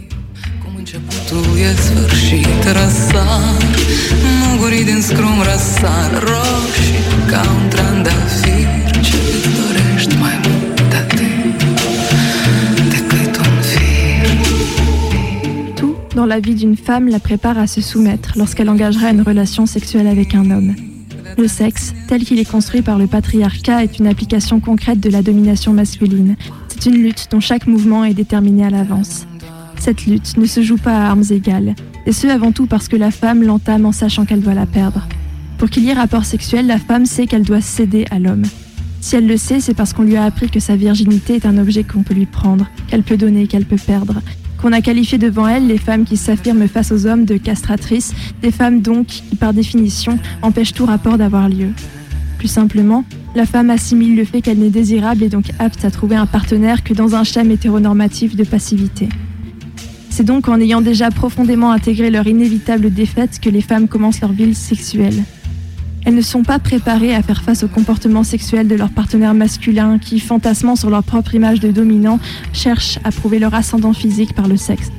Dans 16.14 16.26
la 16.26 16.38
vie 16.38 16.54
d'une 16.54 16.76
femme 16.76 17.08
la 17.08 17.18
prépare 17.18 17.58
à 17.58 17.66
se 17.66 17.80
soumettre 17.80 18.34
lorsqu'elle 18.36 18.70
engagera 18.70 19.10
une 19.10 19.22
relation 19.22 19.66
sexuelle 19.66 20.06
avec 20.06 20.34
un 20.34 20.50
homme. 20.50 20.74
Le 21.36 21.48
sexe, 21.48 21.92
tel 22.08 22.24
qu'il 22.24 22.38
est 22.38 22.50
construit 22.50 22.82
par 22.82 22.98
le 22.98 23.06
patriarcat, 23.06 23.82
est 23.82 23.98
une 23.98 24.06
application 24.06 24.60
concrète 24.60 25.00
de 25.00 25.10
la 25.10 25.22
domination 25.22 25.72
masculine. 25.72 26.36
C'est 26.68 26.86
une 26.86 27.02
lutte 27.02 27.28
dont 27.30 27.40
chaque 27.40 27.66
mouvement 27.66 28.04
est 28.04 28.14
déterminé 28.14 28.64
à 28.64 28.70
l'avance. 28.70 29.26
Cette 29.78 30.06
lutte 30.06 30.36
ne 30.36 30.46
se 30.46 30.62
joue 30.62 30.76
pas 30.76 30.96
à 30.96 31.08
armes 31.08 31.24
égales, 31.30 31.74
et 32.06 32.12
ce 32.12 32.28
avant 32.28 32.52
tout 32.52 32.66
parce 32.66 32.86
que 32.86 32.96
la 32.96 33.10
femme 33.10 33.42
l'entame 33.42 33.84
en 33.84 33.92
sachant 33.92 34.24
qu'elle 34.24 34.40
doit 34.40 34.54
la 34.54 34.66
perdre. 34.66 35.08
Pour 35.58 35.68
qu'il 35.68 35.84
y 35.84 35.90
ait 35.90 35.94
rapport 35.94 36.24
sexuel, 36.24 36.66
la 36.66 36.78
femme 36.78 37.06
sait 37.06 37.26
qu'elle 37.26 37.42
doit 37.42 37.60
céder 37.60 38.04
à 38.10 38.18
l'homme. 38.18 38.44
Si 39.00 39.16
elle 39.16 39.26
le 39.26 39.36
sait, 39.36 39.60
c'est 39.60 39.74
parce 39.74 39.92
qu'on 39.92 40.04
lui 40.04 40.16
a 40.16 40.24
appris 40.24 40.48
que 40.48 40.60
sa 40.60 40.76
virginité 40.76 41.34
est 41.34 41.46
un 41.46 41.58
objet 41.58 41.82
qu'on 41.82 42.02
peut 42.02 42.14
lui 42.14 42.26
prendre, 42.26 42.66
qu'elle 42.86 43.02
peut 43.02 43.16
donner, 43.16 43.46
qu'elle 43.46 43.66
peut 43.66 43.76
perdre. 43.76 44.20
Qu'on 44.64 44.72
a 44.72 44.80
qualifié 44.80 45.18
devant 45.18 45.46
elle 45.46 45.66
les 45.66 45.76
femmes 45.76 46.06
qui 46.06 46.16
s'affirment 46.16 46.68
face 46.68 46.90
aux 46.90 47.04
hommes 47.04 47.26
de 47.26 47.36
castratrices, 47.36 48.14
des 48.40 48.50
femmes 48.50 48.80
donc 48.80 49.08
qui, 49.08 49.36
par 49.36 49.52
définition, 49.52 50.18
empêchent 50.40 50.72
tout 50.72 50.86
rapport 50.86 51.18
d'avoir 51.18 51.50
lieu. 51.50 51.68
Plus 52.38 52.48
simplement, 52.48 53.04
la 53.34 53.44
femme 53.44 53.68
assimile 53.68 54.16
le 54.16 54.24
fait 54.24 54.40
qu'elle 54.40 54.56
n'est 54.56 54.70
désirable 54.70 55.22
et 55.22 55.28
donc 55.28 55.44
apte 55.58 55.84
à 55.84 55.90
trouver 55.90 56.16
un 56.16 56.24
partenaire 56.24 56.82
que 56.82 56.94
dans 56.94 57.14
un 57.14 57.24
schéma 57.24 57.52
hétéronormatif 57.52 58.36
de 58.36 58.44
passivité. 58.44 59.10
C'est 60.08 60.24
donc 60.24 60.48
en 60.48 60.58
ayant 60.58 60.80
déjà 60.80 61.10
profondément 61.10 61.70
intégré 61.70 62.08
leur 62.08 62.26
inévitable 62.26 62.90
défaite 62.90 63.40
que 63.42 63.50
les 63.50 63.60
femmes 63.60 63.86
commencent 63.86 64.22
leur 64.22 64.32
vie 64.32 64.54
sexuelle. 64.54 65.24
Elles 66.04 66.14
ne 66.14 66.20
sont 66.20 66.42
pas 66.42 66.58
préparées 66.58 67.14
à 67.14 67.22
faire 67.22 67.42
face 67.42 67.62
au 67.62 67.68
comportement 67.68 68.24
sexuel 68.24 68.68
de 68.68 68.74
leur 68.74 68.90
partenaire 68.90 69.34
masculin 69.34 69.98
qui, 69.98 70.20
fantasmant 70.20 70.76
sur 70.76 70.90
leur 70.90 71.02
propre 71.02 71.34
image 71.34 71.60
de 71.60 71.70
dominant, 71.70 72.18
cherche 72.52 72.98
à 73.04 73.10
prouver 73.10 73.38
leur 73.38 73.54
ascendant 73.54 73.92
physique 73.94 74.34
par 74.34 74.46
le 74.46 74.56
sexe. 74.56 74.90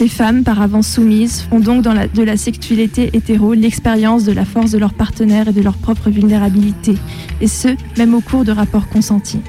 Les 0.00 0.08
femmes, 0.08 0.42
par 0.42 0.60
avance 0.62 0.88
soumises, 0.88 1.42
font 1.42 1.60
donc 1.60 1.84
de 1.84 2.22
la 2.22 2.36
sexualité 2.36 3.10
hétéro 3.12 3.52
l'expérience 3.52 4.24
de 4.24 4.32
la 4.32 4.44
force 4.44 4.70
de 4.70 4.78
leur 4.78 4.94
partenaire 4.94 5.48
et 5.48 5.52
de 5.52 5.60
leur 5.60 5.74
propre 5.74 6.10
vulnérabilité, 6.10 6.96
et 7.40 7.46
ce, 7.46 7.68
même 7.98 8.14
au 8.14 8.20
cours 8.20 8.44
de 8.44 8.52
rapports 8.52 8.88
consentis. 8.88 9.42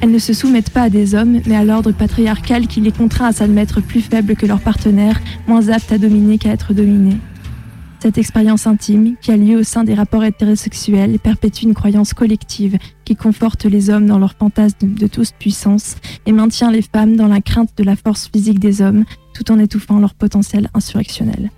Elles 0.00 0.12
ne 0.12 0.18
se 0.18 0.32
soumettent 0.32 0.70
pas 0.70 0.82
à 0.82 0.90
des 0.90 1.14
hommes, 1.14 1.40
mais 1.46 1.56
à 1.56 1.64
l'ordre 1.64 1.92
patriarcal 1.92 2.66
qui 2.66 2.80
les 2.82 2.92
contraint 2.92 3.26
à 3.26 3.32
s'admettre 3.32 3.82
plus 3.82 4.02
faibles 4.02 4.36
que 4.36 4.46
leurs 4.46 4.60
partenaires, 4.60 5.20
moins 5.48 5.68
aptes 5.68 5.92
à 5.92 5.98
dominer 5.98 6.38
qu'à 6.38 6.50
être 6.50 6.72
dominées. 6.74 7.18
Cette 8.04 8.18
expérience 8.18 8.66
intime, 8.66 9.16
qui 9.22 9.30
a 9.30 9.36
lieu 9.38 9.56
au 9.56 9.62
sein 9.62 9.82
des 9.82 9.94
rapports 9.94 10.24
hétérosexuels, 10.24 11.18
perpétue 11.18 11.62
une 11.62 11.72
croyance 11.72 12.12
collective 12.12 12.76
qui 13.06 13.16
conforte 13.16 13.64
les 13.64 13.88
hommes 13.88 14.04
dans 14.04 14.18
leur 14.18 14.34
fantasme 14.34 14.92
de 14.92 15.06
toute 15.06 15.32
puissance 15.38 15.96
et 16.26 16.32
maintient 16.32 16.70
les 16.70 16.82
femmes 16.82 17.16
dans 17.16 17.28
la 17.28 17.40
crainte 17.40 17.70
de 17.78 17.82
la 17.82 17.96
force 17.96 18.28
physique 18.28 18.58
des 18.58 18.82
hommes 18.82 19.06
tout 19.32 19.50
en 19.50 19.58
étouffant 19.58 20.00
leur 20.00 20.12
potentiel 20.12 20.68
insurrectionnel. 20.74 21.50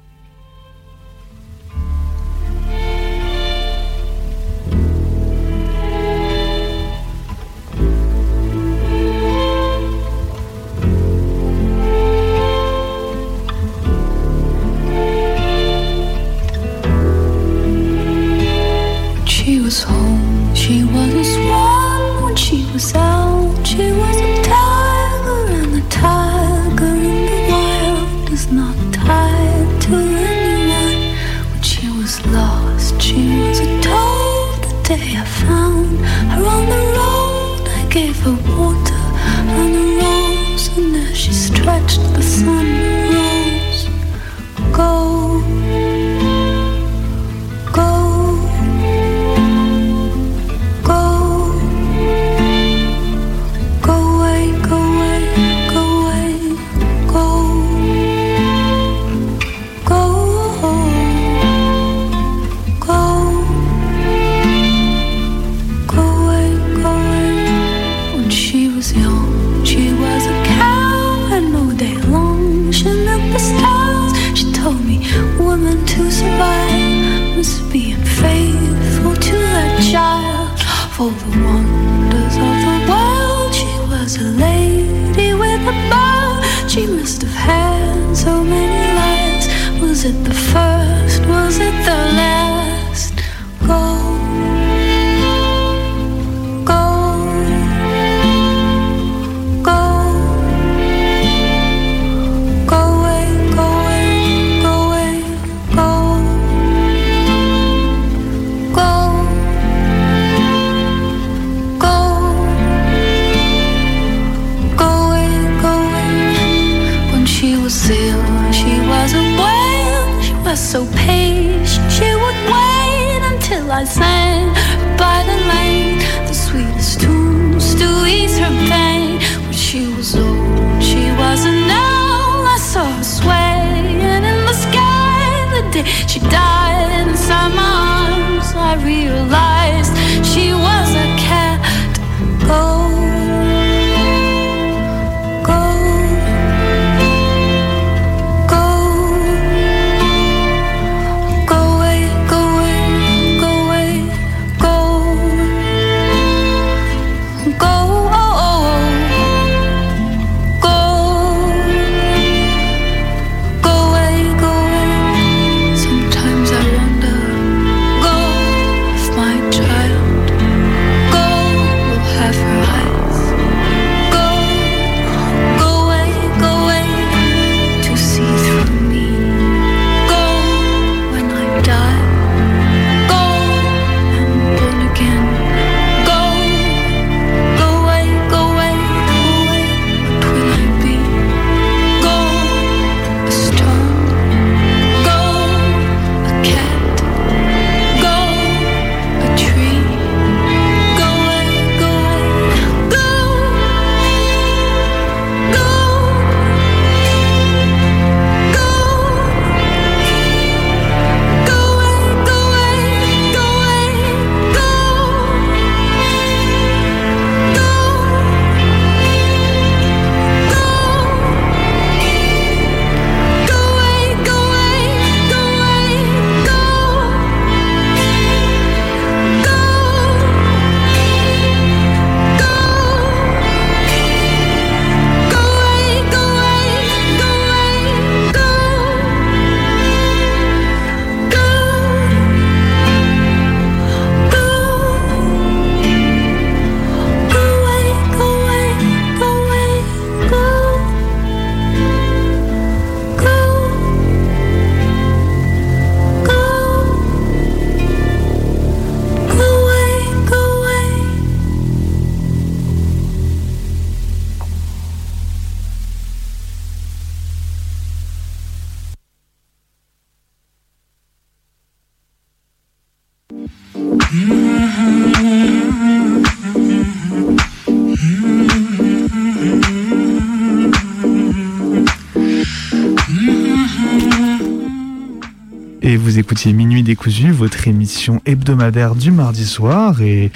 Vous 286.16 286.20
écoutiez 286.20 286.54
Minuit 286.54 286.82
décousu, 286.82 287.30
votre 287.30 287.68
émission 287.68 288.22
hebdomadaire 288.24 288.94
du 288.94 289.10
mardi 289.10 289.44
soir. 289.44 290.00
Et, 290.00 290.30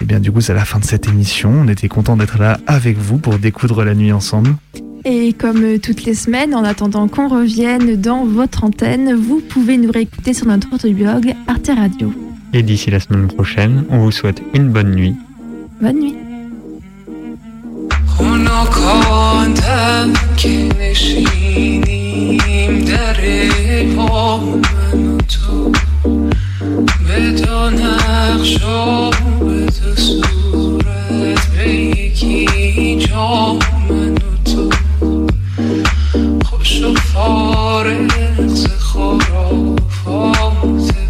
et 0.00 0.04
bien 0.06 0.20
du 0.20 0.32
coup, 0.32 0.40
c'est 0.40 0.54
la 0.54 0.64
fin 0.64 0.78
de 0.78 0.86
cette 0.86 1.06
émission. 1.06 1.50
On 1.50 1.68
était 1.68 1.86
content 1.86 2.16
d'être 2.16 2.38
là 2.38 2.58
avec 2.66 2.96
vous 2.96 3.18
pour 3.18 3.38
découdre 3.38 3.84
la 3.84 3.94
nuit 3.94 4.10
ensemble. 4.10 4.56
Et 5.04 5.34
comme 5.34 5.62
euh, 5.64 5.78
toutes 5.78 6.04
les 6.04 6.14
semaines, 6.14 6.54
en 6.54 6.64
attendant 6.64 7.08
qu'on 7.08 7.28
revienne 7.28 7.96
dans 7.96 8.24
votre 8.24 8.64
antenne, 8.64 9.12
vous 9.16 9.42
pouvez 9.46 9.76
nous 9.76 9.92
réécouter 9.92 10.32
sur 10.32 10.46
notre 10.46 10.88
blog 10.88 11.34
Arte 11.46 11.72
Radio. 11.76 12.10
Et 12.54 12.62
d'ici 12.62 12.90
la 12.90 12.98
semaine 12.98 13.26
prochaine, 13.26 13.84
on 13.90 13.98
vous 13.98 14.12
souhaite 14.12 14.42
une 14.54 14.70
bonne 14.70 14.94
nuit. 14.94 15.14
Bonne 15.82 15.98
nuit. 16.00 16.14
نیم 22.18 22.84
در 22.84 23.16
پا. 23.96 24.38
من 24.38 25.06
و 25.06 25.18
تو 25.18 25.72
به 27.08 27.30
دو 27.30 27.70
نقش 27.70 28.62
و 28.62 29.10
به 29.44 29.66
دو 29.66 29.96
صورت 29.96 31.46
به 31.56 31.68
یکی 31.74 32.96
جا. 33.06 33.58
من 33.88 34.12
و 34.12 34.16
تو 34.44 34.70
خوش 36.44 36.82
و 36.82 36.94
فارغ 36.94 38.46
ز 38.46 38.66
خرافات 38.78 39.74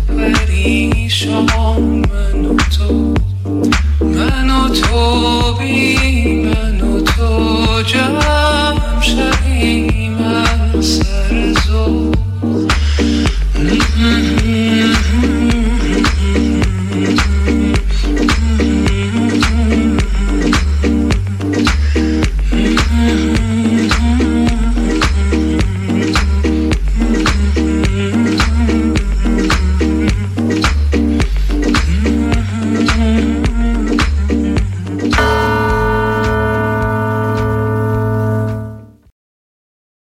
پریشان. 0.09 1.47
من 2.11 2.45
و 2.45 2.57
تو 2.57 3.15
من 4.01 4.51
و 4.51 4.69
تو 4.69 5.55
بی 5.59 6.43
من 6.43 6.81
و 6.81 7.01
تو 7.01 7.83
جا. 7.83 8.28
Mm-hmm. 14.09 14.38